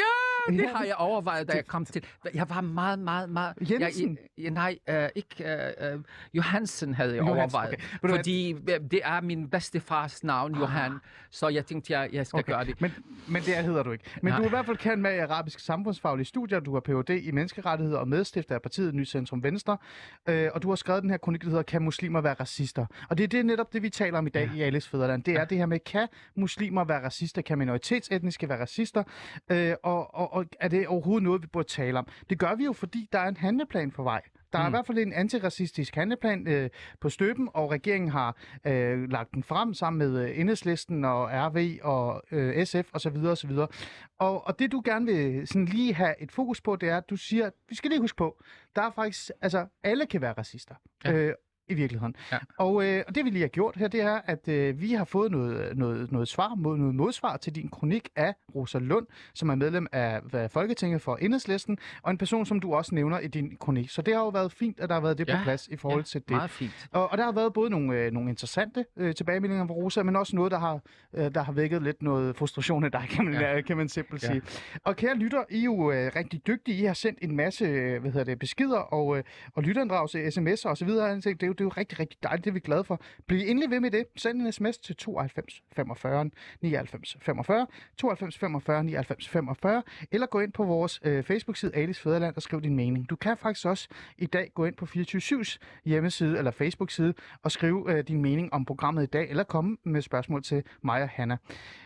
det 0.50 0.70
har 0.70 0.84
jeg 0.84 0.96
overvejet, 0.96 1.48
da 1.48 1.54
jeg 1.54 1.66
kom 1.68 1.86
til. 1.86 2.06
Jeg 2.34 2.50
var 2.50 2.62
meget, 2.62 3.00
meget, 3.00 3.30
meget... 3.30 3.56
Jensen? 3.70 4.18
Jeg, 4.38 4.52
nej, 4.52 4.78
uh, 4.92 4.96
ikke... 5.16 5.74
Uh, 5.84 5.96
uh, 5.96 6.04
Johansen 6.34 6.94
havde 6.94 7.10
jeg 7.10 7.18
Johansen, 7.18 7.40
overvejet. 7.40 7.74
okay. 8.04 8.16
Fordi 8.16 8.52
øh, 8.54 8.80
det 8.92 9.02
er 9.04 9.22
min 9.22 9.50
bedstefars 9.50 10.24
navn, 10.24 10.56
Johan. 10.56 10.92
Så 11.32 11.48
jeg 11.48 11.66
tænkte, 11.66 11.94
jeg, 11.94 12.10
jeg 12.14 12.28
skal 12.28 12.40
okay. 12.40 12.54
gøre 12.54 12.66
det. 12.66 12.82
Men, 12.82 12.94
men 13.28 13.42
det 13.42 13.56
hedder 13.56 13.84
du 13.84 13.92
ikke. 13.92 14.04
Men 14.22 14.32
Nej. 14.32 14.38
du 14.38 14.44
er 14.44 14.48
i 14.48 14.50
hvert 14.50 14.66
fald 14.66 14.78
kendt 14.78 15.00
med 15.00 15.16
i 15.16 15.18
arabisk 15.18 15.60
samfundsfaglige 15.60 16.26
studier. 16.26 16.60
Du 16.60 16.74
har 16.74 16.80
Ph.D. 16.80 17.10
i 17.10 17.32
menneskerettigheder 17.32 18.00
og 18.00 18.08
medstifter 18.08 18.56
af 18.56 18.62
partiet 18.62 18.96
Ny 18.96 19.06
Centrum 19.06 19.44
Venstre. 19.44 19.78
Øh, 20.30 20.50
og 20.54 20.62
du 20.64 20.70
har 20.70 20.76
skrevet 20.76 21.04
den 21.04 21.10
her 21.10 21.18
kronik, 21.18 21.42
der 21.42 21.50
hedder 21.50 21.64
Kan 21.64 21.82
muslimer 21.82 22.22
være 22.22 22.34
racister? 22.34 22.86
Og 23.10 23.18
det 23.18 23.24
er 23.24 23.28
det 23.28 23.46
netop 23.46 23.74
det, 23.74 23.82
vi 23.82 23.90
taler 23.90 24.18
om 24.18 24.28
i 24.28 24.30
dag 24.30 24.50
ja. 24.56 24.60
i 24.60 24.62
Alice 24.62 24.90
Fæderland. 24.90 25.24
Det 25.24 25.34
er 25.34 25.46
det 25.46 25.58
her 25.58 25.66
med, 25.66 25.80
kan 25.80 26.08
muslimer 26.36 26.84
være 26.84 27.06
racister? 27.06 27.42
Kan 27.42 27.58
minoritetsetniske 27.58 28.50
være 28.50 28.62
racister? 28.62 29.04
Øh, 29.52 29.76
og, 29.84 30.16
og, 30.16 30.33
og 30.34 30.46
er 30.60 30.68
det 30.68 30.88
overhovedet 30.88 31.24
noget, 31.24 31.42
vi 31.42 31.48
burde 31.48 31.68
tale 31.68 32.00
om? 32.00 32.08
Det 32.30 32.40
gør 32.40 32.56
vi 32.56 32.64
jo, 32.64 32.74
fordi 32.74 33.10
der 33.14 33.20
er 33.20 33.28
en 33.28 33.38
handleplan 33.38 33.92
for 33.92 34.04
vej. 34.04 34.22
Der 34.54 34.60
er 34.60 34.64
mm. 34.64 34.70
i 34.70 34.74
hvert 34.74 34.86
fald 34.86 34.98
en 34.98 35.14
antiracistisk 35.14 35.96
handleplan 35.96 36.48
øh, 36.48 36.70
på 37.02 37.10
støben, 37.10 37.50
og 37.54 37.72
regeringen 37.72 38.10
har 38.10 38.38
øh, 38.68 39.10
lagt 39.10 39.34
den 39.34 39.44
frem 39.44 39.74
sammen 39.74 39.98
med 39.98 40.24
øh, 40.24 40.40
Enhedslisten 40.40 41.06
og 41.06 41.30
RV 41.32 41.80
og 41.84 42.24
øh, 42.32 42.66
SF 42.66 42.90
osv. 42.94 43.18
osv. 43.18 43.52
Og, 44.20 44.48
og 44.48 44.60
det 44.60 44.72
du 44.72 44.82
gerne 44.86 45.06
vil 45.06 45.48
sådan 45.48 45.66
lige 45.66 45.94
have 45.94 46.22
et 46.22 46.32
fokus 46.32 46.62
på, 46.62 46.76
det 46.76 46.90
er, 46.90 46.98
at 46.98 47.10
du 47.10 47.16
siger, 47.16 47.46
at 47.46 47.54
vi 47.70 47.76
skal 47.76 47.90
lige 47.90 48.02
huske 48.02 48.18
på, 48.18 48.42
der 48.76 48.82
er 48.82 48.92
faktisk, 48.92 49.32
altså 49.42 49.68
alle 49.84 50.06
kan 50.06 50.22
være 50.22 50.34
racister. 50.34 50.76
Ja. 51.06 51.14
Øh, 51.14 51.34
i 51.68 51.74
virkeligheden. 51.74 52.16
Ja. 52.32 52.38
Og, 52.58 52.86
øh, 52.86 53.04
og 53.08 53.16
det 53.16 53.26
vi 53.26 53.30
lige 53.30 53.42
har 53.42 53.48
gjort 53.48 53.76
her, 53.76 53.88
det 53.88 54.02
er, 54.02 54.22
at 54.26 54.48
øh, 54.48 54.82
vi 54.82 54.94
har 54.94 55.06
fået 55.06 55.32
noget, 55.32 55.78
noget, 55.78 56.12
noget 56.12 56.28
svar, 56.28 56.56
mod, 56.56 56.78
noget 56.78 56.96
modsvar 56.96 57.38
til 57.38 57.56
din 57.56 57.70
kronik 57.70 58.10
af 58.16 58.34
Rosa 58.56 58.80
Lund, 58.80 59.06
som 59.34 59.50
er 59.50 59.56
medlem 59.56 59.88
af, 59.92 60.22
af 60.34 60.52
Folketinget 60.52 61.02
for 61.02 61.16
Enhedslisten, 61.16 61.78
og 62.02 62.12
en 62.12 62.18
person, 62.18 62.46
som 62.46 62.60
du 62.60 62.74
også 62.74 62.96
nævner 62.96 63.20
i 63.20 63.28
din 63.28 63.58
kronik. 63.60 63.90
Så 63.90 64.02
det 64.02 64.14
har 64.14 64.22
jo 64.22 64.30
været 64.30 64.52
fint, 64.52 64.80
at 64.80 64.90
der 64.90 64.96
har 64.96 65.02
været 65.02 65.18
det 65.18 65.28
Ja, 65.30 65.38
på 65.38 65.44
plads 65.44 65.68
i 65.68 65.76
forhold 65.76 66.00
ja, 66.02 66.04
til 66.06 66.22
det. 66.22 66.30
Meget 66.30 66.50
fint. 66.52 66.88
Og, 66.92 67.12
og 67.12 67.18
der 67.18 67.24
har 67.24 67.32
været 67.32 67.54
både 67.54 67.70
nogle, 67.70 67.98
øh, 68.00 68.12
nogle 68.12 68.30
interessante 68.30 68.86
øh, 68.98 69.16
tilbagemeldinger 69.16 69.68
fra 69.68 69.74
Rosa, 69.74 70.04
men 70.04 70.16
også 70.16 70.36
noget, 70.36 70.52
der 70.52 70.60
har, 70.60 70.80
øh, 71.14 71.36
der 71.36 71.44
har 71.44 71.52
vækket 71.54 71.84
lidt 71.84 72.02
noget 72.04 72.36
frustration 72.36 72.84
af 72.84 72.92
dig, 72.92 73.06
kan 73.10 73.26
man, 73.26 73.34
ja. 73.34 73.62
Kan 73.62 73.78
man 73.78 73.90
simpelt 73.90 74.24
Ja. 74.24 74.28
sige. 74.28 74.42
Og 74.84 74.96
kære 74.96 75.16
lytter, 75.16 75.44
I 75.50 75.60
er 75.60 75.64
jo 75.64 75.92
øh, 75.92 76.12
rigtig 76.16 76.48
dygtige. 76.48 76.78
I 76.78 76.84
har 76.86 76.94
sendt 76.94 77.20
en 77.22 77.36
masse 77.36 77.66
øh, 77.66 78.02
hvad 78.02 78.12
hedder 78.12 78.24
det, 78.26 78.40
beskeder 78.40 78.78
og, 78.80 79.18
øh, 79.18 79.24
og 79.56 79.64
lytterinddragelse, 79.64 80.28
sms'er 80.28 80.70
og 80.70 80.78
så 80.78 80.86
videre. 80.86 81.06
Jeg 81.06 81.24
tænkte, 81.24 81.46
Det 81.46 81.52
er, 81.52 81.53
jo, 81.54 81.56
det 81.56 81.62
er 81.62 81.66
jo 81.66 81.82
rigtig, 81.82 82.00
rigtig 82.00 82.24
dejligt, 82.24 82.46
det 82.46 82.50
er 82.50 82.54
vi 82.54 82.60
glade 82.60 82.84
for. 82.84 83.02
Bliv 83.28 83.50
endelig 83.50 83.70
ved 83.70 83.80
med 83.80 83.92
det. 83.92 84.06
Send 84.16 84.42
en 84.42 84.52
sms 84.52 84.78
til 84.78 84.96
92 84.96 85.64
45 85.76 86.30
99 86.62 87.18
45, 87.22 87.68
92 87.98 88.38
45 88.38 88.84
99 88.84 89.30
45, 89.30 89.84
eller 90.12 90.28
gå 90.28 90.40
ind 90.40 90.52
på 90.52 90.64
vores 90.64 91.00
øh, 91.04 91.24
Facebook-side 91.24 91.76
Alice 91.76 92.02
Fæderland 92.02 92.36
og 92.36 92.42
skriv 92.42 92.62
din 92.62 92.76
mening. 92.76 93.10
Du 93.10 93.16
kan 93.16 93.38
faktisk 93.38 93.66
også 93.66 93.88
i 94.18 94.26
dag 94.26 94.52
gå 94.54 94.66
ind 94.66 94.76
på 94.76 94.86
24-7's 94.86 95.58
hjemmeside 95.86 96.38
eller 96.38 96.52
Facebook-side 96.52 97.14
og 97.44 97.52
skrive 97.52 97.92
øh, 97.92 98.04
din 98.08 98.22
mening 98.22 98.54
om 98.54 98.66
programmet 98.66 99.04
i 99.04 99.06
dag, 99.06 99.30
eller 99.30 99.44
komme 99.44 99.78
med 99.84 100.02
spørgsmål 100.02 100.44
til 100.44 100.64
mig 100.82 101.04
og 101.04 101.10
Hanna. 101.10 101.38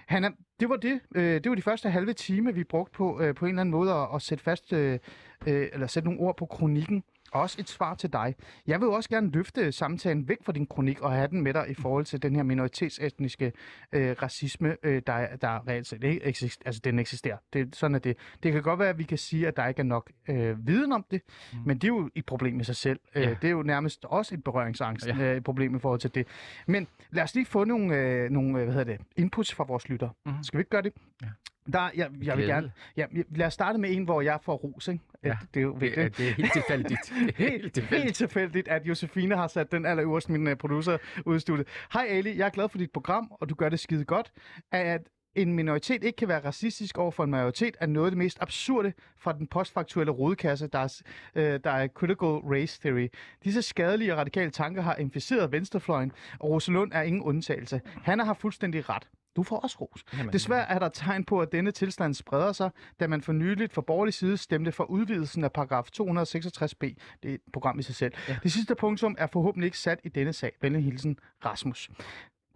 Hanna, 0.08 0.30
det 0.60 0.70
var 0.70 0.76
det. 0.76 1.00
Øh, 1.16 1.44
det 1.44 1.50
var 1.50 1.56
de 1.56 1.62
første 1.62 1.90
halve 1.90 2.14
time, 2.14 2.54
vi 2.54 2.64
brugte 2.64 2.92
på 2.98 3.22
øh, 3.22 3.36
på 3.36 3.46
en 3.46 3.50
eller 3.50 3.62
anden 3.62 3.72
måde 3.72 3.92
at, 3.92 4.08
at 4.16 4.22
sætte 4.22 4.44
fast 4.44 4.74
øh, 4.74 5.00
øh, 5.48 5.68
eller 5.74 5.88
sætte 5.88 6.10
nogle 6.10 6.22
ord 6.22 6.38
på 6.38 6.46
kronikken. 6.46 7.04
Og 7.32 7.42
også 7.42 7.56
et 7.60 7.70
svar 7.70 7.96
til 7.96 8.14
dig. 8.14 8.36
Jeg 8.68 8.80
vil 8.82 8.88
også 8.90 9.10
gerne 9.10 9.32
løfte 9.32 9.72
samtalen 9.72 10.28
væk 10.30 10.38
fra 10.44 10.52
din 10.52 10.68
kronik 10.68 11.02
og 11.02 11.12
have 11.12 11.28
den 11.28 11.42
med 11.42 11.54
dig 11.54 11.66
i 11.70 11.74
forhold 11.74 12.06
til 12.06 12.22
den 12.22 12.36
her 12.36 12.44
minoritetsetniske 12.44 13.52
øh, 13.92 14.16
racisme, 14.22 14.78
øh, 14.84 15.02
der, 15.08 15.36
der 15.36 15.68
reelt 15.68 15.88
set 15.88 16.04
ikke 16.04 16.24
eksisterer. 16.24 16.68
Altså, 16.68 16.82
den 16.84 17.00
eksisterer. 17.00 17.38
Det, 17.54 17.76
sådan 17.76 17.96
er 17.96 18.00
det. 18.00 18.18
Det 18.44 18.54
kan 18.54 18.62
godt 18.64 18.80
være, 18.80 18.90
at 18.90 18.98
vi 18.98 19.04
kan 19.04 19.18
sige, 19.18 19.48
at 19.48 19.58
der 19.58 19.68
ikke 19.68 19.80
er 19.80 19.84
nok 19.84 20.12
øh, 20.30 20.68
viden 20.68 20.92
om 20.92 21.06
det, 21.12 21.22
mm. 21.54 21.60
men 21.66 21.78
det 21.78 21.84
er 21.84 21.88
jo 21.88 22.10
et 22.16 22.26
problem 22.26 22.60
i 22.60 22.64
sig 22.64 22.76
selv. 22.76 23.00
Øh, 23.16 23.24
Ja. 23.24 23.30
Det 23.42 23.48
er 23.48 23.52
jo 23.52 23.64
nærmest 23.64 24.06
også 24.06 24.36
et 24.36 24.44
berøringsangst, 24.44 25.08
Ja. 25.08 25.36
øh, 25.36 25.42
problem 25.42 25.76
i 25.76 25.80
forhold 25.80 26.00
til 26.00 26.16
det. 26.16 26.28
Men 26.68 26.88
lad 27.12 27.24
os 27.24 27.36
lige 27.36 27.46
få 27.46 27.64
nogle, 27.64 27.96
øh, 27.98 28.30
nogle 28.30 28.50
øh, 28.60 28.64
hvad 28.66 28.74
hedder 28.74 28.98
det, 28.98 29.06
inputs 29.16 29.54
fra 29.54 29.64
vores 29.64 29.90
lytter. 29.90 30.10
Mhm. 30.26 30.44
Skal 30.44 30.58
vi 30.58 30.62
ikke 30.62 30.70
gøre 30.70 30.82
det? 30.82 30.94
Ja. 31.22 31.28
Der, 31.74 31.80
jeg, 31.82 31.92
jeg 31.96 32.10
vil 32.12 32.46
Glæde. 32.46 32.48
gerne... 32.48 32.72
Ja, 32.98 33.06
lad 33.36 33.48
os 33.48 33.54
starte 33.54 33.80
med 33.80 33.96
en, 33.96 34.04
hvor 34.04 34.22
jeg 34.22 34.40
får 34.44 34.56
ros, 34.56 34.88
ikke? 34.88 35.04
Ja. 35.24 35.38
Det 35.54 35.60
er 35.60 35.64
jo 35.64 35.74
Det, 35.74 35.82
vigtigt. 35.82 36.06
er- 36.06 36.10
det 36.10 36.28
er 36.30 36.34
helt 36.34 36.54
tilfældigt. 36.54 37.00
Det 37.28 37.36
helt 37.36 37.74
tilfældigt. 37.74 38.04
helt 38.04 38.16
tilfældigt, 38.16 38.68
at 38.68 38.86
Josefine 38.86 39.36
har 39.36 39.48
sat 39.48 39.72
den 39.72 39.86
allerøverst, 39.86 40.30
min 40.30 40.48
uh, 40.48 40.54
producer, 40.54 40.98
ud 41.26 41.36
i 41.36 41.40
studiet. 41.40 41.68
Hej 41.94 42.06
Ali, 42.10 42.38
jeg 42.38 42.46
er 42.46 42.50
glad 42.50 42.70
for 42.70 42.78
dit 42.78 42.92
program, 42.92 43.32
og 43.32 43.50
du 43.50 43.56
gør 43.56 43.70
det 43.70 43.80
skide 43.80 44.06
godt. 44.06 44.32
At 44.72 45.02
en 45.36 45.54
minoritet 45.54 46.04
ikke 46.04 46.16
kan 46.18 46.28
være 46.28 46.40
racistisk 46.46 46.98
over 46.98 47.12
for 47.12 47.24
en 47.24 47.32
majoritet, 47.32 47.78
er 47.82 47.86
noget 47.86 48.08
af 48.08 48.12
det 48.12 48.18
mest 48.18 48.38
absurde 48.42 48.94
fra 49.20 49.34
den 49.34 49.48
postfaktuelle 49.48 50.12
rodekasse, 50.12 50.68
der 50.68 50.80
er, 50.80 51.02
øh, 51.36 51.60
der 51.64 51.72
er 51.72 51.88
critical 51.88 52.28
race 52.28 52.82
theory. 52.82 53.08
Disse 53.44 53.62
skadelige 53.62 54.14
og 54.14 54.18
radikale 54.20 54.52
tanker 54.52 54.82
har 54.82 54.96
inficeret 54.96 55.52
venstrefløjen, 55.52 56.12
og 56.40 56.50
Rosalund 56.50 56.92
er 56.94 57.02
ingen 57.02 57.22
undtagelse. 57.22 57.82
Han 58.04 58.20
har 58.20 58.34
fuldstændig 58.34 58.90
ret. 58.90 59.08
Du 59.38 59.44
får 59.44 59.60
også 59.60 59.78
ros. 59.82 60.04
Jamen, 60.18 60.34
Desværre 60.34 60.70
er 60.70 60.80
der 60.80 60.90
tegn 60.90 61.24
på, 61.24 61.42
at 61.42 61.52
denne 61.52 61.72
tilstand 61.72 62.14
spreder 62.14 62.52
sig, 62.52 62.70
da 63.00 63.08
man 63.08 63.22
for 63.22 63.34
nyligt 63.34 63.74
fra 63.74 63.82
borgerlig 63.82 64.14
side 64.14 64.38
stemte 64.38 64.72
for 64.72 64.84
udvidelsen 64.84 65.44
af 65.44 65.52
paragraf 65.52 65.84
266b. 65.84 66.96
Det 67.24 67.32
er 67.32 67.34
et 67.34 67.42
program 67.54 67.80
i 67.80 67.84
sig 67.84 67.96
selv. 67.96 68.14
Ja. 68.28 68.38
Det 68.44 68.52
sidste 68.52 68.76
punktum 68.76 69.16
er 69.18 69.28
forhåbentlig 69.28 69.68
ikke 69.68 69.80
sat 69.80 70.00
i 70.04 70.10
denne 70.10 70.34
sag. 70.34 70.52
Venlig 70.62 70.84
hilsen, 70.84 71.20
Rasmus. 71.46 71.90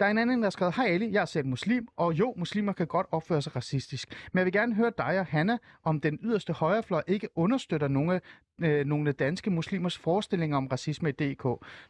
Der 0.02 0.08
er 0.08 0.12
en 0.12 0.18
anden, 0.18 0.38
der 0.38 0.46
har 0.46 0.50
skrevet, 0.50 0.76
Hej 0.76 0.86
Ali, 0.86 1.12
jeg 1.12 1.22
er 1.22 1.26
selv 1.26 1.46
muslim, 1.46 1.88
og 1.98 2.14
jo, 2.14 2.34
muslimer 2.38 2.74
kan 2.74 2.88
godt 2.88 3.08
opføre 3.12 3.42
sig 3.42 3.56
racistisk. 3.56 4.30
Men 4.32 4.38
jeg 4.38 4.46
vil 4.46 4.54
gerne 4.54 4.76
høre 4.76 4.92
dig 4.98 5.20
og 5.20 5.26
Hanna, 5.26 5.58
om 5.84 6.00
den 6.00 6.20
yderste 6.24 6.54
højrefløj 6.54 7.04
ikke 7.08 7.30
understøtter 7.36 7.88
nogle, 7.88 8.22
øh, 8.62 8.86
nogle 8.86 9.12
danske 9.12 9.50
muslimers 9.50 9.98
forestillinger 9.98 10.58
om 10.58 10.68
racisme 10.68 11.10
i 11.10 11.12
DK, 11.12 11.46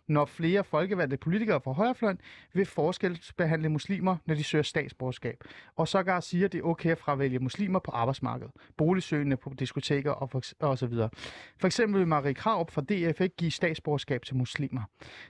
når 0.08 0.26
flere 0.26 0.64
folkevalgte 0.64 1.18
politikere 1.18 1.62
fra 1.62 1.72
højrefløjen 1.72 2.20
vil 2.54 2.66
forskelsbehandle 2.66 3.70
muslimer, 3.70 4.18
når 4.26 4.36
de 4.36 4.44
søger 4.44 4.64
statsborgerskab. 4.64 5.44
Og 5.76 5.88
sågar 5.88 6.20
siger, 6.20 6.46
at 6.46 6.52
det 6.52 6.60
er 6.60 6.64
okay 6.64 6.92
at 6.92 6.98
fravælge 6.98 7.40
muslimer 7.40 7.80
på 7.80 7.92
arbejdsmarkedet, 7.92 8.52
boligsøgende 8.78 9.38
på 9.38 9.54
diskoteker 9.60 10.12
og, 10.12 10.30
for, 10.30 10.42
og 10.60 10.78
så 10.78 10.88
videre. 10.88 11.10
For 11.58 11.68
eksempel 11.68 12.00
vil 12.00 12.08
Marie 12.08 12.34
Krav 12.34 12.70
fra 12.70 12.82
DF 12.82 13.22
ikke 13.22 13.36
give 13.36 13.52
statsborgerskab 13.52 14.26
til 14.26 14.36
muslimer. 14.36 14.82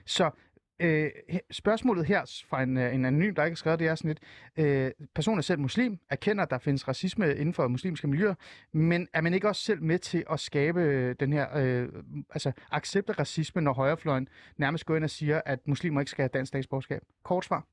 Så 0.04 0.30
øh, 0.80 1.10
spørgsmålet 1.50 2.06
her 2.06 2.44
fra 2.48 2.62
en, 2.62 2.76
øh, 2.76 2.94
en 2.94 3.04
anonym, 3.04 3.34
der 3.34 3.44
ikke 3.44 3.54
har 3.54 3.56
skrevet, 3.56 3.78
det 3.78 3.88
er 3.88 3.94
sådan 3.94 4.08
lidt, 4.08 4.20
øh, 4.66 4.90
personen 5.14 5.38
er 5.38 5.42
selv 5.42 5.60
muslim, 5.60 5.98
erkender, 6.10 6.42
at 6.42 6.50
der 6.50 6.58
findes 6.58 6.88
racisme 6.88 7.34
inden 7.34 7.54
for 7.54 7.68
muslimske 7.68 8.06
miljøer, 8.06 8.34
men 8.72 9.08
er 9.12 9.20
man 9.20 9.34
ikke 9.34 9.48
også 9.48 9.62
selv 9.62 9.82
med 9.82 9.98
til 9.98 10.24
at 10.30 10.40
skabe 10.40 10.80
øh, 10.80 11.16
den 11.20 11.32
her, 11.32 11.56
øh, 11.56 11.88
altså 12.30 12.52
accepte 12.70 13.12
racisme, 13.12 13.62
når 13.62 13.72
højrefløjen 13.72 14.28
nærmest 14.56 14.86
går 14.86 14.96
ind 14.96 15.04
og 15.04 15.10
siger, 15.10 15.40
at 15.46 15.68
muslimer 15.68 16.00
ikke 16.00 16.10
skal 16.10 16.22
have 16.22 16.30
dansk 16.34 16.48
statsborgerskab? 16.48 17.02
Kort 17.22 17.44
svar. 17.44 17.66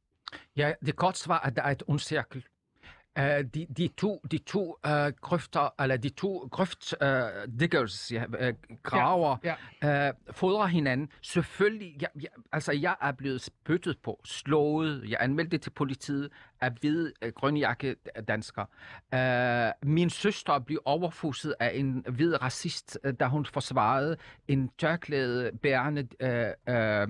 Ja, 0.55 0.73
det 0.85 0.95
korte 0.95 1.19
svar 1.19 1.35
er, 1.35 1.47
at 1.47 1.55
der 1.55 1.61
er 1.61 1.71
et 1.71 1.83
ond 1.87 1.99
cirkel. 1.99 2.45
Uh, 3.19 3.23
de, 3.25 3.67
de 3.77 3.87
to, 3.87 4.21
de 4.31 4.37
to 4.37 4.79
uh, 4.87 4.91
grøfter, 5.21 5.81
eller 5.81 5.97
de 5.97 6.09
to 6.09 6.47
grøft 6.51 6.93
uh, 7.01 7.07
diggers, 7.59 8.11
ja, 8.11 8.23
uh, 8.49 8.55
graver, 8.83 9.37
Ja, 9.43 9.55
ja. 9.83 10.09
Uh, 10.09 10.15
fodrer 10.31 10.67
hinanden. 10.67 11.09
Selvfølgelig, 11.21 11.97
jeg, 12.01 12.09
jeg, 12.21 12.29
altså 12.51 12.71
jeg 12.71 12.95
er 13.01 13.11
blevet 13.11 13.41
spyttet 13.41 13.97
på, 14.03 14.21
slået, 14.25 15.05
jeg 15.09 15.17
anmeldte 15.19 15.57
til 15.57 15.69
politiet 15.69 16.29
af 16.61 16.71
hvide 16.71 17.13
uh, 17.25 17.29
grønjakke 17.31 17.95
dansker. 18.27 18.65
Uh, 19.13 19.89
min 19.89 20.09
søster 20.09 20.59
blev 20.59 20.81
overfuset 20.85 21.55
af 21.59 21.71
en 21.75 22.05
hvid 22.09 22.41
racist, 22.41 22.99
uh, 23.07 23.13
da 23.19 23.25
hun 23.25 23.45
forsvarede 23.45 24.17
en 24.47 24.69
tørklæde 24.77 25.51
bærende 25.63 26.07
uh, 26.23 26.73
uh, 26.73 27.09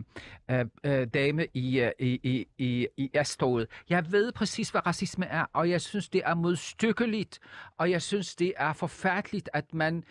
uh, 0.60 1.00
uh, 1.00 1.08
dame 1.14 1.48
i, 1.54 1.82
uh, 1.84 1.90
i, 2.00 2.20
i, 2.24 2.48
i, 2.58 2.88
i 2.98 3.12
S-toget. 3.24 3.68
Jeg 3.90 4.12
ved 4.12 4.32
præcis, 4.32 4.70
hvad 4.70 4.88
racisme 4.88 5.26
er, 5.26 5.46
og 5.54 5.70
jeg 5.70 5.82
synes, 5.90 6.10
det 6.10 6.22
er 6.26 6.36
modstykkeligt, 6.36 7.40
og 7.78 7.92
jeg 7.92 8.02
synes, 8.02 8.36
det 8.36 8.54
er 8.58 8.74
forfærdeligt, 8.74 9.50
at 9.54 9.74
man 9.74 10.04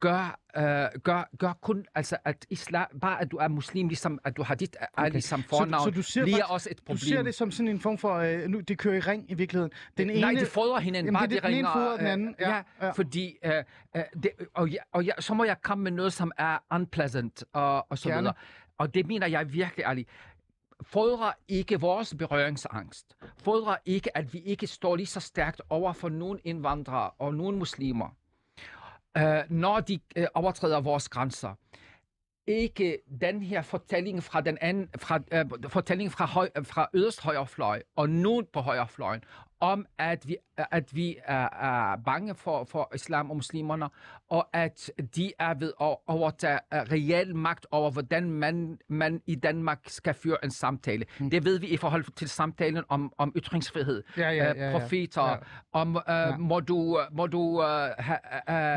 gør 0.00 0.40
gør, 0.98 1.28
gør 1.38 1.52
kun, 1.62 1.84
altså 1.94 2.16
at 2.24 2.46
islam, 2.50 2.86
bare 3.00 3.20
at 3.20 3.30
du 3.30 3.36
er 3.36 3.48
muslim, 3.48 3.88
ligesom 3.88 4.18
at 4.24 4.36
du 4.36 4.42
har 4.42 4.54
dit 4.54 4.76
okay. 4.96 5.04
Ali 5.06 5.20
som 5.20 5.42
fornavn, 5.42 5.80
så, 5.80 5.84
så 5.84 5.90
du 5.90 6.02
ser 6.02 6.22
bliver 6.22 6.36
faktisk- 6.36 6.52
også 6.52 6.68
et 6.70 6.78
problem. 6.78 6.98
Du 7.00 7.04
ser 7.06 7.22
det 7.22 7.34
som 7.34 7.50
sådan 7.50 7.68
en 7.68 7.80
form 7.80 7.98
for, 7.98 8.14
øh, 8.14 8.48
nu, 8.48 8.60
det 8.60 8.78
kører 8.78 8.94
i 8.96 9.00
ring 9.00 9.30
i 9.30 9.34
virkeligheden. 9.34 9.72
Den 9.96 10.10
ene, 10.10 10.20
Nej, 10.20 10.32
de 10.32 10.46
fodrer 10.46 10.80
hinanden, 10.80 11.06
Jamen, 11.06 11.18
bare 11.18 11.26
det 11.26 11.30
de 11.30 11.34
det, 11.36 11.42
den 11.42 11.54
ene 11.58 11.68
ringer. 11.74 11.96
den 11.96 12.06
øh, 12.06 12.12
anden. 12.12 12.34
Ja, 12.40 12.50
Ja, 12.56 12.62
ja. 12.82 12.90
fordi, 12.90 13.36
øh, 13.44 13.52
øh, 13.96 14.02
det, 14.22 14.30
og, 14.54 14.68
ja, 14.68 14.78
og 14.92 15.04
ja, 15.04 15.12
så 15.18 15.34
må 15.34 15.44
jeg 15.44 15.56
komme 15.62 15.84
med 15.84 15.92
noget, 15.92 16.12
som 16.12 16.32
er 16.38 16.58
unpleasant, 16.72 17.44
og, 17.52 17.90
og 17.90 17.98
så 17.98 18.08
Gerne. 18.08 18.20
videre. 18.20 18.34
Og 18.78 18.94
det 18.94 19.06
mener 19.06 19.26
jeg 19.26 19.52
virkelig, 19.52 19.86
Ali. 19.86 20.06
Fodrer 20.82 21.32
ikke 21.48 21.80
vores 21.80 22.14
berøringsangst. 22.18 23.16
Fodrer 23.38 23.76
ikke, 23.84 24.16
at 24.16 24.32
vi 24.32 24.38
ikke 24.38 24.66
står 24.66 24.96
lige 24.96 25.06
så 25.06 25.20
stærkt 25.20 25.62
over 25.68 25.92
for 25.92 26.08
nogle 26.08 26.40
indvandrere 26.44 27.10
og 27.10 27.34
nogle 27.34 27.58
muslimer, 27.58 28.08
øh, 29.18 29.42
når 29.50 29.80
de 29.80 30.00
øh, 30.16 30.26
overtræder 30.34 30.80
vores 30.80 31.08
grænser 31.08 31.54
ikke 32.46 32.98
den 33.20 33.42
her 33.42 33.62
fortælling 33.62 34.22
fra 34.22 34.40
den 34.40 34.58
anden, 34.60 34.88
fra, 34.98 35.20
øh, 35.32 35.46
fortælling 35.68 36.12
fra, 36.12 36.26
høj, 36.26 36.50
fra 36.64 36.88
yderst 36.94 37.20
højrefløj 37.22 37.82
og 37.96 38.10
nogen 38.10 38.46
på 38.52 38.60
højrefløjen, 38.60 39.24
om 39.60 39.86
at 39.98 40.28
vi, 40.28 40.36
at 40.56 40.94
vi 40.94 41.16
er, 41.24 41.48
er 41.48 41.96
bange 41.96 42.34
for, 42.34 42.64
for 42.64 42.90
islam 42.94 43.30
og 43.30 43.36
muslimerne, 43.36 43.88
og 44.34 44.48
at 44.52 44.90
de 45.16 45.32
er 45.38 45.54
ved 45.54 45.72
at 45.80 45.96
overtage 46.06 46.58
uh, 46.74 46.78
reel 46.92 47.36
magt 47.36 47.66
over, 47.70 47.90
hvordan 47.90 48.30
man, 48.30 48.78
man 48.88 49.22
i 49.26 49.34
Danmark 49.34 49.78
skal 49.86 50.14
føre 50.14 50.36
en 50.44 50.50
samtale. 50.50 51.04
Mm. 51.20 51.30
Det 51.30 51.44
ved 51.44 51.58
vi 51.58 51.66
i 51.66 51.76
forhold 51.76 52.04
til 52.16 52.28
samtalen 52.28 52.84
om, 52.88 53.12
om 53.18 53.32
ytringsfrihed, 53.36 54.02
Ja, 54.16 54.30
ja, 54.30 54.50
øh, 54.50 54.58
ja, 54.58 54.70
ja. 54.70 54.78
profeter, 54.78 55.28
Ja. 55.28 55.36
om 55.72 55.96
uh, 56.32 56.40
må 56.40 56.60
du, 56.60 56.98
må 57.12 57.26
du 57.26 57.38
uh, 57.40 57.64
ha, 57.98 58.14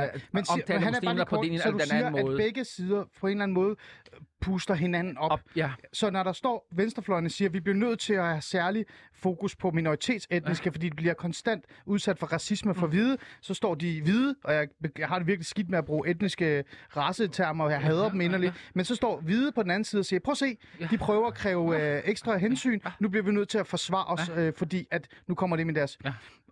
uh, 0.06 0.20
Men, 0.32 0.46
omtale 0.50 0.80
men 0.80 0.88
er 0.88 0.92
muslimer 0.92 1.24
på 1.26 1.36
kort, 1.36 1.46
ene 1.46 1.60
så 1.60 1.68
eller 1.68 1.78
den 1.78 1.88
siger, 1.88 2.08
anden 2.08 2.26
måde. 2.26 2.34
at 2.34 2.38
begge 2.46 2.66
sider 2.66 3.04
på 3.20 3.28
en 3.28 3.32
eller 3.32 3.44
anden 3.44 3.54
måde 3.56 3.76
øh, 4.14 4.20
puster 4.42 4.74
hinanden 4.74 5.18
op. 5.18 5.32
Op, 5.32 5.40
ja. 5.56 5.72
Så 5.94 6.10
når 6.10 6.24
der 6.24 6.32
står, 6.32 6.68
venstrefløjene 6.76 7.30
siger, 7.30 7.50
at 7.50 7.54
vi 7.54 7.60
bliver 7.60 7.76
nødt 7.78 8.00
til 8.00 8.14
at 8.14 8.24
have 8.26 8.42
særlig 8.42 8.86
fokus 9.14 9.56
på 9.56 9.72
minoritetsetniske, 9.72 10.66
ja. 10.66 10.72
fordi 10.72 10.90
de 10.90 10.96
bliver 10.96 11.14
konstant 11.14 11.66
udsat 11.86 12.20
for 12.20 12.28
racisme 12.28 12.72
Mm. 12.72 12.76
for 12.80 12.88
hvide, 12.88 13.18
så 13.42 13.54
står 13.54 13.76
de 13.76 14.02
hvide, 14.02 14.36
og 14.44 14.54
jeg, 14.54 14.68
jeg 15.00 15.08
har 15.08 15.18
det 15.20 15.28
virkelig 15.28 15.46
skidt 15.48 15.70
med 15.70 15.78
at 15.78 15.86
bruge 15.86 16.10
etniske 16.10 16.64
racetermer, 16.98 17.64
og 17.66 17.72
jeg 17.72 17.82
hader 17.82 18.10
dem 18.10 18.22
inderligt, 18.22 18.54
men 18.74 18.86
så 18.86 18.96
står 18.96 19.20
hvide 19.22 19.52
på 19.52 19.64
den 19.64 19.72
anden 19.72 19.84
side 19.84 20.00
og 20.00 20.06
siger, 20.06 20.20
prøv 20.20 20.32
at 20.32 20.38
se, 20.38 20.58
de 20.92 20.98
prøver 20.98 21.28
at 21.28 21.34
kræve 21.34 21.96
øh, 21.98 22.02
ekstra 22.06 22.38
hensyn, 22.38 22.80
nu 23.00 23.10
bliver 23.10 23.24
vi 23.24 23.32
nødt 23.32 23.50
til 23.50 23.58
at 23.58 23.68
forsvare 23.68 24.06
os, 24.06 24.30
øh, 24.38 24.54
fordi 24.54 24.88
at 24.92 25.08
nu 25.28 25.36
kommer 25.36 25.56
det 25.56 25.66
med 25.66 25.74
deres... 25.74 25.98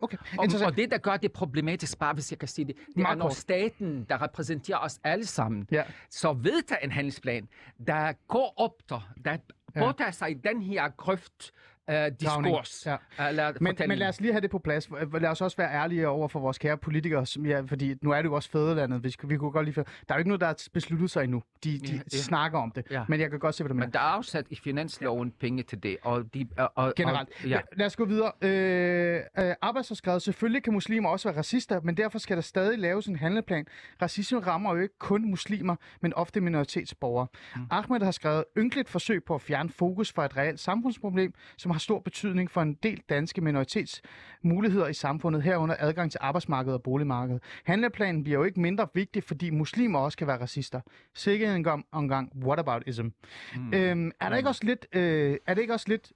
Okay, 0.01 0.17
Og, 0.37 0.47
og 0.65 0.77
det, 0.77 0.91
der 0.91 0.97
gør 0.97 1.17
det 1.17 1.31
problematisk, 1.31 1.99
bare 1.99 2.13
hvis 2.13 2.31
jeg 2.31 2.39
kan 2.39 2.47
sige 2.47 2.65
det, 2.65 2.75
det 2.87 2.97
Meget 2.97 3.13
er, 3.15 3.17
når 3.19 3.29
staten, 3.29 4.05
der 4.09 4.21
repræsenterer 4.21 4.77
os 4.77 4.99
alle 5.03 5.25
sammen, 5.25 5.67
Ja. 5.71 5.83
så 6.09 6.33
vedtager 6.33 6.79
en 6.79 6.91
handlingsplan, 6.91 7.47
der 7.87 8.13
går 8.27 8.53
op 8.57 8.71
der, 8.89 9.01
der 9.25 9.37
påtager 9.79 10.11
sig 10.11 10.35
den 10.43 10.61
her 10.61 10.89
grøft 10.97 11.51
uh, 11.91 11.95
diskurs. 12.19 12.85
Ja. 12.85 12.97
Eller 13.27 13.47
Men, 13.47 13.71
fortælling. 13.71 13.87
men 13.87 13.97
lad 13.97 14.07
os 14.07 14.21
lige 14.21 14.31
have 14.33 14.41
det 14.41 14.49
på 14.49 14.59
plads. 14.59 14.89
Lad 15.21 15.29
os 15.29 15.41
også 15.41 15.57
være 15.57 15.71
ærlige 15.73 16.07
over 16.07 16.27
for 16.27 16.39
vores 16.39 16.57
kære 16.57 16.77
politikere, 16.77 17.25
som, 17.25 17.45
ja, 17.45 17.61
fordi 17.61 17.95
nu 18.01 18.11
er 18.11 18.15
det 18.15 18.25
jo 18.25 18.33
også 18.33 18.49
fædrelandet. 18.49 19.03
Vi, 19.03 19.15
vi 19.23 19.37
kunne 19.37 19.51
godt 19.51 19.65
lige... 19.65 19.75
Der 19.75 19.83
er 20.09 20.15
jo 20.15 20.17
ikke 20.17 20.29
noget, 20.29 20.41
der 20.41 20.47
er 20.47 20.67
besluttet 20.73 21.11
sig 21.11 21.23
endnu. 21.23 21.43
De, 21.63 21.79
de 21.79 21.91
Ja, 21.91 21.99
ja, 22.13 22.17
snakker 22.17 22.59
om 22.59 22.71
det. 22.71 22.85
Ja. 22.91 23.03
Men 23.09 23.19
jeg 23.19 23.29
kan 23.29 23.39
godt 23.39 23.55
se, 23.55 23.63
hvad 23.63 23.69
du 23.69 23.73
mener. 23.73 23.85
Men 23.87 23.93
der 23.93 23.99
er 23.99 24.03
afsat 24.03 24.45
i 24.49 24.55
finansloven 24.63 25.31
penge 25.31 25.63
til 25.63 25.83
det, 25.83 25.97
og 26.03 26.33
de... 26.33 26.47
Og, 26.57 26.71
og, 26.75 26.93
Generelt. 26.95 27.29
Og, 27.43 27.49
ja. 27.49 27.59
Lad 27.77 27.85
os 27.85 27.95
gå 27.95 28.05
videre. 28.05 28.31
Øh, 28.41 29.21
øh, 29.39 29.53
Arbejds 29.61 29.87
har 29.87 29.95
skrevet, 29.95 30.21
selvfølgelig 30.21 30.63
kan 30.63 30.73
muslimer 30.73 31.09
også 31.09 31.29
være 31.29 31.37
racister, 31.37 31.81
men 31.81 31.97
derfor 31.97 32.19
skal 32.19 32.35
der 32.37 32.41
stadig 32.41 32.79
laves 32.79 33.05
en 33.07 33.15
handleplan. 33.15 33.65
Racisme 34.01 34.39
rammer 34.39 34.75
jo 34.75 34.81
ikke 34.81 34.99
kun 34.99 35.29
muslimer, 35.29 35.75
men 36.01 36.13
ofte 36.13 36.41
minoritetsborgere. 36.41 37.27
Mm. 37.55 37.61
Ahmed 37.71 38.01
har 38.01 38.11
skrevet 38.11 38.43
ynkeligt 38.57 38.89
forsøg 38.89 39.23
på 39.23 39.35
at 39.35 39.41
fjerne 39.41 39.69
fokus 39.69 40.11
fra 40.13 40.25
et 40.25 40.37
reelt 40.37 40.59
samfundsproblem, 40.59 41.33
som 41.57 41.71
har 41.75 41.79
stor 41.79 41.99
betydning 41.99 42.51
for 42.51 42.61
en 42.61 42.73
del 42.73 43.01
danske 43.09 43.41
minoritets 43.41 44.01
muligheder 44.41 44.87
i 44.87 44.93
samfundet, 44.93 45.43
herunder 45.43 45.75
adgang 45.79 46.11
til 46.11 46.19
arbejdsmarkedet 46.23 46.73
og 46.73 46.83
boligmarkedet. 46.83 47.43
Handleplanen 47.63 48.23
bliver 48.23 48.39
jo 48.39 48.43
ikke 48.43 48.59
mindre 48.59 48.87
vigtig, 48.93 49.23
fordi 49.23 49.49
muslimer 49.49 49.99
også 49.99 50.17
kan 50.17 50.27
være 50.27 50.41
racister. 50.41 50.81
Sikke 51.13 51.55
en 51.55 51.63
gang, 51.63 51.85
omgang 51.91 52.31
whataboutism. 52.35 53.07
Mm. 53.55 53.73
Øhm, 53.73 54.11
er 54.19 54.29
der 54.29 54.37
ikke 54.37 54.49
også 54.49 54.65
lidt, 54.65 54.85
øh, 54.93 55.37
er 55.47 55.53
det 55.53 55.61
ikke 55.61 55.73
også 55.73 55.85
lidt 55.89 56.11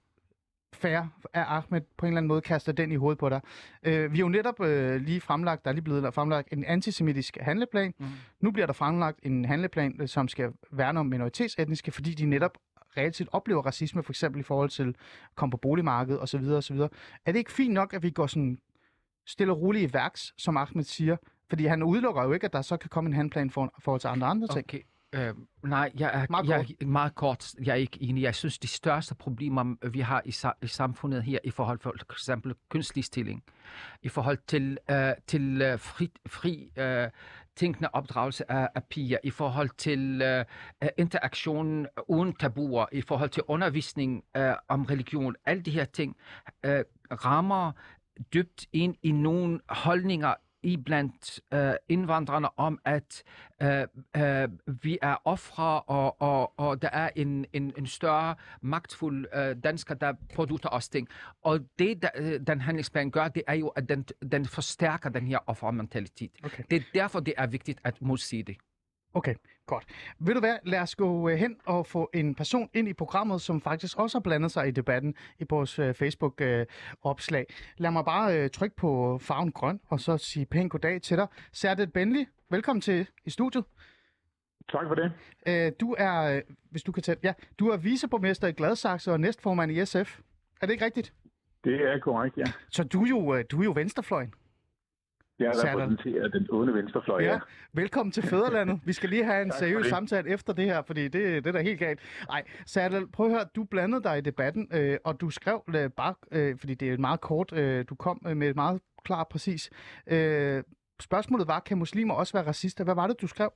fair, 0.72 1.00
at 1.32 1.44
Ahmed 1.48 1.80
på 1.96 2.06
en 2.06 2.12
eller 2.12 2.18
anden 2.18 2.28
måde 2.28 2.40
kaster 2.40 2.72
den 2.72 2.92
i 2.92 2.96
hovedet 2.96 3.18
på 3.18 3.28
dig. 3.28 3.40
Øh, 3.82 4.12
vi 4.12 4.18
har 4.18 4.24
jo 4.24 4.28
netop 4.28 4.60
øh, 4.60 5.00
lige 5.00 5.20
fremlagt, 5.20 5.64
der 5.64 5.70
er 5.70 5.74
lige 5.74 5.84
blevet 5.84 6.14
fremlagt 6.14 6.48
en 6.52 6.64
antisemitisk 6.64 7.36
handleplan. 7.40 7.94
Mm. 7.98 8.06
Nu 8.40 8.50
bliver 8.50 8.66
der 8.66 8.72
fremlagt 8.72 9.18
en 9.22 9.44
handleplan, 9.44 9.96
øh, 10.00 10.08
som 10.08 10.28
skal 10.28 10.52
værne 10.70 11.00
om 11.00 11.06
minoritetsetniske, 11.06 11.90
fordi 11.90 12.14
de 12.14 12.26
netop 12.26 12.58
reelt 12.96 13.16
set 13.16 13.28
oplever 13.32 13.62
racisme, 13.62 14.02
for 14.02 14.12
eksempel 14.12 14.40
i 14.40 14.42
forhold 14.42 14.70
til 14.70 14.88
at 14.88 14.94
komme 15.34 15.50
på 15.50 15.56
boligmarkedet 15.56 16.22
osv. 16.22 16.44
osv. 16.44 16.76
Er 16.76 16.88
det 17.32 17.36
ikke 17.36 17.52
fint 17.52 17.74
nok, 17.74 17.94
at 17.94 18.02
vi 18.02 18.10
går 18.10 18.26
sådan 18.26 18.58
stille 19.26 19.52
og 19.52 19.60
roligt 19.60 19.90
i 19.90 19.94
værks, 19.94 20.34
som 20.36 20.56
Ahmed 20.56 20.84
siger? 20.84 21.16
Fordi 21.48 21.66
han 21.66 21.82
udelukker 21.82 22.22
jo 22.22 22.32
ikke, 22.32 22.44
at 22.46 22.52
der 22.52 22.62
så 22.62 22.76
kan 22.76 22.90
komme 22.90 23.08
en 23.08 23.14
handleplan 23.14 23.50
for, 23.50 23.74
for 23.78 23.98
til 23.98 24.08
andre 24.08 24.26
andre 24.26 24.48
ting. 24.48 24.64
Okay. 24.68 24.80
Øh, 25.14 25.34
nej, 25.64 25.90
jeg 25.98 26.10
er 26.14 26.26
Meget 26.30 26.48
jeg, 26.80 26.88
meget 26.88 27.14
kort. 27.14 27.52
Jeg 27.64 27.70
er 27.72 27.74
ikke 27.76 28.02
enig. 28.02 28.22
Jeg 28.22 28.34
synes, 28.34 28.58
de 28.58 28.66
største 28.68 29.14
problemer, 29.14 29.88
vi 29.88 30.00
har 30.00 30.22
i, 30.24 30.28
sa- 30.30 30.58
i 30.62 30.66
samfundet 30.66 31.22
her, 31.22 31.38
i 31.44 31.50
forhold 31.50 31.78
til 31.78 31.82
for 31.82 32.12
eksempel 32.12 32.54
kønsligstilling, 32.68 33.44
i 34.02 34.08
forhold 34.08 34.38
til, 34.46 34.78
øh, 34.90 35.12
til 35.26 35.62
øh, 35.62 35.78
fri, 35.78 36.10
fri 36.26 36.72
øh, 36.76 37.08
tænkende 37.56 37.88
opdragelse 37.92 38.52
af, 38.52 38.68
af 38.74 38.84
piger, 38.84 39.18
i 39.24 39.30
forhold 39.30 39.70
til 39.78 40.22
øh, 40.22 40.44
øh, 40.82 40.88
interaktion 40.98 41.86
uden 42.08 42.34
tabuer, 42.34 42.86
i 42.92 43.00
forhold 43.00 43.30
til 43.30 43.42
undervisning 43.48 44.24
øh, 44.36 44.54
om 44.68 44.84
religion, 44.84 45.36
alle 45.46 45.62
de 45.62 45.70
her 45.70 45.84
ting 45.84 46.16
øh, 46.64 46.84
rammer 47.10 47.72
dybt 48.34 48.66
ind 48.72 48.96
i 49.02 49.12
nogle 49.12 49.60
holdninger 49.68 50.34
i 50.62 50.76
blandt 50.76 51.40
øh, 51.54 51.72
indvandrerne 51.88 52.58
om, 52.58 52.78
at 52.84 53.22
øh, 53.62 53.86
øh, 54.16 54.48
vi 54.82 54.98
er 55.02 55.16
ofre, 55.24 55.80
og, 55.80 56.22
og, 56.22 56.58
og 56.58 56.82
der 56.82 56.88
er 56.92 57.10
en, 57.16 57.46
en, 57.52 57.72
en 57.78 57.86
større 57.86 58.34
magtfuld 58.60 59.26
øh, 59.34 59.56
dansker, 59.64 59.94
der 59.94 60.12
producerer 60.34 60.72
os 60.72 60.88
ting. 60.88 61.08
Og 61.42 61.60
det, 61.78 62.02
der, 62.02 62.08
øh, 62.16 62.40
den 62.46 62.60
handlingsplan 62.60 63.10
gør, 63.10 63.28
det 63.28 63.42
er 63.46 63.54
jo, 63.54 63.68
at 63.68 63.88
den, 63.88 64.04
den 64.32 64.46
forstærker 64.46 65.10
den 65.10 65.26
her 65.26 65.38
offermentalitet. 65.46 66.30
Okay. 66.44 66.64
Det 66.70 66.76
er 66.76 66.82
derfor, 66.94 67.20
det 67.20 67.34
er 67.36 67.46
vigtigt 67.46 67.80
at 67.84 68.02
modsige 68.02 68.42
det. 68.42 68.56
Okay, 69.14 69.34
godt. 69.66 69.84
Ved 70.18 70.34
du 70.34 70.40
hvad, 70.40 70.56
lad 70.64 70.80
os 70.80 70.96
gå 70.96 71.28
øh, 71.28 71.36
hen 71.36 71.56
og 71.66 71.86
få 71.86 72.10
en 72.14 72.34
person 72.34 72.70
ind 72.74 72.88
i 72.88 72.92
programmet, 72.92 73.40
som 73.40 73.60
faktisk 73.60 73.98
også 73.98 74.18
har 74.18 74.20
blandet 74.20 74.50
sig 74.50 74.68
i 74.68 74.70
debatten 74.70 75.14
i 75.38 75.44
vores 75.50 75.78
øh, 75.78 75.94
Facebook-opslag. 75.94 77.46
Lad 77.76 77.90
mig 77.90 78.04
bare 78.04 78.38
øh, 78.38 78.50
trykke 78.50 78.76
på 78.76 79.18
farven 79.18 79.52
grøn, 79.52 79.80
og 79.88 80.00
så 80.00 80.18
sige 80.18 80.46
pænt 80.46 80.70
goddag 80.70 81.02
til 81.02 81.16
dig. 81.16 81.26
Særdet 81.52 81.92
Benli, 81.92 82.26
velkommen 82.50 82.80
til 82.80 83.06
i 83.24 83.30
studiet. 83.30 83.64
Tak 84.68 84.86
for 84.88 84.94
det. 84.94 85.12
Øh, 85.46 85.72
du 85.80 85.94
er, 85.98 86.36
øh, 86.36 86.42
hvis 86.70 86.82
du 86.82 86.92
kan 86.92 87.02
tage, 87.02 87.18
ja, 87.22 87.32
du 87.58 87.68
er 87.68 87.76
viceborgmester 87.76 88.48
i 88.48 88.52
Gladsaxe 88.52 89.12
og 89.12 89.20
næstformand 89.20 89.72
i 89.72 89.84
SF. 89.84 90.20
Er 90.60 90.66
det 90.66 90.72
ikke 90.72 90.84
rigtigt? 90.84 91.12
Det 91.64 91.74
er 91.74 91.98
korrekt, 91.98 92.38
ja. 92.38 92.44
Så 92.70 92.84
du 92.84 93.04
er 93.04 93.08
jo, 93.08 93.34
øh, 93.34 93.44
du 93.50 93.60
er 93.60 93.64
jo 93.64 93.72
venstrefløjen. 93.72 94.34
Jeg 95.40 95.52
repræsenterer 95.54 96.28
den 96.28 96.46
onde 96.50 96.74
venstrefløj, 96.74 97.22
ja. 97.22 97.32
Ja, 97.32 97.38
velkommen 97.72 98.12
til 98.12 98.22
Fæderlandet. 98.22 98.80
Vi 98.84 98.92
skal 98.92 99.08
lige 99.10 99.24
have 99.24 99.42
en 99.42 99.52
seriøs 99.60 99.86
samtale 99.86 100.28
efter 100.30 100.52
det 100.52 100.64
her, 100.64 100.82
fordi 100.82 101.02
det, 101.02 101.12
det 101.12 101.46
er 101.46 101.52
da 101.52 101.60
helt 101.62 101.78
galt. 101.78 102.00
Nej, 102.28 102.44
Sadal, 102.66 103.06
prøv 103.06 103.26
at 103.26 103.32
høre, 103.32 103.44
du 103.56 103.64
blandede 103.64 104.02
dig 104.02 104.18
i 104.18 104.20
debatten, 104.20 104.68
øh, 104.74 104.96
og 105.04 105.20
du 105.20 105.30
skrev 105.30 105.62
øh, 105.68 105.90
bare, 105.90 106.14
øh, 106.32 106.58
fordi 106.58 106.74
det 106.74 106.92
er 106.92 106.98
meget 106.98 107.20
kort, 107.20 107.52
øh, 107.52 107.84
du 107.88 107.94
kom 107.94 108.20
øh, 108.26 108.36
med 108.36 108.48
et 108.48 108.56
meget 108.56 108.80
klart 109.04 109.26
præcis. 109.28 109.70
Øh, 110.06 110.62
spørgsmålet 111.00 111.48
var, 111.48 111.60
kan 111.60 111.78
muslimer 111.78 112.14
også 112.14 112.32
være 112.32 112.46
racister? 112.46 112.84
Hvad 112.84 112.94
var 112.94 113.06
det, 113.06 113.20
du 113.22 113.26
skrev? 113.26 113.50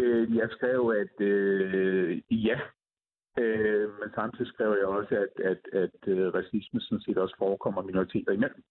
Øh, 0.00 0.36
Jeg 0.36 0.48
skrev, 0.50 0.94
at 1.02 1.24
øh, 1.26 2.22
ja, 2.30 2.60
øh, 3.38 3.88
men 4.00 4.08
samtidig 4.14 4.46
skrev 4.46 4.76
jeg 4.80 4.86
også, 4.86 5.14
at, 5.14 5.44
at, 5.44 5.60
at 5.82 6.08
øh, 6.08 6.34
racisme 6.34 6.80
sådan 6.80 7.00
set 7.00 7.18
også 7.18 7.34
forekommer 7.38 7.82
minoriteter 7.82 8.32
imellem, 8.32 8.62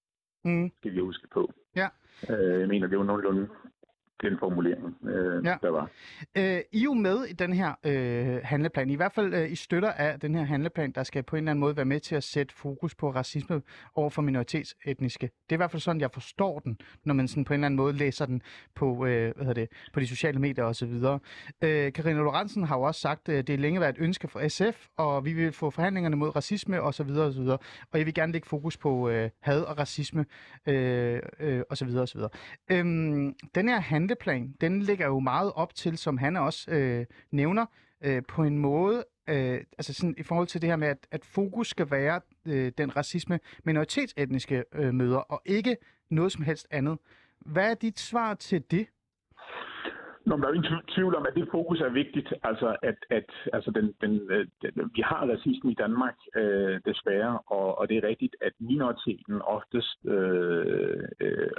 Mm. 0.43 0.71
skal 0.79 0.93
vi 0.93 0.99
huske 0.99 1.27
på. 1.27 1.53
Ja. 1.75 1.87
Øh, 2.29 2.59
Jeg 2.59 2.67
mener, 2.67 2.87
det 2.87 2.97
var 2.97 3.03
nogenlunde 3.03 3.47
den 4.21 4.37
formulering, 4.39 4.95
øh, 5.07 5.45
Ja. 5.45 5.55
der 5.61 5.69
var. 5.69 5.89
Øh, 6.37 6.59
I 6.71 6.79
er 6.79 6.83
jo 6.83 6.93
med 6.93 7.23
i 7.25 7.33
den 7.33 7.53
her 7.53 7.73
øh, 7.85 8.39
handleplan. 8.43 8.89
I 8.89 8.95
hvert 8.95 9.11
fald 9.13 9.33
øh, 9.33 9.51
I 9.51 9.55
støtter 9.55 9.91
af 9.91 10.19
den 10.19 10.35
her 10.35 10.43
handleplan, 10.43 10.91
der 10.91 11.03
skal 11.03 11.23
på 11.23 11.35
en 11.35 11.37
eller 11.43 11.51
anden 11.51 11.59
måde 11.59 11.75
være 11.75 11.85
med 11.85 11.99
til 11.99 12.15
at 12.15 12.23
sætte 12.23 12.55
fokus 12.55 12.95
på 12.95 13.09
racisme 13.11 13.61
over 13.95 14.09
for 14.09 14.21
minoritetsetniske. 14.21 15.25
Det 15.27 15.51
er 15.51 15.55
i 15.55 15.57
hvert 15.57 15.71
fald 15.71 15.81
sådan, 15.81 16.01
jeg 16.01 16.11
forstår 16.13 16.59
den, 16.59 16.77
når 17.03 17.13
man 17.13 17.27
sådan 17.27 17.45
på 17.45 17.53
en 17.53 17.59
eller 17.59 17.65
anden 17.65 17.77
måde 17.77 17.93
læser 17.93 18.25
den 18.25 18.41
på, 18.75 19.05
øh, 19.05 19.35
hvad 19.35 19.45
hedder 19.45 19.53
det, 19.53 19.69
på 19.93 19.99
de 19.99 20.07
sociale 20.07 20.39
medier 20.39 20.63
osv. 20.65 20.93
Øh, 21.61 21.93
Karina 21.93 22.19
Lorentzen 22.19 22.63
har 22.63 22.77
jo 22.77 22.81
også 22.83 23.01
sagt, 23.01 23.29
at 23.29 23.47
det 23.47 23.53
er 23.53 23.57
længe 23.57 23.79
været 23.79 23.97
et 23.97 24.01
ønske 24.03 24.27
fra 24.27 24.47
SF, 24.47 24.87
og 24.97 25.25
vi 25.25 25.33
vil 25.33 25.51
få 25.51 25.69
forhandlingerne 25.69 26.15
mod 26.15 26.35
racisme 26.35 26.81
osv. 26.81 27.09
osv. 27.09 27.41
Og 27.41 27.59
jeg 27.93 28.05
vil 28.05 28.13
gerne 28.13 28.31
lægge 28.31 28.47
fokus 28.47 28.77
på 28.77 29.09
øh, 29.09 29.29
had 29.41 29.61
og 29.61 29.77
racisme 29.77 30.25
øh, 30.67 31.19
øh, 31.39 31.61
osv. 31.69 31.89
osv. 31.97 32.21
Øhm, 32.71 33.33
den 33.55 33.69
her 33.69 33.79
handleplan 33.79 34.10
handleplan, 34.11 34.55
den 34.61 34.81
ligger 34.81 35.07
jo 35.07 35.19
meget 35.19 35.51
op 35.55 35.75
til, 35.75 35.97
som 35.97 36.17
han 36.17 36.35
også 36.35 36.71
øh, 36.71 37.05
nævner, 37.31 37.65
øh, 38.03 38.23
på 38.27 38.43
en 38.43 38.57
måde, 38.57 39.05
øh, 39.29 39.61
altså 39.77 39.93
sådan 39.93 40.15
i 40.17 40.23
forhold 40.23 40.47
til 40.47 40.61
det 40.61 40.69
her 40.69 40.75
med, 40.75 40.87
at, 40.87 41.07
at 41.11 41.25
fokus 41.25 41.69
skal 41.69 41.91
være 41.91 42.21
øh, 42.45 42.71
den 42.77 42.95
racisme 42.95 43.39
minoritetsetniske 43.63 44.63
øh, 44.73 44.93
møder, 44.93 45.17
og 45.17 45.41
ikke 45.45 45.77
noget 46.09 46.31
som 46.31 46.43
helst 46.43 46.67
andet. 46.71 46.97
Hvad 47.39 47.71
er 47.71 47.73
dit 47.73 47.99
svar 47.99 48.33
til 48.33 48.63
det? 48.71 48.87
Nå, 50.25 50.35
men 50.35 50.41
der 50.41 50.47
er 50.47 50.53
jo 50.53 50.61
ingen 50.61 50.81
tvivl 50.95 51.15
om, 51.15 51.25
at 51.25 51.35
det 51.35 51.47
fokus 51.51 51.81
er 51.81 51.89
vigtigt. 51.89 52.33
Altså, 52.43 52.75
at, 52.81 52.97
at 53.09 53.29
altså 53.53 53.71
den, 53.71 53.95
den, 54.01 54.13
øh, 54.31 54.47
den, 54.61 54.91
vi 54.95 55.01
har 55.01 55.21
racisme 55.33 55.71
i 55.71 55.79
Danmark, 55.83 56.15
øh, 56.35 56.79
desværre, 56.85 57.39
og, 57.45 57.77
og 57.79 57.89
det 57.89 57.97
er 57.97 58.07
rigtigt, 58.07 58.35
at 58.41 58.53
minoriteten 58.59 59.41
oftest 59.41 59.97
øh, 60.05 61.03
øh, 61.19 61.49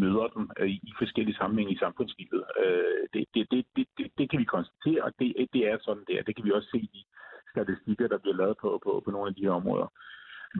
møder 0.00 0.26
dem 0.34 0.50
øh, 0.60 0.70
i 0.70 0.92
forskellige 0.98 1.36
sammenhænge 1.36 1.72
i 1.72 1.78
samfundslivet. 1.78 2.44
Øh, 2.64 3.02
det, 3.14 3.24
det, 3.34 3.50
det, 3.50 3.66
det, 3.76 3.86
det, 3.98 4.06
det 4.18 4.30
kan 4.30 4.38
vi 4.40 4.44
konstatere, 4.44 5.02
og 5.02 5.12
det, 5.18 5.48
det 5.52 5.62
er 5.70 5.76
sådan, 5.80 6.04
der. 6.08 6.22
Det 6.22 6.36
kan 6.36 6.44
vi 6.44 6.52
også 6.52 6.68
se 6.70 6.78
i 6.78 7.06
statistikker, 7.52 8.08
der 8.08 8.18
bliver 8.18 8.36
lavet 8.36 8.56
på, 8.62 8.80
på, 8.84 9.02
på 9.04 9.10
nogle 9.10 9.28
af 9.28 9.34
de 9.34 9.42
her 9.42 9.50
områder. 9.50 9.88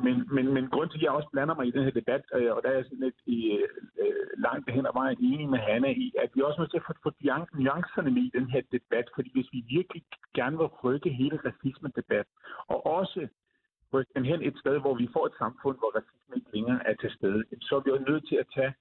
Men, 0.05 0.17
men, 0.35 0.55
men 0.55 0.69
grund 0.69 0.91
til, 0.91 0.99
at 0.99 1.03
jeg 1.03 1.11
også 1.11 1.29
blander 1.33 1.55
mig 1.55 1.67
i 1.67 1.71
den 1.71 1.85
her 1.85 1.91
debat, 1.91 2.23
øh, 2.35 2.51
og 2.55 2.63
der 2.63 2.69
er 2.71 2.77
jeg 2.77 2.85
sådan 2.85 3.05
lidt 3.07 3.21
i, 3.27 3.39
øh, 3.59 3.69
øh, 4.03 4.27
langt 4.47 4.71
hen 4.71 4.87
ad 4.87 4.95
vejen 5.01 5.19
enig 5.21 5.49
med 5.49 5.59
Hanna 5.59 5.91
i, 5.91 6.13
at 6.25 6.31
vi 6.35 6.41
også 6.43 6.61
må 6.61 6.67
til 6.67 6.83
at 6.83 6.87
få, 6.87 6.93
få 7.03 7.11
nuancerne 7.55 8.11
med 8.11 8.23
i 8.23 8.37
den 8.39 8.51
her 8.51 8.63
debat, 8.73 9.07
fordi 9.15 9.31
hvis 9.35 9.53
vi 9.53 9.61
virkelig 9.77 10.03
gerne 10.35 10.57
vil 10.59 10.67
rykke 10.67 11.11
hele 11.11 11.39
racisme-debat, 11.49 12.27
og 12.73 12.87
også 12.87 13.29
rykke 13.93 14.13
den 14.17 14.25
hen 14.25 14.43
et 14.43 14.57
sted, 14.63 14.79
hvor 14.81 14.95
vi 14.95 15.09
får 15.13 15.27
et 15.27 15.39
samfund, 15.39 15.77
hvor 15.79 15.91
racisme 15.99 16.37
ikke 16.37 16.55
længere 16.57 16.81
er 16.89 16.95
til 16.95 17.11
stede, 17.11 17.45
så 17.61 17.77
er 17.77 17.83
vi 17.85 17.91
jo 17.91 18.05
nødt 18.09 18.29
til 18.29 18.37
at 18.37 18.49
tage 18.55 18.75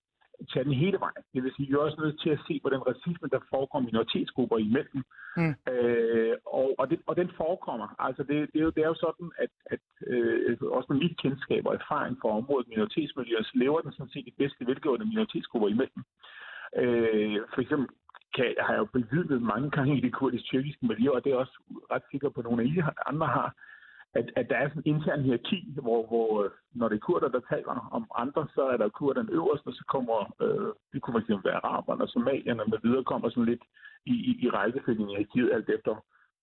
tage 0.53 0.65
den 0.65 0.73
hele 0.83 0.97
vejen. 1.05 1.23
Det 1.33 1.43
vil 1.43 1.53
sige, 1.55 1.65
at 1.65 1.69
vi 1.69 1.75
er 1.75 1.87
også 1.87 2.01
nødt 2.01 2.21
til 2.21 2.29
at 2.29 2.43
se 2.47 2.59
på 2.63 2.69
den 2.69 2.81
racisme, 2.89 3.27
der 3.35 3.39
foregår 3.53 3.79
minoritetsgrupper 3.79 4.57
imellem. 4.57 5.01
Mm. 5.37 5.53
Øh, 5.73 6.35
og, 6.45 6.67
og, 6.79 6.89
det, 6.89 6.99
og 7.09 7.15
den 7.15 7.29
forekommer. 7.37 7.87
Altså 7.99 8.23
det, 8.23 8.35
det, 8.53 8.59
er, 8.59 8.65
jo, 8.67 8.71
det 8.75 8.83
er 8.83 8.87
jo 8.93 9.03
sådan, 9.05 9.31
at, 9.43 9.51
at 9.73 9.83
øh, 10.07 10.57
også 10.77 10.87
med 10.89 10.99
mit 11.03 11.17
kendskab 11.23 11.63
og 11.65 11.73
erfaring 11.73 12.17
fra 12.21 12.29
området 12.39 12.67
minoritetsmiljøer, 12.67 13.43
så 13.43 13.51
lever 13.53 13.81
den 13.81 13.91
sådan 13.91 14.13
set 14.13 14.25
de 14.25 14.39
bedste 14.41 14.67
velgående 14.67 15.05
minoritetsgrupper 15.05 15.69
imellem. 15.69 16.01
Øh, 16.81 17.39
for 17.53 17.61
eksempel 17.61 17.87
kan, 18.35 18.55
har 18.65 18.73
jeg 18.73 18.83
jo 18.83 18.95
bevidnet 18.97 19.41
mange 19.41 19.69
gange 19.71 19.97
i 19.97 20.01
det 20.01 20.13
kurdisk-tyrkiske 20.13 20.85
miljø, 20.91 21.09
og 21.11 21.23
det 21.23 21.31
er 21.31 21.35
også 21.43 21.57
ret 21.91 22.05
sikker 22.11 22.29
på, 22.29 22.39
at 22.39 22.45
nogle 22.45 22.61
af 22.61 22.65
I 22.65 22.81
andre 23.11 23.27
har, 23.27 23.49
at, 24.19 24.27
at 24.35 24.49
der 24.49 24.57
er 24.57 24.67
sådan 24.69 24.83
en 24.85 24.95
intern 24.95 25.23
hierarki, 25.23 25.59
hvor, 25.85 26.07
hvor 26.07 26.43
øh, 26.43 26.49
når 26.73 26.87
det 26.89 26.95
er 26.95 27.05
kurder, 27.07 27.27
der 27.27 27.41
taler 27.49 27.89
om 27.97 28.03
andre, 28.15 28.47
så 28.55 28.61
er 28.73 28.77
der 28.77 28.89
kurderne 28.89 29.31
øverst, 29.31 29.67
og 29.67 29.73
så 29.73 29.83
kommer, 29.93 30.17
øh, 30.43 30.69
det 30.93 31.01
kunne 31.01 31.21
fx 31.21 31.29
være 31.49 31.65
araberne 31.65 32.03
og 32.03 32.09
somalierne 32.09 32.63
med 32.67 32.79
videre, 32.83 33.03
kommer 33.03 33.29
sådan 33.29 33.45
lidt 33.45 33.63
i, 34.05 34.15
i, 34.29 34.31
i 34.45 34.49
rækkefølgen 34.49 35.09
i 35.09 35.13
hierarkiet, 35.13 35.53
alt 35.53 35.69
efter 35.69 35.93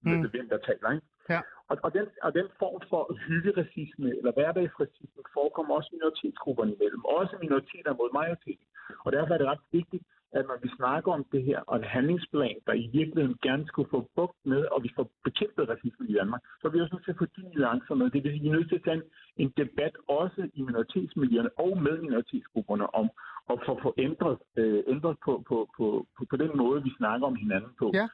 mm. 0.03 0.29
hvem 0.35 0.49
der 0.49 0.59
taler. 0.69 0.91
Ikke? 0.95 1.07
Ja. 1.31 1.41
Og, 1.71 1.77
og, 1.85 1.91
den, 1.97 2.07
og 2.23 2.31
den 2.39 2.49
form 2.59 2.81
for 2.91 3.03
hyggeracisme, 3.29 4.09
eller 4.19 4.33
hverdagsracisme, 4.33 5.23
forekommer 5.37 5.73
også 5.75 5.91
minoritetsgrupperne 5.93 6.75
imellem, 6.75 7.05
også 7.05 7.35
minoriteter 7.45 7.93
mod 8.01 8.11
majoriteten. 8.19 8.67
Og 9.05 9.13
derfor 9.13 9.35
er 9.35 9.39
det 9.39 9.47
ret 9.47 9.65
vigtigt, 9.73 10.05
at 10.33 10.45
når 10.49 10.59
vi 10.63 10.69
snakker 10.77 11.13
om 11.13 11.25
det 11.33 11.43
her, 11.43 11.61
og 11.67 11.77
en 11.77 11.85
handlingsplan, 11.85 12.59
der 12.67 12.73
i 12.73 12.87
virkeligheden 12.93 13.39
gerne 13.43 13.67
skulle 13.67 13.91
få 13.91 14.01
bugt 14.17 14.39
med, 14.45 14.63
og 14.65 14.83
vi 14.83 14.91
får 14.97 15.11
bekæmpet 15.25 15.69
racisme 15.69 16.07
i 16.09 16.15
Danmark, 16.21 16.43
så 16.61 16.69
er 16.69 16.73
vi 16.73 16.81
også 16.81 16.95
nødt 16.95 17.05
til 17.05 17.15
at 17.15 17.19
få 17.19 17.27
de 17.37 17.43
nuancer 17.55 17.95
med. 17.95 18.11
Det 18.11 18.25
vil 18.25 18.33
sige, 18.33 18.43
vi 18.43 18.49
er 18.49 18.53
nødt 18.53 18.69
til 18.69 18.81
at 18.81 18.85
tage 18.85 18.97
en, 19.01 19.03
en 19.37 19.53
debat 19.57 19.95
også 20.09 20.49
i 20.55 20.61
minoritetsmiljøerne 20.63 21.51
og 21.59 21.83
med 21.83 21.95
minoritetsgrupperne 22.07 22.95
om 22.95 23.07
at 23.53 23.59
få, 23.67 23.73
få 23.83 23.95
ændret, 23.99 24.39
øh, 24.57 24.83
ændret 24.87 25.17
på, 25.25 25.33
på, 25.49 25.57
på, 25.77 26.07
på, 26.17 26.23
på 26.31 26.37
den 26.37 26.51
måde, 26.57 26.83
vi 26.83 26.93
snakker 26.99 27.27
om 27.27 27.37
hinanden 27.37 27.73
på. 27.79 27.91
Ja. 27.95 28.09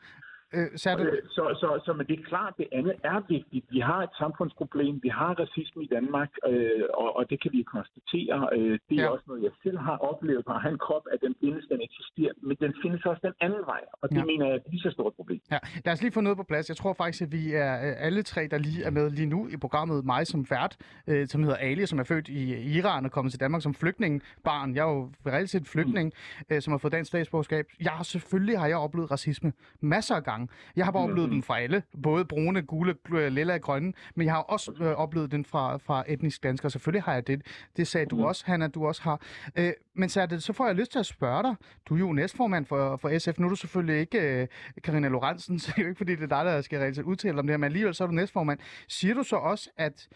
Øh, 0.57 0.69
så, 0.77 0.91
det... 0.99 1.07
Øh, 1.07 1.23
så, 1.37 1.45
så, 1.61 1.69
så 1.85 1.93
men 1.93 2.07
det 2.07 2.19
er 2.21 2.25
klart, 2.33 2.55
det 2.59 2.69
andet 2.73 2.95
er 3.05 3.19
vigtigt. 3.29 3.65
Vi 3.71 3.81
har 3.81 4.01
et 4.03 4.15
samfundsproblem, 4.19 5.01
vi 5.03 5.09
har 5.09 5.33
racisme 5.43 5.83
i 5.85 5.89
Danmark, 5.97 6.31
øh, 6.51 6.85
og, 6.95 7.17
og 7.17 7.31
det 7.31 7.43
kan 7.43 7.51
vi 7.53 7.63
konstatere. 7.63 8.49
Øh, 8.57 8.79
det 8.89 8.97
er 8.99 9.03
ja. 9.03 9.09
også 9.09 9.25
noget, 9.27 9.43
jeg 9.43 9.51
selv 9.63 9.79
har 9.79 9.97
oplevet 10.11 10.45
på 10.45 10.53
egen 10.53 10.79
krop, 10.79 11.05
at 11.13 11.19
den 11.27 11.35
findes, 11.41 11.65
den 11.73 11.81
eksisterer, 11.89 12.33
men 12.43 12.57
den 12.61 12.73
findes 12.83 13.05
også 13.07 13.23
den 13.29 13.35
anden 13.41 13.63
vej, 13.73 13.83
og 14.03 14.09
det 14.11 14.17
ja. 14.17 14.25
mener 14.25 14.45
jeg 14.47 14.53
er 14.53 14.57
et 14.57 14.67
lige 14.71 14.81
så 14.81 14.91
stort 14.91 15.15
problem. 15.15 15.41
Ja. 15.51 15.59
Lad 15.85 15.93
os 15.93 16.03
lige 16.03 16.13
få 16.13 16.21
noget 16.21 16.37
på 16.39 16.47
plads. 16.51 16.69
Jeg 16.69 16.77
tror 16.77 16.93
faktisk, 16.93 17.23
at 17.23 17.33
vi 17.33 17.55
er 17.55 17.73
øh, 17.87 18.07
alle 18.07 18.23
tre, 18.23 18.49
der 18.51 18.59
lige 18.59 18.85
er 18.85 18.91
med 18.91 19.11
lige 19.11 19.27
nu 19.27 19.49
i 19.49 19.57
programmet 19.57 20.05
Mig 20.05 20.27
som 20.27 20.47
vært, 20.51 20.77
øh, 21.07 21.27
som 21.27 21.43
hedder 21.43 21.57
Ali, 21.57 21.87
som 21.87 21.99
er 21.99 22.05
født 22.05 22.29
i 22.29 22.43
Iran 22.79 23.05
og 23.05 23.11
kommet 23.11 23.33
til 23.33 23.41
Danmark 23.41 23.63
som 23.63 23.75
flygtningebarn. 23.75 24.75
Jeg 24.75 24.83
er 24.89 24.93
jo 24.93 25.11
reelt 25.27 25.51
set 25.51 25.67
flygtning, 25.69 26.13
mm. 26.39 26.55
øh, 26.55 26.63
som 26.63 26.71
har 26.71 26.79
fået 26.79 26.93
dansk 26.93 27.09
statsborgerskab. 27.09 27.67
Jeg 27.81 27.93
har 27.93 28.03
selvfølgelig 28.03 28.59
har 28.59 28.67
jeg 28.67 28.77
oplevet 28.77 29.11
racisme 29.11 29.53
masser 29.81 30.15
af 30.15 30.25
gange 30.25 30.38
gange. 30.39 30.53
Jeg 30.76 30.84
har 30.84 30.93
bare 30.93 31.07
mm. 31.07 31.11
oplevet 31.11 31.30
den 31.30 31.43
fra 31.43 31.61
alle, 31.61 31.82
både 32.03 32.24
brune, 32.24 32.62
gule, 32.62 32.95
lilla 33.30 33.55
og 33.55 33.61
grønne, 33.61 33.93
men 34.14 34.26
jeg 34.26 34.34
har 34.34 34.41
også 34.41 34.72
øh, 34.80 34.86
oplevet 34.86 35.30
den 35.32 35.45
fra, 35.45 35.76
fra 35.76 36.05
etnisk 36.09 36.43
danskere. 36.43 36.70
Selvfølgelig 36.70 37.03
har 37.03 37.14
jeg 37.14 37.26
det. 37.26 37.43
Det 37.76 37.86
sagde 37.86 38.05
mm. 38.05 38.18
du 38.18 38.26
også, 38.26 38.47
Hanna, 38.47 38.66
du 38.66 38.86
også 38.86 39.03
har. 39.03 39.20
Øh, 39.57 39.72
men 39.95 40.09
så, 40.09 40.36
så 40.39 40.53
får 40.53 40.66
jeg 40.66 40.74
lyst 40.74 40.93
til 40.93 40.99
at 40.99 41.07
spørge 41.07 41.43
dig. 41.43 41.55
Du 41.89 41.95
er 41.95 41.99
jo 41.99 42.12
næstformand 42.12 42.66
for, 42.66 42.97
for 42.97 43.18
SF. 43.18 43.39
Nu 43.39 43.47
er 43.47 43.51
du 43.51 43.57
selvfølgelig 43.57 44.01
ikke 44.01 44.20
øh, 44.20 44.47
Karina 44.84 45.09
Lorentzen, 45.09 45.59
så 45.61 45.72
det 45.76 45.78
er 45.78 45.82
jo 45.82 45.89
ikke 45.89 45.99
fordi, 45.99 46.14
det 46.14 46.32
er 46.32 46.43
dig, 46.43 46.45
der 46.45 46.61
skal 46.61 47.05
udtale 47.05 47.39
om 47.39 47.47
det 47.47 47.53
her, 47.53 47.59
men 47.59 47.64
alligevel 47.64 47.95
så 47.95 48.05
er 48.05 48.09
du 48.09 48.14
næstformand. 48.14 48.59
Siger 48.89 49.14
du 49.14 49.22
så 49.22 49.36
også, 49.36 49.70
at 49.76 50.09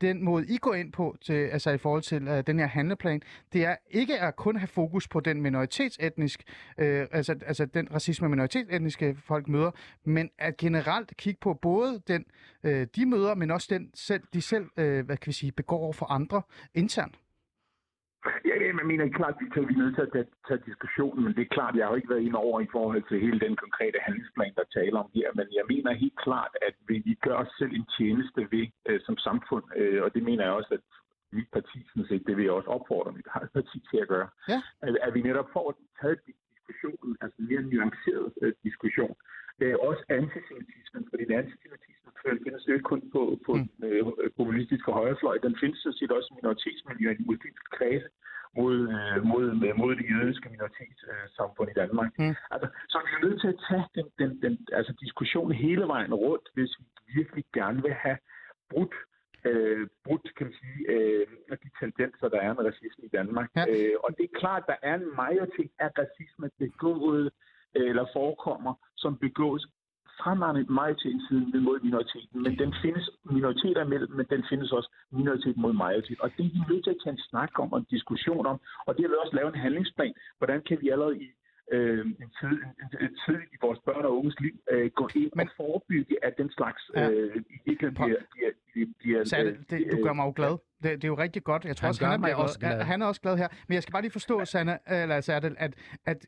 den 0.00 0.24
måde, 0.24 0.46
I 0.48 0.56
går 0.56 0.74
ind 0.74 0.92
på, 0.92 1.16
til, 1.20 1.32
altså 1.32 1.70
i 1.70 1.78
forhold 1.78 2.02
til 2.02 2.28
uh, 2.28 2.40
den 2.46 2.58
her 2.58 2.66
handleplan, 2.66 3.22
det 3.52 3.64
er 3.64 3.76
ikke 3.90 4.20
at 4.20 4.36
kun 4.36 4.56
have 4.56 4.68
fokus 4.68 5.08
på 5.08 5.20
den 5.20 5.42
minoritetsetnisk, 5.42 6.42
øh, 6.78 7.06
altså, 7.12 7.34
altså 7.46 7.66
den 7.66 7.88
racisme 7.94 8.28
minoritetsetniske 8.28 9.16
folk 9.26 9.48
møder, 9.48 9.70
men 10.04 10.30
at 10.38 10.56
generelt 10.56 11.16
kigge 11.16 11.40
på 11.40 11.54
både 11.54 12.00
den, 12.08 12.24
øh, 12.64 12.86
de 12.96 13.06
møder, 13.06 13.34
men 13.34 13.50
også 13.50 13.66
den 13.70 13.90
selv, 13.94 14.22
de 14.34 14.42
selv, 14.42 14.66
øh, 14.76 15.06
hvad 15.06 15.16
kan 15.16 15.26
vi 15.26 15.32
sige, 15.32 15.52
begår 15.52 15.78
over 15.78 15.92
for 15.92 16.06
andre 16.06 16.42
internt. 16.74 17.14
Ja, 18.48 18.54
jeg 18.66 18.86
mener 18.92 19.16
klart, 19.18 19.34
at 19.40 19.68
vi 19.68 19.74
er 19.74 19.82
nødt 19.82 19.94
til 19.94 20.06
at 20.06 20.12
tage, 20.12 20.28
tage 20.48 20.62
diskussionen, 20.70 21.24
men 21.24 21.32
det 21.36 21.42
er 21.42 21.54
klart, 21.56 21.76
jeg 21.76 21.86
har 21.86 21.96
ikke 21.96 22.12
været 22.14 22.26
ind 22.28 22.34
over 22.34 22.60
i 22.60 22.72
forhold 22.72 23.02
til 23.08 23.20
hele 23.26 23.40
den 23.46 23.56
konkrete 23.64 23.98
handlingsplan, 24.06 24.54
der 24.60 24.66
taler 24.78 24.98
om 25.04 25.10
her, 25.14 25.28
men 25.38 25.46
jeg 25.58 25.64
mener 25.72 26.02
helt 26.04 26.18
klart, 26.26 26.52
at 26.68 26.74
vi 26.88 27.18
gør 27.26 27.36
os 27.44 27.52
selv 27.58 27.72
en 27.80 27.86
tjeneste 27.98 28.40
ved 28.54 28.66
øh, 28.88 29.00
som 29.06 29.16
samfund, 29.16 29.64
øh, 29.76 30.02
og 30.04 30.14
det 30.14 30.22
mener 30.22 30.42
jeg 30.44 30.52
også, 30.52 30.74
at 30.78 30.80
mit 31.32 31.48
parti, 31.52 31.78
sådan 31.88 32.08
set, 32.08 32.26
det 32.26 32.36
vil 32.36 32.44
jeg 32.44 32.52
også 32.52 32.70
opfordre 32.76 33.12
mit 33.12 33.28
eget 33.34 33.50
parti 33.58 33.78
til 33.90 33.98
at 34.04 34.08
gøre, 34.08 34.28
ja. 34.48 34.62
at, 34.82 34.98
at 35.06 35.14
vi 35.14 35.20
netop 35.22 35.48
får 35.52 35.66
taget 36.00 36.18
diskussionen, 36.26 37.16
altså 37.20 37.36
en 37.38 37.48
mere 37.48 37.62
nuanceret 37.62 38.32
øh, 38.42 38.52
diskussion. 38.64 39.16
Øh, 39.62 39.74
også 39.88 40.02
antisemitismen, 40.08 41.02
fordi 41.10 41.24
den 41.24 41.38
antisemitisme 41.42 42.10
findes 42.44 42.68
jo 42.68 42.72
ikke 42.72 42.90
kun 42.92 43.02
på, 43.14 43.22
på 43.46 43.52
mm. 43.54 43.86
øh, 43.86 44.02
populistiske 44.36 44.90
højrefløj, 44.98 45.36
den 45.46 45.56
findes 45.60 45.78
sådan 45.78 45.98
set 45.98 46.12
også 46.16 46.28
i 46.32 46.36
minoritetsmiljøer 46.40 47.14
i 47.14 47.24
muslimske 47.30 47.68
kredse 47.78 48.08
mod, 48.58 48.76
øh, 48.96 49.18
mod, 49.32 49.44
mod 49.82 49.92
det 49.96 50.06
jødiske 50.12 50.48
minoritetssamfund 50.54 51.70
i 51.70 51.78
Danmark. 51.82 52.10
Mm. 52.18 52.34
Altså, 52.52 52.68
så 52.92 52.96
vi 53.04 53.10
er 53.16 53.24
nødt 53.26 53.40
til 53.40 53.48
at 53.54 53.60
tage 53.68 53.86
den, 53.96 54.06
den, 54.20 54.30
den 54.44 54.54
altså, 54.72 54.92
diskussion 55.04 55.52
hele 55.52 55.84
vejen 55.94 56.14
rundt, 56.14 56.46
hvis 56.54 56.72
vi 56.78 56.84
virkelig 57.18 57.44
gerne 57.54 57.82
vil 57.82 57.92
have 57.92 58.18
brudt 58.70 58.94
øh, 59.44 59.88
brudt, 60.04 60.34
kan 60.36 60.46
man 60.46 60.54
sige, 60.62 60.78
øh, 60.94 61.26
de 61.64 61.70
tendenser, 61.80 62.28
der 62.28 62.40
er 62.40 62.54
med 62.54 62.64
racisme 62.64 63.04
i 63.04 63.08
Danmark. 63.08 63.48
Ja. 63.56 63.64
Øh, 63.68 63.94
og 64.04 64.10
det 64.16 64.24
er 64.24 64.38
klart, 64.38 64.62
at 64.62 64.68
der 64.72 64.88
er 64.90 64.94
en 64.94 65.16
majoritet 65.16 65.70
af 65.78 65.90
racisme 65.98 66.50
begået 66.58 67.30
eller 67.74 68.04
forekommer, 68.12 68.74
som 68.96 69.16
begås 69.16 69.66
fra 70.20 70.34
majoriteten 70.80 71.64
mod 71.68 71.78
minoriteten. 71.80 72.42
Men 72.42 72.58
den 72.58 72.74
findes 72.82 73.10
minoriteter 73.36 73.84
imellem, 73.84 74.10
men 74.18 74.26
den 74.30 74.42
findes 74.50 74.72
også 74.72 74.90
minoritet 75.12 75.56
mod 75.56 75.72
majoritet. 75.72 76.20
Og 76.20 76.30
det 76.36 76.44
er 76.46 76.50
vi 76.56 76.62
nødt 76.72 76.84
til 76.84 76.90
at 76.90 77.00
tage 77.04 77.12
en 77.12 77.24
snak 77.30 77.52
om 77.62 77.72
og 77.72 77.78
en 77.78 77.86
diskussion 77.90 78.46
om. 78.46 78.60
Og 78.86 78.96
det 78.96 79.02
har 79.04 79.08
vi 79.08 79.22
også 79.24 79.36
lavet 79.36 79.54
en 79.54 79.60
handlingsplan. 79.60 80.14
Hvordan 80.38 80.60
kan 80.68 80.78
vi 80.80 80.88
allerede 80.88 81.16
i 81.24 81.26
øh, 81.72 82.06
en, 82.24 82.30
tid, 82.40 82.56
en, 83.04 83.14
tid 83.24 83.40
i 83.54 83.56
vores 83.64 83.78
børn 83.86 84.04
og 84.04 84.16
unges 84.18 84.40
liv 84.40 84.54
øh, 84.70 84.90
gå 84.90 85.08
ind 85.14 85.32
men, 85.36 85.48
og 85.48 85.52
forebygge, 85.56 86.24
at 86.24 86.34
den 86.38 86.50
slags 86.50 86.82
øh, 86.96 87.02
i 87.54 87.58
virkeligheden 87.66 87.94
bliver, 87.94 88.20
bliver, 88.32 88.52
bliver, 88.72 88.88
bliver, 88.98 89.22
det, 89.24 89.70
det, 89.70 89.92
du 89.92 90.04
gør 90.06 90.12
mig 90.12 90.26
jo 90.26 90.32
glad. 90.36 90.54
Det, 90.82 90.92
det 90.92 91.04
er 91.04 91.08
jo 91.08 91.18
rigtig 91.18 91.44
godt. 91.44 91.64
Jeg 91.64 91.76
tror 91.76 91.86
han 91.86 91.88
også, 91.88 92.06
han 92.06 92.24
er, 92.24 92.34
også 92.34 92.58
glad. 92.58 92.82
han 92.82 93.02
er 93.02 93.06
også 93.06 93.20
glad 93.20 93.36
her. 93.36 93.48
Men 93.68 93.74
jeg 93.74 93.82
skal 93.82 93.92
bare 93.92 94.02
lige 94.02 94.12
forstå, 94.12 94.44
Sanna, 94.44 94.78
eller 94.86 95.14
altså, 95.14 95.32
at, 95.32 95.44
at, 95.44 95.74
at 96.06 96.26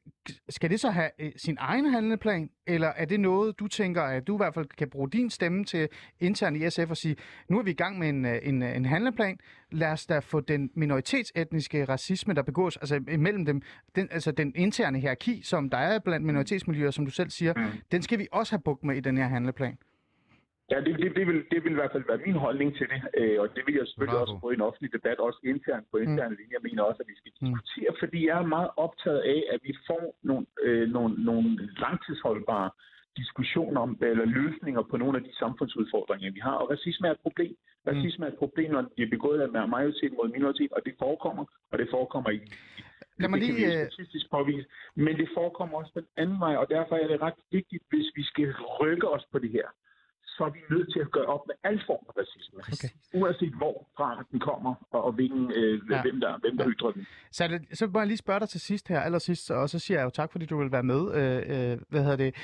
skal 0.49 0.71
det 0.71 0.81
så 0.81 0.91
have 0.91 1.11
øh, 1.19 1.33
sin 1.37 1.57
egen 1.61 1.87
handleplan, 1.87 2.51
eller 2.67 2.89
er 2.89 3.05
det 3.05 3.21
noget, 3.21 3.59
du 3.59 3.69
tænker, 3.69 4.03
at 4.03 4.27
du 4.27 4.35
i 4.35 4.37
hvert 4.37 4.55
fald 4.55 4.67
kan 4.67 4.91
bruge 4.91 5.11
din 5.11 5.31
stemme 5.31 5.65
til 5.65 5.89
internt 6.21 6.57
i 6.57 6.71
SF 6.71 6.91
og 6.91 6.97
sige, 6.97 7.17
nu 7.49 7.59
er 7.59 7.63
vi 7.63 7.71
i 7.71 7.75
gang 7.75 7.99
med 7.99 8.09
en, 8.09 8.25
øh, 8.25 8.39
en, 8.43 8.63
øh, 8.63 8.77
en 8.77 8.85
handleplan, 8.85 9.39
lad 9.73 9.93
os 9.93 10.07
da 10.07 10.19
få 10.19 10.41
den 10.41 10.71
minoritetsetniske 10.75 11.85
racisme, 11.85 12.35
der 12.35 12.43
begås, 12.43 12.77
altså 12.77 13.01
imellem 13.09 13.45
dem, 13.45 13.63
den, 13.97 14.09
altså 14.11 14.33
den 14.33 14.53
interne 14.57 15.01
hierarki, 15.01 15.43
som 15.43 15.71
der 15.71 15.79
er 15.79 15.99
blandt 15.99 16.27
minoritetsmiljøer, 16.27 16.91
som 16.91 17.05
du 17.05 17.11
selv 17.11 17.31
siger, 17.31 17.55
mm. 17.57 17.63
den 17.93 18.03
skal 18.03 18.19
vi 18.19 18.29
også 18.33 18.53
have 18.53 18.63
bukt 18.65 18.85
med 18.85 18.97
i 18.97 19.01
den 19.01 19.17
her 19.17 19.29
handleplan. 19.29 19.79
Ja, 20.71 20.77
det, 20.87 20.93
det, 21.03 21.17
det, 21.19 21.27
vil, 21.27 21.39
det 21.53 21.65
vil 21.65 21.73
i 21.73 21.81
hvert 21.81 21.93
fald 21.93 22.05
være 22.11 22.21
min 22.27 22.39
holdning 22.47 22.71
til 22.79 22.87
det, 22.93 23.01
øh, 23.19 23.41
og 23.43 23.47
det 23.57 23.63
vil 23.67 23.75
jeg 23.81 23.87
selvfølgelig 23.87 24.19
Bravo. 24.19 24.33
også 24.33 24.37
få 24.43 24.51
i 24.51 24.55
en 24.55 24.67
offentlig 24.69 24.93
debat, 24.93 25.19
også 25.19 25.41
internt 25.53 25.87
på 25.91 25.97
interne 25.97 26.35
mm. 26.35 26.39
linjer. 26.41 26.57
Jeg 26.59 26.65
mener 26.69 26.83
også, 26.83 27.01
at 27.05 27.09
vi 27.13 27.17
skal 27.21 27.31
Mm. 27.41 27.47
diskutere, 27.47 27.93
fordi 28.03 28.19
jeg 28.29 28.37
er 28.39 28.47
meget 28.57 28.71
optaget 28.77 29.21
af, 29.35 29.41
at 29.55 29.61
vi 29.63 29.73
får 29.87 30.05
nogle, 30.23 30.47
øh, 30.63 30.85
nogle, 30.97 31.25
nogle 31.25 31.49
langtidsholdbare 31.85 32.71
diskussioner 33.17 33.81
om, 33.81 33.99
eller 34.01 34.25
løsninger 34.25 34.83
på 34.91 34.97
nogle 34.97 35.19
af 35.19 35.25
de 35.25 35.35
samfundsudfordringer, 35.43 36.33
vi 36.33 36.41
har. 36.41 36.57
Og 36.63 36.71
racisme 36.71 37.09
er 37.09 37.13
et 37.13 37.21
problem. 37.27 37.57
Racisme 37.87 38.27
er 38.27 38.31
et 38.31 38.39
problem, 38.39 38.71
når 38.73 38.81
det 38.83 38.93
bliver 38.97 39.11
begået 39.11 39.41
af 39.41 39.69
majoritet 39.69 40.13
mod 40.13 40.29
minoritet, 40.37 40.73
og 40.73 40.81
det 40.87 40.95
forekommer, 40.99 41.45
og 41.73 41.79
det 41.79 41.89
forekommer 41.91 42.31
i 42.31 42.41
Lad 43.21 43.29
mig 43.29 43.41
det 43.41 43.47
kan 43.47 43.57
lige, 43.57 43.83
øh, 43.83 43.87
statistisk 43.91 44.31
påvise. 44.31 44.67
Men 44.95 45.17
det 45.17 45.29
forekommer 45.35 45.79
også 45.79 45.93
på 45.93 46.01
den 46.01 46.09
anden 46.17 46.41
vej, 46.41 46.55
og 46.57 46.67
derfor 46.69 46.95
er 46.97 47.07
det 47.09 47.23
ret 47.23 47.39
vigtigt, 47.53 47.83
hvis 47.91 48.07
vi 48.15 48.23
skal 48.23 48.55
rykke 48.81 49.09
os 49.09 49.25
på 49.33 49.39
det 49.39 49.51
her, 49.51 49.69
så 50.37 50.45
er 50.45 50.51
vi 50.51 50.61
nødt 50.75 50.93
til 50.93 51.01
at 51.01 51.11
gøre 51.11 51.27
op 51.27 51.43
med 51.47 51.55
al 51.65 51.81
form 51.87 52.03
for 52.07 52.15
racisme. 52.21 52.61
Præcis. 52.63 52.95
Uanset 53.15 53.55
hvorfra 53.61 54.25
den 54.31 54.41
kommer, 54.41 54.75
og, 54.91 55.05
og 55.05 55.13
hvilken, 55.13 55.53
øh, 55.53 55.81
Ja. 55.91 56.03
hvem 56.03 56.21
der, 56.21 56.39
hvem 56.43 56.57
der 56.59 56.65
Ja. 56.65 56.71
ytrer 56.71 56.91
den. 56.91 57.07
Så, 57.31 57.49
det, 57.49 57.79
så 57.79 57.87
må 57.87 57.99
jeg 57.99 58.07
lige 58.07 58.17
spørge 58.17 58.41
dig 58.41 58.49
til 58.49 58.61
sidst 58.61 58.89
her, 58.89 59.01
allersidst, 59.01 59.51
og 59.51 59.71
så 59.71 59.79
siger 59.79 59.99
jeg 59.99 60.05
jo 60.05 60.11
tak, 60.11 60.33
fordi 60.33 60.47
du 60.47 60.59
vil 60.59 60.73
være 60.73 60.83
med. 60.83 61.03
Øh, 61.15 61.73
øh, 61.73 61.79
hvad 61.89 62.03
hedder 62.03 62.17
det? 62.17 62.35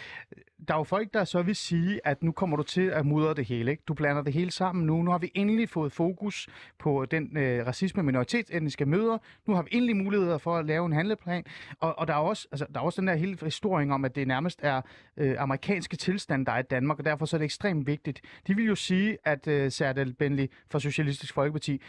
Der 0.68 0.74
er 0.74 0.78
jo 0.78 0.84
folk, 0.84 1.14
der 1.14 1.24
så 1.24 1.42
vil 1.42 1.56
sige, 1.56 2.00
at 2.06 2.22
nu 2.22 2.32
kommer 2.32 2.56
du 2.56 2.62
til 2.62 2.86
at 2.88 3.06
mudre 3.06 3.34
det 3.34 3.44
hele. 3.44 3.70
Ikke? 3.70 3.82
Du 3.88 3.94
blander 3.94 4.22
det 4.22 4.32
hele 4.32 4.50
sammen 4.50 4.86
nu. 4.86 5.02
Nu 5.02 5.10
har 5.10 5.18
vi 5.18 5.30
endelig 5.34 5.68
fået 5.68 5.92
fokus 5.92 6.48
på 6.78 7.04
den 7.10 7.36
øh, 7.38 7.66
racisme 7.66 8.02
minoritetsetniske 8.02 8.86
møder. 8.86 9.18
Nu 9.46 9.54
har 9.54 9.62
vi 9.62 9.68
endelig 9.72 9.96
muligheder 9.96 10.38
for 10.38 10.56
at 10.56 10.66
lave 10.66 10.86
en 10.86 10.92
handleplan. 10.92 11.44
Og, 11.80 11.98
og 11.98 12.08
der, 12.08 12.14
er 12.14 12.18
også, 12.18 12.48
altså, 12.52 12.66
der 12.74 12.80
er 12.80 12.84
også 12.84 13.00
den 13.00 13.08
der 13.08 13.14
hele 13.14 13.38
historie 13.42 13.90
om, 13.92 14.04
at 14.04 14.16
det 14.16 14.28
nærmest 14.28 14.60
er 14.62 14.80
øh, 15.16 15.34
amerikanske 15.38 15.96
tilstand, 15.96 16.46
der 16.46 16.52
er 16.52 16.58
i 16.58 16.62
Danmark, 16.62 16.98
og 16.98 17.04
derfor 17.04 17.26
så 17.26 17.36
er 17.36 17.38
det 17.38 17.44
ekstremt 17.44 17.75
vigtigt. 17.84 18.20
De 18.46 18.56
vil 18.56 18.64
jo 18.64 18.74
sige, 18.74 19.18
at 19.24 19.48
øh, 19.48 19.70
Serdal 19.70 20.14
Benli 20.14 20.48
fra 20.70 20.80
Socialistisk 20.80 21.34
Folkeparti, 21.34 21.80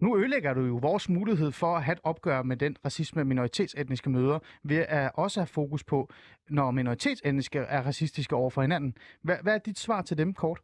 nu 0.00 0.18
ødelægger 0.18 0.54
du 0.54 0.60
jo 0.60 0.76
vores 0.76 1.08
mulighed 1.08 1.52
for 1.52 1.76
at 1.76 1.84
have 1.84 1.92
et 1.92 2.00
opgør 2.02 2.42
med 2.42 2.56
den 2.56 2.76
racisme 2.84 3.24
minoritetsetniske 3.24 4.10
møder, 4.10 4.38
ved 4.62 4.84
at 4.88 5.04
øh, 5.04 5.10
også 5.14 5.40
have 5.40 5.46
fokus 5.46 5.84
på, 5.84 6.10
når 6.50 6.70
minoritetsetniske 6.70 7.58
er 7.58 7.82
racistiske 7.82 8.36
over 8.36 8.50
for 8.50 8.62
hinanden. 8.62 8.94
Hvad, 9.22 9.36
hvad 9.42 9.54
er 9.54 9.58
dit 9.58 9.78
svar 9.78 10.02
til 10.02 10.18
dem 10.18 10.34
kort? 10.34 10.60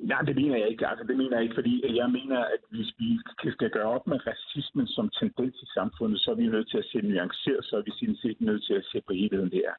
Nej, 0.00 0.22
det 0.22 0.36
mener 0.36 0.56
jeg 0.56 0.68
ikke. 0.68 0.86
Altså, 0.86 1.04
det 1.08 1.16
mener 1.16 1.36
jeg 1.36 1.42
ikke, 1.42 1.54
fordi 1.54 1.96
jeg 1.96 2.10
mener, 2.10 2.38
at 2.38 2.62
hvis 2.70 2.90
vi 2.98 3.10
skal 3.56 3.70
gøre 3.70 3.90
op 3.96 4.06
med 4.06 4.26
racismen 4.26 4.86
som 4.86 5.10
tendens 5.20 5.56
i 5.62 5.68
samfundet, 5.74 6.20
så 6.20 6.30
er 6.30 6.34
vi 6.34 6.46
nødt 6.46 6.70
til 6.70 6.78
at 6.78 6.88
se 6.92 6.98
nuanceret, 6.98 7.64
så 7.64 7.76
er 7.76 7.82
vi 7.82 7.92
sådan 7.98 8.16
set 8.16 8.40
nødt 8.40 8.64
til 8.64 8.74
at 8.74 8.84
se 8.92 9.00
på 9.06 9.12
helheden 9.12 9.50
der. 9.50 9.70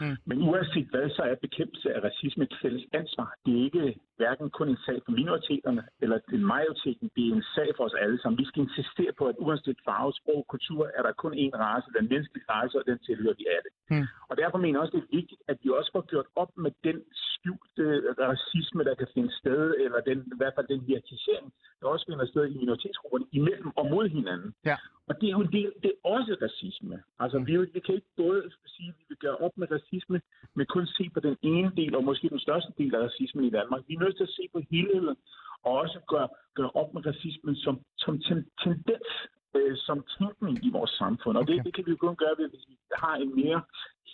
Mm. 0.00 0.16
Men 0.28 0.36
uanset 0.48 0.86
hvad, 0.92 1.10
så 1.16 1.22
er 1.22 1.34
bekæmpelse 1.46 1.88
af 1.96 2.00
racisme 2.08 2.44
et 2.44 2.56
fælles 2.62 2.84
ansvar. 2.92 3.28
Det 3.46 3.52
er 3.58 3.64
ikke 3.68 3.84
hverken 4.16 4.50
kun 4.50 4.68
en 4.68 4.80
sag 4.86 4.98
for 5.04 5.12
minoriteterne 5.20 5.82
eller 6.02 6.18
den 6.32 6.42
majoriteten. 6.54 7.10
Det 7.16 7.22
er 7.28 7.32
en 7.34 7.44
sag 7.56 7.68
for 7.76 7.84
os 7.84 7.94
alle 8.04 8.18
sammen. 8.22 8.38
Vi 8.42 8.46
skal 8.50 8.62
insistere 8.62 9.12
på, 9.18 9.24
at 9.32 9.36
uanset 9.38 9.78
farve, 9.88 10.12
sprog, 10.20 10.40
kultur, 10.48 10.90
er 10.96 11.02
der 11.02 11.12
kun 11.12 11.32
én 11.44 11.54
race, 11.64 11.86
den 11.98 12.08
menneskelige 12.12 12.46
race, 12.54 12.78
og 12.78 12.84
den 12.90 12.98
tilhører 13.06 13.34
vi 13.40 13.46
alle. 13.56 13.70
Mm. 13.92 14.06
Og 14.30 14.34
derfor 14.40 14.58
mener 14.58 14.76
jeg 14.76 14.80
også, 14.84 14.96
det 14.96 15.02
er 15.04 15.16
vigtigt, 15.20 15.40
at 15.48 15.56
vi 15.62 15.68
også 15.78 15.90
får 15.96 16.04
gjort 16.12 16.26
op 16.42 16.50
med 16.64 16.70
den 16.84 16.98
skjulte 17.22 17.84
racisme, 18.30 18.84
der 18.84 18.94
kan 18.94 19.08
finde 19.14 19.32
sted, 19.40 19.74
eller 19.84 20.00
den, 20.00 20.18
i 20.34 20.36
hvert 20.40 20.54
fald 20.56 20.66
den 20.74 20.80
hierarkisering, 20.86 21.46
der 21.80 21.86
også 21.86 22.04
finder 22.08 22.26
sted 22.26 22.44
i 22.52 22.56
minoritetsgrupperne 22.62 23.26
imellem 23.32 23.70
og 23.80 23.84
mod 23.90 24.08
hinanden. 24.08 24.54
Ja. 24.64 24.76
Og 25.08 25.20
det 25.20 25.26
er 25.26 25.30
jo 25.38 25.40
en 25.40 25.52
del, 25.58 25.70
det 25.82 25.90
er 25.94 26.08
også 26.16 26.32
racisme. 26.42 26.96
Altså, 27.22 27.38
Mm. 27.38 27.46
vi, 27.46 27.52
vi 27.76 27.80
kan 27.80 27.94
ikke 27.94 28.12
både 28.16 28.40
sige, 28.66 28.88
at 28.88 28.94
vi 28.98 29.04
vil 29.08 29.09
gøre 29.24 29.36
op 29.36 29.54
med 29.60 29.66
racisme, 29.70 30.20
men 30.56 30.66
kun 30.66 30.86
se 30.86 31.04
på 31.14 31.20
den 31.20 31.36
ene 31.42 31.70
del, 31.76 31.92
og 31.96 32.04
måske 32.04 32.28
den 32.28 32.38
største 32.46 32.72
del 32.78 32.94
af 32.94 33.00
racismen 33.06 33.44
i 33.44 33.50
Danmark. 33.50 33.80
Vi 33.88 33.94
er 33.94 34.00
nødt 34.04 34.16
til 34.16 34.28
at 34.28 34.36
se 34.38 34.44
på 34.54 34.60
helheden, 34.70 35.16
og 35.64 35.72
også 35.82 35.98
gøre, 36.12 36.28
gøre 36.54 36.70
op 36.80 36.94
med 36.94 37.06
racismen 37.06 37.56
som, 37.56 37.74
som 38.04 38.14
ten, 38.26 38.38
tendens, 38.64 39.08
øh, 39.56 39.76
som 39.86 40.04
tænkning 40.18 40.54
i 40.66 40.70
vores 40.78 40.90
samfund. 40.90 41.36
Og 41.36 41.42
Okay. 41.42 41.54
det, 41.54 41.64
det 41.64 41.74
kan 41.74 41.86
vi 41.86 41.90
jo 41.90 41.96
kun 41.96 42.16
gøre, 42.16 42.34
ved, 42.38 42.48
hvis 42.50 42.64
vi 42.68 42.76
har 43.02 43.16
en 43.16 43.32
mere 43.42 43.60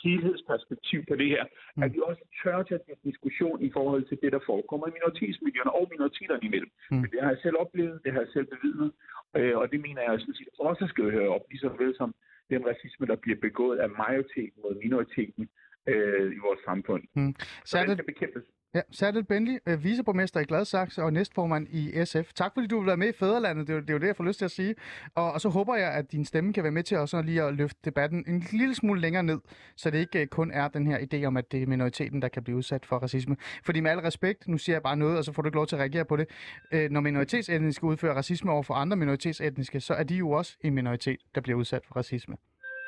helhedsperspektiv 0.04 1.00
på 1.10 1.14
det 1.20 1.28
her. 1.34 1.44
Mm. 1.76 1.82
At 1.82 1.92
vi 1.94 1.98
også 2.08 2.22
tør 2.42 2.62
til 2.62 2.74
at 2.78 2.82
tage 2.86 2.98
diskussion 3.10 3.58
i 3.68 3.70
forhold 3.76 4.04
til 4.08 4.18
det, 4.22 4.30
der 4.32 4.42
forekommer 4.50 4.86
i 4.86 4.96
minoritetsmiljøerne 4.98 5.72
og 5.78 5.84
minoriteterne 5.92 6.44
imellem. 6.48 6.70
Mm. 6.90 6.96
Men 7.00 7.08
det 7.12 7.18
har 7.22 7.30
jeg 7.34 7.40
selv 7.42 7.56
oplevet, 7.64 8.00
det 8.04 8.12
har 8.12 8.20
jeg 8.24 8.30
selv 8.36 8.46
bevidnet, 8.54 8.90
øh, 9.38 9.54
og 9.60 9.64
det 9.72 9.80
mener 9.86 10.00
jeg 10.02 10.20
sådan 10.20 10.38
set 10.40 10.50
også 10.68 10.84
skal 10.92 11.04
høre 11.16 11.30
op, 11.36 11.44
lige 11.50 11.64
så 11.64 11.70
vel 11.82 11.94
som 12.00 12.10
den 12.50 12.66
racisme, 12.66 13.06
der 13.06 13.16
bliver 13.16 13.38
begået 13.40 13.78
af 13.78 13.88
majoriteten 13.90 14.58
mod 14.64 14.74
minoriteten 14.84 15.48
øh, 15.86 16.32
i 16.36 16.38
vores 16.46 16.60
samfund. 16.64 17.02
Mm. 17.14 17.34
Så 17.38 17.46
Så 17.64 17.78
er 17.78 17.82
den 17.82 17.90
det, 17.90 17.96
skal 17.98 18.14
bekæmpes. 18.14 18.44
Ja, 18.76 18.80
Serdal 18.90 19.24
Benli, 19.24 19.58
øh, 19.66 19.84
viceborgmester 19.84 20.40
i 20.40 20.44
Gladsaxe 20.44 21.02
og 21.02 21.12
næstformand 21.12 21.66
i 21.70 22.04
SF. 22.04 22.32
Tak 22.34 22.50
fordi 22.54 22.66
du 22.66 22.78
vil 22.78 22.86
være 22.86 22.96
med 22.96 23.08
i 23.08 23.12
Fæderlandet, 23.12 23.66
det 23.66 23.72
er, 23.72 23.76
jo- 23.76 23.80
det 23.82 23.90
er 23.90 23.94
jo 23.94 23.98
det, 24.00 24.06
jeg 24.06 24.16
får 24.16 24.24
lyst 24.24 24.38
til 24.38 24.44
at 24.44 24.50
sige. 24.50 24.74
Og, 25.14 25.32
og 25.32 25.40
så 25.40 25.48
håber 25.48 25.76
jeg, 25.76 25.92
at 25.92 26.12
din 26.12 26.24
stemme 26.24 26.52
kan 26.52 26.62
være 26.62 26.72
med 26.72 26.82
til 26.82 26.96
også 26.98 27.22
lige 27.22 27.42
at 27.42 27.54
løfte 27.54 27.80
debatten 27.84 28.24
en 28.28 28.44
lille 28.52 28.74
smule 28.74 29.00
længere 29.00 29.22
ned, 29.22 29.40
så 29.76 29.90
det 29.90 29.98
ikke 29.98 30.20
øh, 30.20 30.26
kun 30.26 30.50
er 30.50 30.68
den 30.68 30.86
her 30.86 30.98
idé 30.98 31.24
om, 31.24 31.36
at 31.36 31.52
det 31.52 31.62
er 31.62 31.66
minoriteten, 31.66 32.22
der 32.22 32.28
kan 32.28 32.42
blive 32.44 32.56
udsat 32.56 32.86
for 32.86 32.96
racisme. 32.98 33.36
Fordi 33.64 33.80
med 33.80 33.90
al 33.90 33.98
respekt, 33.98 34.48
nu 34.48 34.58
siger 34.58 34.76
jeg 34.76 34.82
bare 34.82 34.96
noget, 34.96 35.18
og 35.18 35.24
så 35.24 35.32
får 35.32 35.42
du 35.42 35.48
ikke 35.48 35.56
lov 35.56 35.66
til 35.66 35.76
at 35.76 35.80
reagere 35.80 36.04
på 36.04 36.16
det. 36.16 36.26
Øh, 36.72 36.90
når 36.90 37.00
minoritetsetniske 37.00 37.84
udfører 37.84 38.14
racisme 38.14 38.52
over 38.52 38.62
for 38.62 38.74
andre 38.74 38.96
minoritetsetniske, 38.96 39.80
så 39.80 39.94
er 39.94 40.02
de 40.02 40.14
jo 40.14 40.30
også 40.30 40.56
en 40.60 40.74
minoritet, 40.74 41.16
der 41.34 41.40
bliver 41.40 41.58
udsat 41.58 41.82
for 41.86 41.96
racisme. 41.96 42.36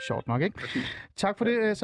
Sjovt 0.09 0.26
nok, 0.28 0.43
ikke? 0.43 0.59
Tak 1.16 1.39
for 1.39 1.45
det, 1.45 1.59
øh. 1.59 1.76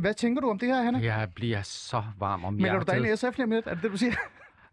Hvad 0.00 0.14
tænker 0.14 0.40
du 0.40 0.50
om 0.50 0.58
det 0.58 0.68
her, 0.68 0.82
Hanna? 0.82 0.98
Jeg 1.02 1.28
bliver 1.34 1.62
så 1.62 2.02
varm 2.18 2.44
om 2.44 2.54
Melder 2.54 2.78
du 2.78 2.84
dig 2.86 2.96
ind 2.96 3.06
i 3.06 3.16
SF 3.16 3.36
lige 3.36 3.44
om 3.44 3.50
lidt? 3.50 3.66
Er 3.66 3.74
det 3.74 3.82
det, 3.82 3.90
du 3.90 3.96
siger? 3.96 4.12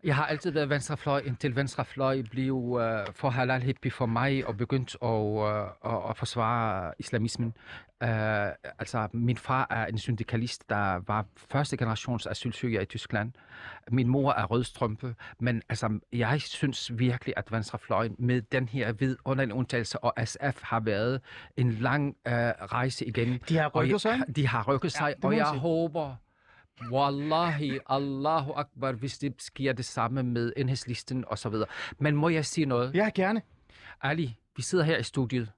Jeg 0.04 0.16
har 0.16 0.26
altid 0.26 0.52
været 0.52 0.70
venstrefløj, 0.70 1.20
indtil 1.20 1.56
venstrefløj 1.56 2.22
blev 2.32 2.56
uh, 2.56 2.82
for 3.12 3.30
halal 3.30 3.62
hippie 3.62 3.92
for 3.92 4.06
mig 4.06 4.48
og 4.48 4.58
begyndt 4.58 4.98
at, 5.02 5.08
uh, 5.08 5.94
at, 5.94 6.10
at 6.10 6.18
forsvare 6.18 6.94
islamismen. 7.00 7.54
Uh, 8.04 8.10
altså, 8.80 9.08
min 9.14 9.38
far 9.38 9.68
er 9.70 9.86
en 9.86 9.98
syndikalist, 9.98 10.70
der 10.70 11.02
var 11.08 11.26
første 11.50 11.78
generations 11.78 12.28
asylsøger 12.28 12.82
i 12.82 12.86
Tyskland. 12.86 13.32
Min 13.92 14.08
mor 14.08 14.32
er 14.32 14.46
rødstrømpe, 14.46 15.16
men 15.40 15.62
altså, 15.70 16.00
jeg 16.14 16.42
synes 16.42 17.00
virkelig, 17.00 17.34
at 17.38 17.52
venstrefløjen 17.52 18.16
med 18.20 18.42
den 18.42 18.68
her 18.68 18.92
vidunderlige 18.92 19.56
undtagelse 19.56 20.00
og 20.00 20.14
SF 20.26 20.62
har 20.62 20.80
været 20.80 21.22
en 21.58 21.72
lang 21.72 22.16
uh, 22.26 22.34
rejse 22.34 23.06
igen. 23.06 23.40
De 23.50 23.58
har 23.58 23.68
rykket 23.70 24.02
sig? 24.02 24.22
De 24.36 24.48
har 24.48 24.64
rykket 24.68 24.92
sig, 24.92 25.16
må 25.24 25.30
og 25.30 25.38
jeg 25.38 25.46
håber, 25.46 26.16
Wallahi, 26.92 27.80
Allahu 27.90 28.52
Akbar, 28.56 28.92
hvis 28.92 29.18
det 29.18 29.34
sker 29.42 29.74
det 29.74 29.86
samme 29.86 30.24
med 30.24 30.54
enhedslisten 30.58 31.24
og 31.28 31.38
så 31.38 31.50
videre. 31.50 31.68
Men 32.00 32.16
må 32.16 32.30
jeg 32.30 32.46
sige 32.46 32.66
noget? 32.66 32.96
Ja, 32.96 33.10
gerne. 33.16 33.42
Ali, 34.02 34.38
vi 34.56 34.62
sidder 34.62 34.84
her 34.84 34.98
i 34.98 35.04
studiet. 35.04 35.52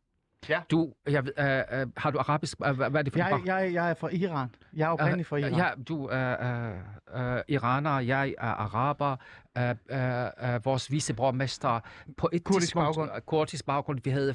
Ja. 0.50 0.62
Du, 0.72 0.94
jeg, 1.08 1.24
øh, 1.40 1.80
øh, 1.82 1.88
har 1.98 2.12
du 2.12 2.20
arabisk? 2.20 2.58
Øh, 2.66 2.76
hvad, 2.76 2.96
er 2.96 3.02
det 3.02 3.14
for 3.14 3.20
Jeg, 3.20 3.42
jeg, 3.46 3.74
jeg 3.74 3.90
er 3.90 3.94
fra 3.94 4.10
Iran. 4.12 4.50
Jeg 4.74 4.86
er 4.86 4.90
oprindelig 4.90 5.26
fra 5.26 5.38
Iran. 5.38 5.54
Ja, 5.56 5.70
du 5.88 6.06
er 6.12 6.72
øh, 7.14 7.36
øh, 7.36 7.42
iraner, 7.48 8.00
jeg 8.00 8.36
er 8.38 8.48
araber. 8.48 9.16
Øh, 9.58 9.70
øh, 9.70 10.54
øh, 10.56 10.66
vores 10.66 10.92
viceborgmester 10.92 11.80
på 12.18 12.30
et 12.34 12.44
Kurdisk 12.44 12.62
tidspunkt, 12.68 12.86
baggrund. 12.86 13.12
øh, 13.16 13.22
kurdisk 13.22 13.66
baggrund, 13.66 14.00
vi 14.04 14.10
havde 14.10 14.32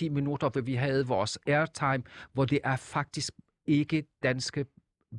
5-10 0.00 0.10
minutter, 0.10 0.48
hvor 0.48 0.60
vi 0.60 0.74
havde 0.74 1.06
vores 1.06 1.38
airtime, 1.46 2.02
hvor 2.32 2.44
det 2.44 2.58
er 2.64 2.76
faktisk 2.76 3.32
ikke 3.66 4.04
danske 4.22 4.66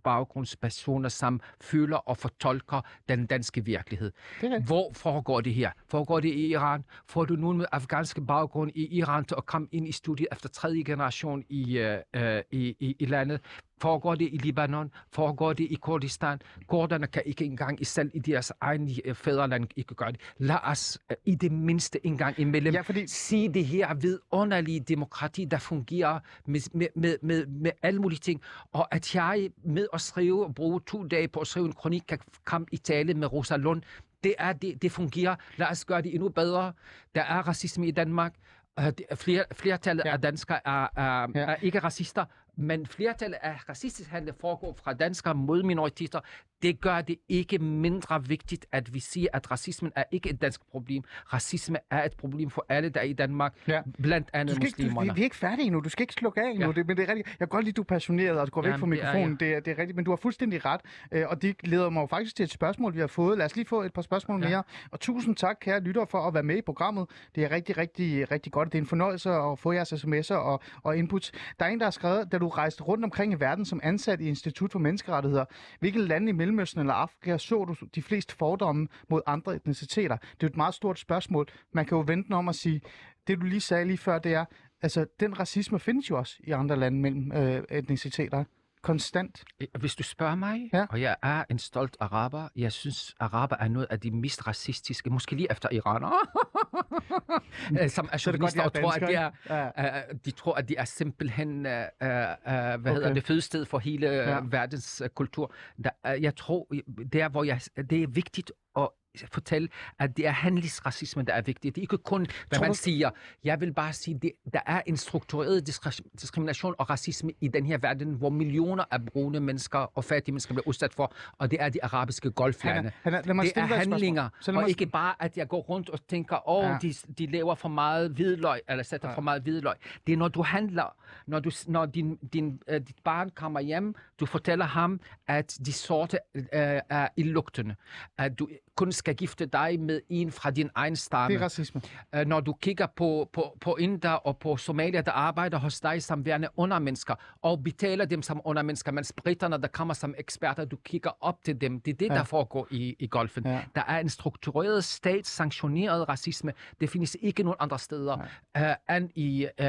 baggrundspersoner, 0.04 1.10
som 1.10 1.42
føler 1.62 1.98
og 1.98 2.18
fortolker 2.18 2.82
den 3.10 3.26
danske 3.26 3.66
virkelighed. 3.66 4.12
Det. 4.42 4.64
Hvor 4.64 4.92
foregår 4.94 5.42
det 5.42 5.54
her? 5.54 5.72
Foregår 5.88 6.20
det 6.20 6.30
i 6.30 6.48
Iran? 6.48 6.84
Får 7.08 7.26
du 7.26 7.34
nogen 7.34 7.58
med 7.58 7.66
afghanske 7.72 8.22
baggrund 8.22 8.72
i 8.76 8.98
Iran 8.98 9.26
til 9.26 9.36
at 9.38 9.46
komme 9.46 9.68
ind 9.72 9.88
i 9.88 9.92
studiet 9.92 10.28
efter 10.32 10.50
tredje 10.50 10.84
generation 10.84 11.44
i, 11.50 11.78
øh, 11.78 11.98
øh, 12.16 12.42
i, 12.52 12.76
i, 12.80 12.96
i 13.00 13.06
landet? 13.06 13.42
Foregår 13.82 14.16
det 14.16 14.30
i 14.32 14.38
Libanon? 14.38 14.92
Foregår 15.12 15.54
det 15.54 15.64
i 15.64 15.76
Kurdistan? 15.76 16.40
Kurderne 16.68 17.08
kan 17.08 17.22
ikke 17.26 17.46
engang 17.46 17.82
i 17.82 17.84
selv 17.84 18.12
i 18.14 18.20
deres 18.20 18.52
egen 18.62 18.90
øh, 19.06 19.16
fædreland 19.16 19.68
ikke 19.76 19.96
gøre 19.96 20.12
det. 20.12 20.20
Lad 20.38 20.58
os 20.64 21.00
øh, 21.12 21.18
i 21.26 21.36
det 21.36 21.52
mindste 21.52 22.06
en 22.06 22.18
gang 22.18 22.40
imellem 22.40 22.74
Ja, 22.74 22.82
fordi- 22.82 23.08
sige 23.08 23.54
det 23.54 23.66
her 23.66 23.94
vidunderlige 23.94 24.80
demokrati, 24.80 25.46
der 25.46 25.58
fungerer 25.58 26.20
med, 26.46 26.62
med, 26.74 26.88
med, 26.96 27.18
med, 27.22 27.46
med 27.46 27.72
alle 27.82 28.02
mulige 28.02 28.20
ting. 28.20 28.42
Og 28.72 28.96
at 28.96 29.16
jeg 29.16 29.50
med 29.64 29.88
at 29.94 30.02
skrive 30.02 30.46
og 30.46 30.56
bruge 30.56 30.82
to 30.88 31.04
dage 31.08 31.28
på 31.28 31.40
at 31.40 31.48
skrive 31.48 31.66
en 31.66 31.74
kronik, 31.74 32.04
kan 32.08 32.20
komme 32.46 32.68
i 32.72 32.78
tale 32.78 33.14
med 33.14 33.34
Rosa 33.34 33.56
Lund, 33.58 33.82
det, 34.24 34.36
er, 34.38 34.54
det, 34.54 34.82
det 34.82 34.92
fungerer. 34.92 35.36
Lad 35.58 35.68
os 35.68 35.86
gøre 35.86 36.02
det 36.02 36.14
endnu 36.14 36.30
bedre. 36.30 36.74
Der 37.16 37.22
er 37.22 37.48
racisme 37.48 37.88
i 37.88 37.92
Danmark. 37.92 38.34
Øh, 38.80 38.92
Flere, 39.16 39.44
flertallet 39.54 40.06
Ja. 40.06 40.12
af 40.14 40.22
danskere 40.22 40.68
er, 40.68 40.88
er, 40.96 41.28
ja. 41.36 41.40
er 41.40 41.56
ikke 41.56 41.80
racister, 41.80 42.26
men 42.60 42.86
flertallet 42.86 43.38
af 43.41 43.70
racistisk 43.70 44.10
handle 44.10 44.34
foregår 44.39 44.74
fra 44.74 44.93
danskere 44.93 45.36
mod 45.36 45.64
minoriteter 45.64 46.20
det 46.62 46.82
gør 46.82 47.01
det 47.01 47.16
ikke 47.30 47.60
mindre 47.60 48.26
vigtigt, 48.28 48.66
at 48.72 48.93
vi 48.93 48.99
siger, 48.99 49.28
at 49.34 49.51
racismen 49.51 49.91
er 49.95 50.03
ikke 50.12 50.30
et 50.30 50.41
dansk 50.41 50.62
problem. 50.72 51.03
Racisme 51.34 51.78
er 51.91 52.03
et 52.03 52.14
problem 52.18 52.49
for 52.49 52.66
alle, 52.70 52.89
der 52.89 52.99
er 52.99 53.03
i 53.03 53.14
Danmark, 53.14 53.53
Ja. 53.68 53.82
blandt 54.03 54.28
Du 54.28 54.38
andet 54.38 54.55
skal 54.55 54.68
ikke, 54.68 54.84
du, 54.95 54.99
vi, 55.01 55.07
er 55.07 55.24
ikke 55.24 55.36
færdige 55.36 55.66
endnu. 55.66 55.80
Du 55.80 55.89
skal 55.89 56.03
ikke 56.03 56.14
slukke 56.14 56.41
af 56.41 56.49
endnu. 56.49 56.66
Ja. 56.68 56.72
Det, 56.72 56.88
men 56.88 56.97
det 56.97 57.03
er 57.03 57.10
rigtigt. 57.10 57.28
Jeg 57.28 57.38
kan 57.38 57.47
godt 57.47 57.64
lide, 57.66 57.72
at 57.74 57.78
du 57.78 57.82
er 57.82 57.86
passioneret, 57.86 58.39
og 58.39 58.47
du 58.47 58.51
går 58.51 58.62
væk 58.62 58.72
Jamen, 58.72 58.80
fra 58.80 58.86
det 58.95 59.01
er 59.03 59.05
mikrofonen. 59.14 59.32
jeg. 59.32 59.39
Det 59.39 59.53
er, 59.55 59.60
det 59.60 59.72
er 59.72 59.78
rigtigt, 59.78 59.95
men 59.95 60.05
du 60.05 60.12
har 60.12 60.16
fuldstændig 60.16 60.66
ret. 60.66 60.82
Øh, 61.12 61.24
og 61.30 61.41
det 61.41 61.55
leder 61.64 61.89
mig 61.89 62.01
jo 62.01 62.05
faktisk 62.07 62.36
til 62.36 62.43
et 62.43 62.51
spørgsmål, 62.51 62.95
vi 62.95 62.99
har 62.99 63.07
fået. 63.07 63.38
Lad 63.38 63.45
os 63.45 63.55
lige 63.55 63.66
få 63.66 63.82
et 63.82 63.93
par 63.93 64.01
spørgsmål 64.01 64.43
Ja. 64.43 64.49
mere. 64.49 64.64
Og 64.91 64.99
tusind 64.99 65.36
tak, 65.36 65.57
kære 65.62 65.80
lytter, 65.80 66.05
for 66.05 66.18
at 66.28 66.34
være 66.34 66.43
med 66.43 66.55
i 66.57 66.62
programmet. 66.62 67.05
Det 67.36 67.43
er 67.43 67.51
rigtig, 67.51 67.78
rigtig, 67.78 68.32
rigtig 68.32 68.51
godt. 68.51 68.72
Det 68.72 68.78
er 68.78 68.82
en 68.82 68.88
fornøjelse 68.88 69.30
at 69.30 69.60
få 69.60 69.72
jeres 69.72 69.93
sms'er 69.93 70.36
og, 70.36 70.62
og 70.84 70.97
inputs. 70.97 71.32
Der 71.60 71.66
er 71.66 71.70
en, 71.70 71.80
der 71.80 71.86
har 71.86 71.91
skrevet, 71.91 72.32
da 72.32 72.38
du 72.38 72.47
rejste 72.47 72.84
rundt 72.84 73.03
omkring 73.03 73.34
i 73.34 73.36
verden 73.39 73.66
som 73.66 73.80
ansat 73.84 74.22
i 74.22 74.28
Institut 74.28 74.72
for 74.72 74.80
Menneskerettigheder, 74.80 75.45
hvilke 75.80 75.99
lande 75.99 76.30
i 76.30 76.32
Mellemøsten 76.50 76.80
eller 76.80 76.93
Afrika 76.93 77.38
så 77.38 77.66
du 77.66 77.76
de 77.95 78.02
fleste 78.02 78.36
fordomme 78.36 78.88
mod 79.10 79.22
andre 79.26 79.56
etniciteter? 79.56 80.18
Det 80.18 80.24
er 80.32 80.38
jo 80.43 80.47
et 80.47 80.58
meget 80.58 80.74
stort 80.74 81.00
spørgsmål. 81.00 81.47
Man 81.74 81.86
kan 81.86 81.97
jo 81.97 82.04
vente 82.08 82.32
om 82.32 82.50
at 82.50 82.56
sige, 82.56 82.82
det 83.28 83.39
du 83.39 83.45
lige 83.45 83.62
sagde 83.62 83.86
lige 83.86 83.97
før, 83.97 84.20
det 84.20 84.34
er, 84.34 84.45
altså 84.82 85.06
den 85.20 85.39
racisme 85.39 85.80
findes 85.80 86.10
jo 86.10 86.18
også 86.18 86.36
i 86.39 86.52
andre 86.52 86.76
lande 86.76 87.00
mellem 87.00 87.32
øh, 87.32 87.64
etniciteter. 87.70 88.43
Konstant. 88.82 89.44
Hvis 89.80 89.96
du 89.96 90.04
spørger 90.04 90.36
mig, 90.36 90.70
Ja. 90.74 90.86
og 90.90 91.02
jeg 91.02 91.16
er 91.24 91.44
en 91.50 91.60
stolt 91.60 91.98
araber, 92.00 92.48
jeg 92.56 92.72
synes, 92.72 93.16
araber 93.20 93.56
er 93.60 93.68
noget 93.68 93.88
af 93.90 94.00
de 94.00 94.12
mest 94.12 94.48
racistiske, 94.48 95.10
måske 95.10 95.36
lige 95.36 95.48
efter 95.52 95.70
iraner, 95.72 96.12
Øh, 97.82 97.90
som 97.90 98.06
er 98.06 98.10
er 98.14 98.24
journalister 98.26 98.62
jeg 98.62 98.66
er 98.66 98.70
og 98.70 98.74
tror, 98.74 98.92
at 98.92 99.02
de 99.08 99.14
er, 99.14 99.32
Ja. 99.50 100.10
Uh, 100.12 100.16
de 100.26 100.32
tror, 100.32 100.54
at 100.56 100.70
de 100.70 100.76
er 100.78 100.86
simpelthen, 100.86 101.50
uh, 101.50 101.62
uh, 101.62 101.68
hvad 102.02 102.78
Okay. 102.78 102.94
hedder 102.94 103.14
det, 103.14 103.24
fødested 103.24 103.66
for 103.66 103.80
hele 103.80 104.08
ja. 104.10 104.40
verdens 104.44 105.02
uh, 105.02 105.08
kultur. 105.08 105.54
Der, 105.84 105.90
uh, 106.16 106.24
jeg 106.24 106.36
tror, 106.36 106.68
der 107.14 107.30
hvor 107.30 107.44
jeg, 107.44 107.62
det 107.90 108.04
er 108.04 108.08
vigtigt 108.08 108.52
at 108.78 108.90
fortælle, 109.32 109.70
at 109.99 110.18
det 110.18 110.28
er 110.28 110.32
handelsracisme, 110.32 111.24
der 111.24 111.34
er 111.34 111.41
vigtigt. 111.41 111.76
Det 111.76 111.82
er 111.82 111.84
ikke 111.84 111.97
kun, 111.97 112.20
hvad 112.47 112.57
Tror 112.60 112.64
man 112.64 112.72
du- 112.72 112.78
siger. 112.78 113.10
Jeg 113.43 113.62
vil 113.62 113.74
bare 113.74 113.93
sige, 113.93 114.20
det, 114.22 114.32
der 114.53 114.60
er 114.66 114.82
en 114.86 114.97
struktureret 114.97 115.70
diskri- 115.70 116.10
diskrimination 116.22 116.76
og 116.78 116.89
racisme 116.89 117.32
i 117.41 117.47
den 117.47 117.66
her 117.66 117.78
verden, 117.78 118.14
hvor 118.14 118.30
millioner 118.30 118.84
af 118.91 119.05
brune 119.05 119.39
mennesker 119.39 119.80
og 119.80 120.03
fattige 120.03 120.34
mennesker 120.34 120.53
bliver 120.53 120.68
udsat 120.68 120.93
for, 120.93 121.14
og 121.38 121.51
det 121.51 121.62
er 121.62 121.70
de 121.70 121.84
arabiske 121.84 122.32
golflande. 122.32 122.91
Mig 123.05 123.14
Det 123.24 123.28
er 123.57 123.62
handlinger, 123.62 124.30
lad 124.47 124.47
og 124.47 124.53
mig- 124.53 124.70
ikke 124.70 124.86
bare, 124.86 125.16
at 125.20 125.38
jeg 125.38 125.47
går 125.47 125.62
rundt 125.62 125.89
og 125.89 126.07
tænker, 126.07 126.49
åh, 126.49 126.64
Ja. 126.64 126.70
ja. 126.72 126.78
de, 126.82 126.93
de 127.18 127.26
laver 127.26 127.55
for 127.55 127.70
meget 127.70 128.12
hvidløg, 128.12 128.60
eller 128.70 128.84
sætter 128.84 129.10
Ja. 129.10 129.16
for 129.16 129.22
meget 129.22 129.41
hvidløg. 129.41 129.76
Det 130.07 130.14
er, 130.14 130.18
når 130.18 130.28
du 130.28 130.41
handler, 130.43 130.95
når, 131.28 131.39
du, 131.39 131.51
når 131.68 131.86
din, 131.86 132.16
din, 132.34 132.62
uh, 132.72 132.76
dit 132.78 132.95
barn 133.03 133.30
kommer 133.30 133.60
hjem, 133.60 133.95
du 134.20 134.26
fortæller 134.26 134.66
ham, 134.66 134.99
at 135.28 135.57
de 135.66 135.74
sorte 135.74 136.18
uh, 136.36 136.41
er 136.53 137.07
ildlugtende. 137.18 137.76
At 138.18 138.39
du 138.39 138.47
kun 138.80 138.92
skal 138.92 139.16
gifte 139.16 139.46
dig 139.46 139.80
med 139.80 140.02
en 140.10 140.32
fra 140.32 140.52
din 140.52 140.70
egen 140.76 140.96
stamme. 140.96 141.34
Det 141.36 141.42
er 141.42 141.46
racisme. 141.46 141.82
Øh, 142.16 142.26
når 142.28 142.40
du 142.40 142.54
kigger 142.54 142.88
på, 142.96 143.30
på, 143.34 143.58
på 143.62 143.76
inder 143.76 144.10
og 144.10 144.38
på 144.38 144.58
somalier, 144.58 145.02
der 145.02 145.12
arbejder 145.12 145.58
hos 145.58 145.80
dig 145.80 146.04
som 146.04 146.26
værende 146.26 146.48
undermennesker, 146.58 147.16
og 147.42 147.64
betaler 147.64 148.06
dem 148.06 148.22
som 148.22 148.42
undermennesker, 148.46 148.92
mens 148.92 149.14
britterne, 149.18 149.58
der 149.62 149.68
kommer 149.68 149.94
som 149.94 150.14
eksperter, 150.18 150.66
du 150.66 150.78
kigger 150.86 151.10
op 151.22 151.44
til 151.44 151.62
dem. 151.62 151.82
Det 151.82 151.92
er 151.92 151.96
det, 151.98 152.06
Ja. 152.06 152.14
ja. 152.14 152.20
der 152.20 152.26
foregår 152.26 152.68
i, 152.72 152.96
i 153.00 153.08
golfen. 153.08 153.44
Ja. 153.46 153.52
Ja. 153.52 153.60
Der 153.76 153.82
er 153.88 154.00
en 154.00 154.10
struktureret, 154.10 154.84
statssanktioneret 154.84 156.10
racisme. 156.10 156.54
Det 156.82 156.90
findes 156.90 157.18
ikke 157.22 157.44
nogen 157.44 157.58
andre 157.60 157.80
steder 157.80 158.18
uh, 158.60 158.96
end 158.96 159.10
i, 159.16 159.48
uh, 159.62 159.68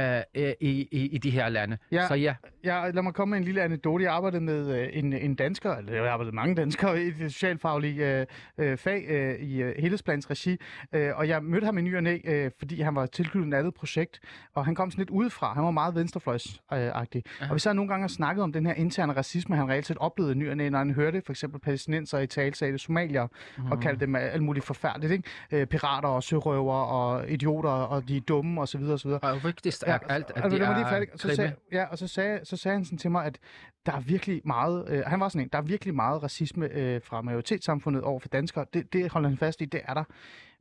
i, 0.61 0.89
i, 0.91 1.09
i 1.13 1.19
de 1.19 1.31
her 1.31 1.49
lande. 1.49 1.79
Ja. 1.93 2.09
Så 2.09 2.15
ja, 2.15 2.35
Jeg, 2.65 2.91
lad 2.95 3.03
mig 3.03 3.15
komme 3.15 3.31
med 3.31 3.39
en 3.39 3.45
lille 3.45 3.63
anekdote. 3.63 4.05
Jeg 4.05 4.13
arbejdede 4.13 4.41
med 4.41 4.69
øh, 4.81 4.89
en, 4.93 5.13
en 5.13 5.35
dansker, 5.35 5.77
eller 5.77 5.93
jeg 5.93 6.07
arbejdede 6.13 6.35
med 6.35 6.43
mange 6.43 6.55
danskere 6.55 7.03
i 7.03 7.11
det 7.11 7.33
socialfaglige 7.33 8.21
øh, 8.21 8.27
øh, 8.59 8.79
fag 8.79 9.00
øh, 9.09 9.41
i 9.41 9.63
øh, 9.63 9.75
Helhedsplans 9.79 10.31
regi, 10.31 10.57
øh, 10.93 11.11
og 11.17 11.29
jeg 11.29 11.43
mødte 11.43 11.65
ham 11.65 11.79
i 11.79 11.83
ny 11.83 11.97
og 11.97 12.03
næ, 12.03 12.19
øh, 12.25 12.51
fordi 12.59 12.81
han 12.81 12.95
var 12.95 13.07
tilknyttet 13.07 13.53
et 13.53 13.59
andet 13.59 13.75
projekt, 13.75 14.21
og 14.55 14.65
han 14.65 14.75
kom 14.75 14.91
sådan 14.91 15.01
lidt 15.01 15.11
udefra. 15.11 15.55
Han 15.55 15.65
var 15.65 15.71
meget 15.71 15.95
venstrefløjsagtig. 15.95 17.23
Øh, 17.43 17.51
og 17.51 17.55
vi 17.55 17.61
sad 17.61 17.75
nogle 17.75 17.89
gange 17.89 18.07
og 18.07 18.11
snakkede 18.11 18.45
om 18.45 18.53
den 18.53 18.67
her 18.67 18.75
interne 18.75 19.13
racisme, 19.13 19.57
han 19.57 19.69
reelt 19.69 19.87
set 19.87 19.99
oplevede 19.99 20.35
i 20.35 20.37
ny 20.37 20.51
og 20.51 20.57
næ, 20.57 20.69
når 20.69 20.79
han 20.79 20.91
hørte 20.91 21.23
for 21.27 21.33
eksempel 21.33 21.61
palæstinenser 21.61 22.19
i 22.19 22.27
talsagte 22.27 22.79
somalier, 22.79 23.27
mm. 23.59 23.71
og 23.71 23.81
kaldte 23.81 24.07
dem 24.07 24.17
alt 24.17 24.43
muligt 24.43 24.67
forfærdeligt, 24.67 25.13
ikke? 25.13 25.29
Øh, 25.53 25.67
pirater 25.67 26.09
og 26.09 26.23
sørøver 26.23 26.75
og 26.75 27.31
idioter, 27.31 27.71
og 27.71 28.09
de 28.09 28.17
er 28.17 28.21
dumme, 28.21 28.61
og 28.61 28.69
så 28.69 28.79
videre, 28.79 28.95
og 28.95 29.01
så 29.01 29.09
videre. 29.09 29.21
og 29.21 29.45
vigtigst 29.45 29.85
er 29.87 29.99
alt, 30.09 30.31
at 30.37 30.45
altså, 30.45 30.59
de 30.59 30.65
mig 30.65 30.75
lige 30.75 30.85
er 30.85 30.91
færdig. 30.91 31.09
Så 31.17 31.35
sagde, 31.35 31.53
ja, 31.73 31.85
og 31.85 31.99
så 31.99 32.07
sagde, 32.07 32.41
så 32.45 32.57
sagde 32.57 32.77
han 32.77 32.85
sådan 32.85 32.99
til 32.99 33.11
mig, 33.11 33.25
at 33.25 33.39
der 33.87 33.93
er 33.93 34.01
virkelig 34.01 34.43
meget, 34.45 34.89
øh, 34.89 35.03
han 35.07 35.21
var 35.21 35.29
sådan 35.29 35.43
en, 35.43 35.49
der 35.53 35.59
er 35.59 35.63
virkelig 35.63 35.95
meget 35.95 36.23
racisme 36.23 36.69
øh, 36.73 37.01
fra 37.05 37.23
majoritetssamfundet 37.23 38.03
over 38.03 38.21
for 38.21 38.29
danskere. 38.29 38.67
Det, 38.75 38.90
det 38.93 39.13
holder 39.13 39.29
han 39.29 39.39
fast 39.39 39.61
i, 39.61 39.65
det 39.65 39.81
er 39.85 39.95
der. 39.95 40.05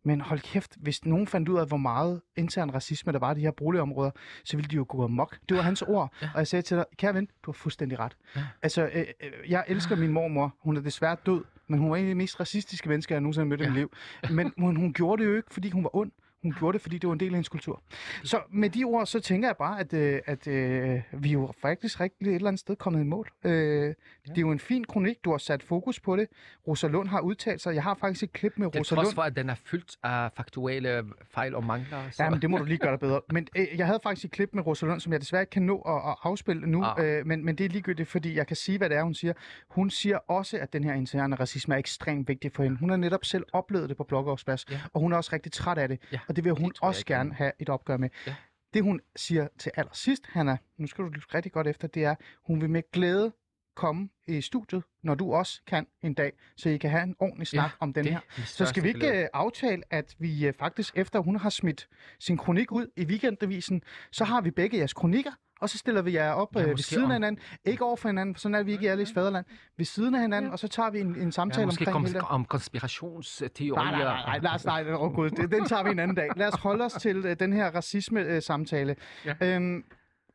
Men 0.04 0.22
hold 0.22 0.40
kæft, 0.40 0.78
hvis 0.80 1.06
nogen 1.06 1.28
fandt 1.28 1.50
ud 1.50 1.58
af, 1.58 1.68
hvor 1.68 1.78
meget 1.78 2.22
intern 2.36 2.74
racisme 2.74 3.14
der 3.14 3.20
var 3.20 3.32
i 3.32 3.36
de 3.36 3.42
her 3.42 3.52
boligområder, 3.52 4.12
så 4.44 4.58
ville 4.58 4.70
de 4.70 4.76
jo 4.76 4.86
gå 4.90 5.04
amok. 5.04 5.38
Det 5.50 5.58
var 5.58 5.64
hans 5.64 5.82
ord. 5.82 6.14
Ja. 6.22 6.30
Og 6.34 6.40
jeg 6.40 6.48
sagde 6.48 6.62
til 6.62 6.78
dig, 6.78 6.86
kære 6.98 7.14
ven, 7.14 7.26
du 7.44 7.52
har 7.52 7.54
fuldstændig 7.54 8.00
ret. 8.00 8.18
Ja. 8.36 8.42
Altså, 8.64 8.90
øh, 8.94 9.06
øh, 9.24 9.52
jeg 9.52 9.64
elsker 9.68 9.96
min 9.96 10.12
mormor. 10.12 10.56
Hun 10.60 10.78
er 10.78 10.82
desværre 10.82 11.18
død, 11.26 11.44
men 11.68 11.80
hun 11.80 11.92
var 11.92 11.98
en 11.98 12.06
af 12.06 12.10
de 12.10 12.16
mest 12.16 12.40
racistiske 12.40 12.90
mennesker, 12.90 13.16
jeg 13.16 13.22
nogensinde 13.22 13.46
har 13.46 13.50
mødt 13.50 13.62
ja. 13.62 13.66
i 13.66 13.70
mit 13.70 13.78
liv. 13.78 13.92
Men 14.30 14.54
hun, 14.58 14.76
hun 14.76 14.94
gjorde 14.94 15.24
det 15.24 15.30
jo 15.30 15.36
ikke, 15.36 15.54
fordi 15.54 15.70
hun 15.70 15.84
var 15.84 15.96
ond. 15.96 16.12
Hun 16.44 16.54
gjorde 16.60 16.74
det, 16.74 16.82
fordi 16.82 16.98
det 16.98 17.08
var 17.08 17.14
en 17.14 17.20
del 17.20 17.28
af 17.28 17.34
hendes 17.34 17.50
kultur. 17.50 17.82
Så 18.24 18.42
med 18.52 18.70
de 18.70 18.84
ord, 18.84 19.06
så 19.06 19.20
tænker 19.20 19.48
jeg 19.48 19.58
bare, 19.58 19.80
at, 19.80 19.94
øh, 19.94 20.22
at 20.26 20.48
øh, 20.48 21.02
vi 21.12 21.30
jo 21.30 21.52
faktisk 21.62 22.00
rigtig 22.00 22.28
et 22.28 22.36
eller 22.36 22.48
andet 22.48 22.60
sted 22.60 22.76
kommet 22.76 23.02
i 23.02 23.04
mål. 23.04 23.30
Øh, 23.44 23.94
ja. 24.30 24.34
Det 24.34 24.38
er 24.38 24.42
jo 24.42 24.52
en 24.52 24.60
fin 24.60 24.84
kronik, 24.84 25.18
du 25.26 25.32
har 25.32 25.38
sat 25.38 25.64
fokus 25.64 26.00
på 26.00 26.16
det. 26.16 26.28
Rosa 26.68 26.88
Lund 26.88 27.10
har 27.10 27.20
udtalt 27.22 27.62
sig. 27.62 27.76
Jeg 27.76 27.84
har 27.84 27.94
faktisk 27.96 28.24
et 28.24 28.34
klip 28.34 28.54
med 28.58 28.72
Til 28.72 28.80
Rosa 28.80 28.96
trods 28.96 29.06
Lund. 29.06 29.16
for, 29.16 29.22
at 29.22 29.36
den 29.36 29.50
er 29.50 29.56
fyldt 29.56 29.98
af 30.04 30.32
faktuelle 30.36 31.04
fejl 31.32 31.56
og 31.56 31.64
mangler. 31.64 32.10
Så... 32.12 32.24
Ja, 32.24 32.30
men 32.30 32.42
det 32.42 32.50
må 32.50 32.58
du 32.58 32.64
lige 32.64 32.78
gøre 32.78 32.92
dig 32.92 33.00
bedre. 33.00 33.22
Men 33.32 33.48
øh, 33.56 33.68
jeg 33.78 33.86
havde 33.86 34.00
faktisk 34.04 34.26
et 34.26 34.32
klip 34.32 34.50
med 34.54 34.66
Rosa 34.68 34.86
Lund, 34.86 35.00
som 35.00 35.14
jeg 35.14 35.22
desværre 35.22 35.42
ikke 35.42 35.52
kan 35.52 35.62
nå 35.64 35.80
at, 35.82 35.96
at 36.12 36.16
afspille 36.24 36.68
nu, 36.68 36.84
Ah. 36.84 37.06
øh, 37.20 37.26
men, 37.28 37.46
men 37.46 37.56
det 37.56 37.66
er 37.66 37.70
ligegyldigt, 37.70 38.10
fordi 38.10 38.36
jeg 38.36 38.48
kan 38.48 38.56
sige, 38.56 38.78
hvad 38.78 38.90
det 38.90 38.98
er, 38.98 39.04
hun 39.04 39.14
siger. 39.14 39.34
Hun 39.70 39.90
siger 39.90 40.18
også, 40.18 40.58
at 40.58 40.74
den 40.74 40.84
her 40.84 40.94
interne 40.94 41.36
racisme 41.36 41.74
er 41.76 41.80
ekstremt 41.80 42.28
vigtig 42.28 42.52
for 42.52 42.64
hende. 42.64 42.78
Hun 42.78 42.90
har 42.90 42.98
netop 42.98 43.26
selv 43.26 43.44
oplevet 43.54 43.90
det 43.90 43.98
på 43.98 44.04
Blågårdsplads, 44.04 44.66
Ja. 44.72 44.80
og 44.94 45.02
hun 45.02 45.14
er 45.14 45.18
også 45.18 45.30
rigtig 45.34 45.52
træt 45.52 45.78
af 45.78 45.88
det, 45.88 46.00
Ja, 46.12 46.20
og 46.28 46.36
det 46.36 46.44
vil 46.44 46.52
hun 46.54 46.70
det 46.70 46.78
også 46.82 47.06
gerne 47.06 47.34
have 47.34 47.52
et 47.60 47.70
opgør 47.70 47.98
med. 47.98 48.10
Ja. 48.28 48.36
Det 48.74 48.84
hun 48.84 49.00
siger 49.16 49.48
til 49.60 49.72
allersidst, 49.76 50.24
Hanna, 50.28 50.58
nu 50.78 50.88
skal 50.88 51.04
du 51.04 51.10
lytte 51.10 51.28
rigtig 51.36 51.52
godt 51.52 51.68
efter, 51.68 51.88
det 51.88 52.04
er, 52.06 52.16
hun 52.48 52.62
vil 52.62 52.70
med 52.70 52.82
glæde 52.94 53.32
komme 53.80 54.10
i 54.28 54.42
studiet, 54.42 54.84
når 55.04 55.16
du 55.16 55.34
også 55.34 55.62
kan 55.68 55.88
en 56.02 56.14
dag, 56.14 56.32
så 56.58 56.70
I 56.70 56.78
kan 56.78 56.90
have 56.90 57.04
en 57.04 57.16
ordentlig 57.20 57.48
snak 57.48 57.64
Ja, 57.66 57.70
om 57.80 57.94
den 57.94 58.04
det 58.04 58.12
her. 58.14 58.20
er 58.38 58.42
Så 58.46 58.66
skal 58.66 58.84
vi 58.84 58.88
ikke 58.88 59.00
glæde. 59.00 59.22
øh, 59.24 59.28
aftale, 59.34 59.84
at 59.90 60.16
vi 60.20 60.48
øh, 60.48 60.54
faktisk, 60.60 60.98
efter 60.98 61.20
hun 61.20 61.36
har 61.36 61.50
smidt 61.50 61.88
sin 62.20 62.38
kronik 62.38 62.72
ud 62.72 62.88
i 62.98 63.06
weekendavisen, 63.06 63.82
så 64.12 64.24
har 64.26 64.42
vi 64.42 64.52
begge 64.52 64.78
jeres 64.78 64.94
kronikker, 64.94 65.32
og 65.62 65.70
så 65.70 65.78
stiller 65.78 66.02
vi 66.02 66.14
jer 66.14 66.32
op 66.32 66.56
Ja, 66.56 66.62
øh, 66.62 66.70
ved 66.70 66.78
siden 66.78 67.04
om- 67.04 67.12
af 67.12 67.16
hinanden. 67.16 67.42
Ikke 67.66 67.86
over 67.86 67.96
for 67.96 68.10
hinanden, 68.10 68.36
for 68.36 68.40
sådan 68.40 68.56
er 68.56 68.64
vi 68.64 68.72
ikke 68.72 68.84
i 68.84 68.88
alles 68.88 69.12
faderland. 69.14 69.46
Ved 69.78 69.86
siden 69.86 70.16
af 70.16 70.22
hinanden, 70.22 70.52
og 70.52 70.60
så 70.60 70.68
tager 70.68 70.90
vi 70.90 71.00
en, 71.00 71.16
en 71.22 71.32
samtale 71.32 71.62
Ja, 71.62 71.66
måske 71.66 71.88
omkring 71.94 72.16
kom, 72.20 72.28
om 72.32 72.46
konspirationsteorier. 72.46 73.74
Nej, 73.76 73.92
nej, 73.92 74.04
nej, 74.04 74.24
nej, 74.26 74.40
Lars, 74.42 74.66
nej, 74.66 74.86
oh, 74.94 75.14
Gud, 75.14 75.30
det- 75.30 75.52
den 75.52 75.66
tager 75.66 75.84
vi 75.84 75.90
en 75.90 76.00
anden 76.00 76.16
dag. 76.16 76.30
Lad 76.36 76.48
os 76.54 76.60
holde 76.60 76.86
os 76.86 76.94
til 76.94 77.18
uh, 77.26 77.32
den 77.40 77.54
her 77.54 77.72
racisme-samtale. 77.76 78.96
Ja. 79.26 79.34
Øhm, 79.42 79.84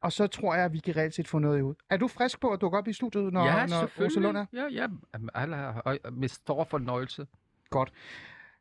og 0.05 0.13
så 0.13 0.27
tror 0.27 0.55
jeg, 0.55 0.65
at 0.65 0.73
vi 0.73 0.79
kan 0.79 0.97
reelt 0.97 1.15
set 1.15 1.29
få 1.29 1.39
noget 1.39 1.63
ud. 1.63 1.75
Er 1.91 1.97
du 1.97 2.09
frisk 2.09 2.41
på 2.41 2.51
at 2.51 2.61
dukke 2.61 2.79
op 2.79 2.89
i 2.89 2.93
studiet, 2.93 3.33
når, 3.33 3.45
ja, 3.45 3.67
når 3.67 3.83
Rosa 3.83 4.01
Lund 4.01 4.11
selvfølgelig. 4.11 4.49
er? 4.53 4.69
Ja, 4.69 4.69
ja. 4.71 4.87
Alle 5.35 5.57
og 5.85 6.13
med 6.13 6.29
stor 6.29 6.65
fornøjelse. 6.65 7.27
Godt. 7.71 7.93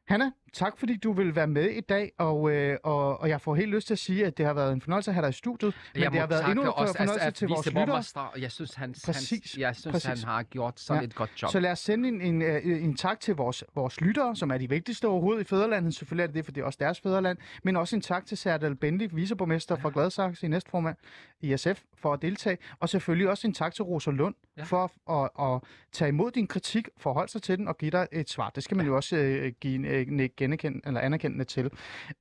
Hanna, 0.07 0.31
tak 0.53 0.77
fordi 0.77 0.95
du 0.97 1.11
vil 1.11 1.35
være 1.35 1.47
med 1.47 1.69
i 1.69 1.81
dag, 1.81 2.11
og, 2.17 2.51
øh, 2.51 2.77
og, 2.83 3.19
og 3.21 3.29
jeg 3.29 3.41
får 3.41 3.55
helt 3.55 3.69
lyst 3.71 3.87
til 3.87 3.93
at 3.93 3.99
sige, 3.99 4.25
at 4.25 4.37
det 4.37 4.45
har 4.45 4.53
været 4.53 4.73
en 4.73 4.81
fornøjelse 4.81 5.11
at 5.11 5.15
have 5.15 5.21
dig 5.21 5.29
i 5.29 5.33
studiet, 5.33 5.73
men 5.93 6.03
jeg 6.03 6.11
det 6.11 6.19
har 6.19 6.27
været 6.27 6.45
endnu 6.47 6.61
en 6.61 6.67
fornøjelse 6.67 6.99
altså, 6.99 7.19
at 7.27 7.35
til 7.35 7.47
vores 7.47 7.65
lyttere. 7.67 8.03
Jeg 8.41 8.51
synes, 8.51 8.73
han, 8.73 8.95
Præcis, 9.05 9.53
han, 9.53 9.61
jeg 9.61 9.75
synes, 9.75 9.91
præcis. 9.93 10.23
han 10.23 10.29
har 10.29 10.43
gjort 10.43 10.79
sådan 10.79 11.01
Ja. 11.01 11.07
et 11.07 11.15
godt 11.15 11.41
job. 11.41 11.51
Så 11.51 11.59
lad 11.59 11.71
os 11.71 11.79
sende 11.79 12.07
en, 12.09 12.21
en, 12.21 12.41
øh, 12.41 12.83
en 12.83 12.95
tak 12.95 13.19
til 13.19 13.35
vores, 13.35 13.63
vores 13.75 14.01
lyttere, 14.01 14.35
som 14.35 14.51
er 14.51 14.57
de 14.57 14.69
vigtigste 14.69 15.07
overhovedet 15.07 15.41
i 15.41 15.45
Fæderlandet. 15.45 15.95
Selvfølgelig 15.95 16.23
er 16.23 16.27
det 16.27 16.35
det, 16.35 16.45
for 16.45 16.51
det 16.51 16.61
er 16.61 16.65
også 16.65 16.77
deres 16.81 16.99
fæderland. 16.99 17.37
Men 17.63 17.75
også 17.75 17.95
en 17.95 18.01
tak 18.01 18.25
til 18.25 18.37
Serdal 18.37 18.75
Bendik, 18.75 19.15
viceborgmester 19.15 19.75
fra 19.75 19.89
Gladsaxe 19.93 20.45
i 20.45 20.49
næstformand 20.49 20.95
i 21.41 21.57
SF, 21.57 21.81
for 21.97 22.13
at 22.13 22.21
deltage. 22.21 22.57
Og 22.79 22.89
selvfølgelig 22.89 23.29
også 23.29 23.47
en 23.47 23.53
tak 23.53 23.73
til 23.73 23.83
Rosa 23.83 24.11
Lund 24.11 24.35
Ja. 24.57 24.63
for 24.63 25.11
at, 25.23 25.53
at 25.53 25.61
tage 25.91 26.09
imod 26.09 26.31
din 26.31 26.47
kritik, 26.47 26.87
forholde 26.97 27.31
sig 27.31 27.41
til 27.41 27.57
den 27.57 27.67
og 27.67 27.77
give 27.77 27.91
dig 27.91 28.07
et 28.11 28.29
svar. 28.29 28.49
Det 28.49 28.63
skal 28.63 28.77
man 28.77 28.85
jo 28.85 28.95
også 28.95 29.15
øh, 29.15 29.51
give 29.61 29.87
øh, 29.87 30.07
nikke 30.07 30.35
genkend, 30.49 30.81
eller 30.85 30.99
anerkendende 30.99 31.45
til. 31.45 31.71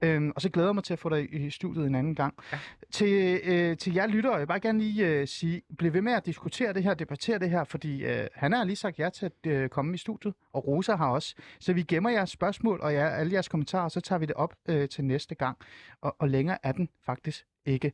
Øhm, 0.02 0.32
og 0.36 0.42
så 0.42 0.48
glæder 0.48 0.68
jeg 0.68 0.74
mig 0.74 0.84
til 0.84 0.92
at 0.92 0.98
få 0.98 1.08
dig 1.08 1.34
i 1.34 1.50
studiet 1.50 1.86
en 1.86 1.94
anden 1.94 2.14
gang. 2.14 2.34
Ja. 2.52 2.58
Til, 2.92 3.40
øh, 3.44 3.76
til 3.76 3.94
jer 3.94 4.06
lyttere, 4.06 4.32
jeg 4.32 4.40
vil 4.40 4.46
bare 4.46 4.60
gerne 4.60 4.78
lige 4.78 5.08
øh, 5.08 5.28
sige, 5.28 5.62
bliv 5.78 5.92
ved 5.92 6.02
med 6.02 6.12
at 6.12 6.26
diskutere 6.26 6.72
det 6.72 6.82
her, 6.82 6.94
debattere 6.94 7.38
det 7.38 7.50
her, 7.50 7.64
fordi 7.64 8.04
øh, 8.04 8.26
han 8.34 8.52
har 8.52 8.64
lige 8.64 8.76
sagt 8.76 8.98
ja 8.98 9.08
til 9.10 9.26
at 9.26 9.46
øh, 9.46 9.68
komme 9.68 9.94
i 9.94 9.98
studiet, 9.98 10.34
og 10.52 10.66
Rosa 10.66 10.94
har 10.94 11.08
også. 11.08 11.34
Så 11.60 11.72
vi 11.72 11.82
gemmer 11.82 12.10
jeres 12.10 12.30
spørgsmål 12.30 12.80
og 12.80 12.94
jer, 12.94 13.08
alle 13.08 13.32
jeres 13.32 13.48
kommentarer, 13.48 13.84
og 13.84 13.90
så 13.90 14.00
tager 14.00 14.18
vi 14.18 14.26
det 14.26 14.34
op 14.34 14.54
øh, 14.68 14.88
til 14.88 15.04
næste 15.04 15.34
gang. 15.34 15.58
Og, 16.00 16.16
og 16.18 16.28
længere 16.28 16.58
er 16.62 16.72
den 16.72 16.88
faktisk 17.06 17.44
ikke. 17.66 17.92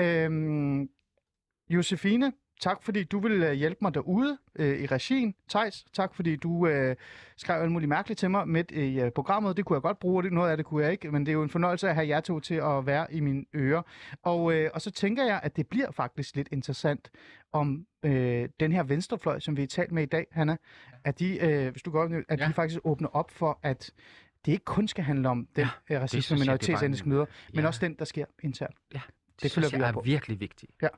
Øhm, 0.00 0.88
Josefine, 1.68 2.32
tak 2.60 2.82
fordi 2.82 3.04
du 3.04 3.18
vil 3.20 3.32
øh, 3.42 3.52
hjælpe 3.52 3.78
mig 3.82 3.94
derude 3.94 4.38
øh, 4.58 4.80
i 4.80 4.86
regien. 4.86 5.34
Tejs, 5.48 5.84
tak 5.92 6.14
fordi 6.14 6.36
du 6.36 6.66
øh, 6.66 6.96
skrev 7.36 7.62
alt 7.62 7.72
muligt 7.72 7.88
mærkeligt 7.88 8.18
til 8.18 8.30
mig 8.30 8.48
midt 8.48 8.70
i 8.70 9.00
øh, 9.00 9.10
programmet. 9.12 9.56
Det 9.56 9.64
kunne 9.64 9.74
jeg 9.76 9.82
godt 9.82 9.98
bruge, 9.98 10.22
det, 10.22 10.32
noget 10.32 10.50
af 10.50 10.56
det 10.56 10.66
kunne 10.66 10.82
jeg 10.84 10.92
ikke, 10.92 11.10
men 11.10 11.26
det 11.26 11.32
er 11.32 11.34
jo 11.34 11.42
en 11.42 11.50
fornøjelse 11.50 11.88
at 11.88 11.94
have 11.94 12.08
jer 12.08 12.20
to 12.20 12.40
til 12.40 12.54
at 12.54 12.86
være 12.86 13.14
i 13.14 13.20
mine 13.20 13.44
ører. 13.54 13.82
Og, 14.22 14.52
øh, 14.54 14.70
og 14.74 14.82
så 14.82 14.90
tænker 14.90 15.24
jeg, 15.24 15.40
at 15.42 15.56
det 15.56 15.66
bliver 15.66 15.90
faktisk 15.90 16.36
lidt 16.36 16.48
interessant 16.52 17.10
om 17.52 17.86
øh, 18.02 18.48
den 18.60 18.72
her 18.72 18.82
venstrefløj, 18.82 19.38
som 19.40 19.56
vi 19.56 19.62
har 19.62 19.66
talt 19.66 19.92
med 19.92 20.02
i 20.02 20.06
dag, 20.06 20.26
Hanna, 20.32 20.56
at 21.04 21.18
de, 21.18 21.38
øh, 21.46 21.70
hvis 21.70 21.82
du 21.82 21.90
går, 21.90 22.04
at 22.28 22.40
Ja. 22.40 22.48
de 22.48 22.52
faktisk 22.52 22.80
åbner 22.84 23.08
op 23.08 23.30
for, 23.30 23.58
at 23.62 23.90
det 24.46 24.52
ikke 24.52 24.64
kun 24.64 24.88
skal 24.88 25.04
handle 25.04 25.28
om 25.28 25.48
den 25.56 25.66
Ja, 25.90 25.94
ja, 25.94 26.02
racisme 26.02 26.38
minoritetsetniske 26.38 27.08
møder, 27.08 27.26
men 27.54 27.60
ja. 27.60 27.66
også 27.66 27.80
den, 27.86 27.94
der 27.98 28.04
sker 28.04 28.24
internt. 28.42 28.76
Ja, 28.94 29.00
Det 29.34 29.42
det 29.42 29.50
synes 29.50 29.72
jeg 29.72 29.80
er 29.80 30.00
virkelig 30.00 30.40
vigtigt. 30.40 30.72
Ja. 30.82 30.88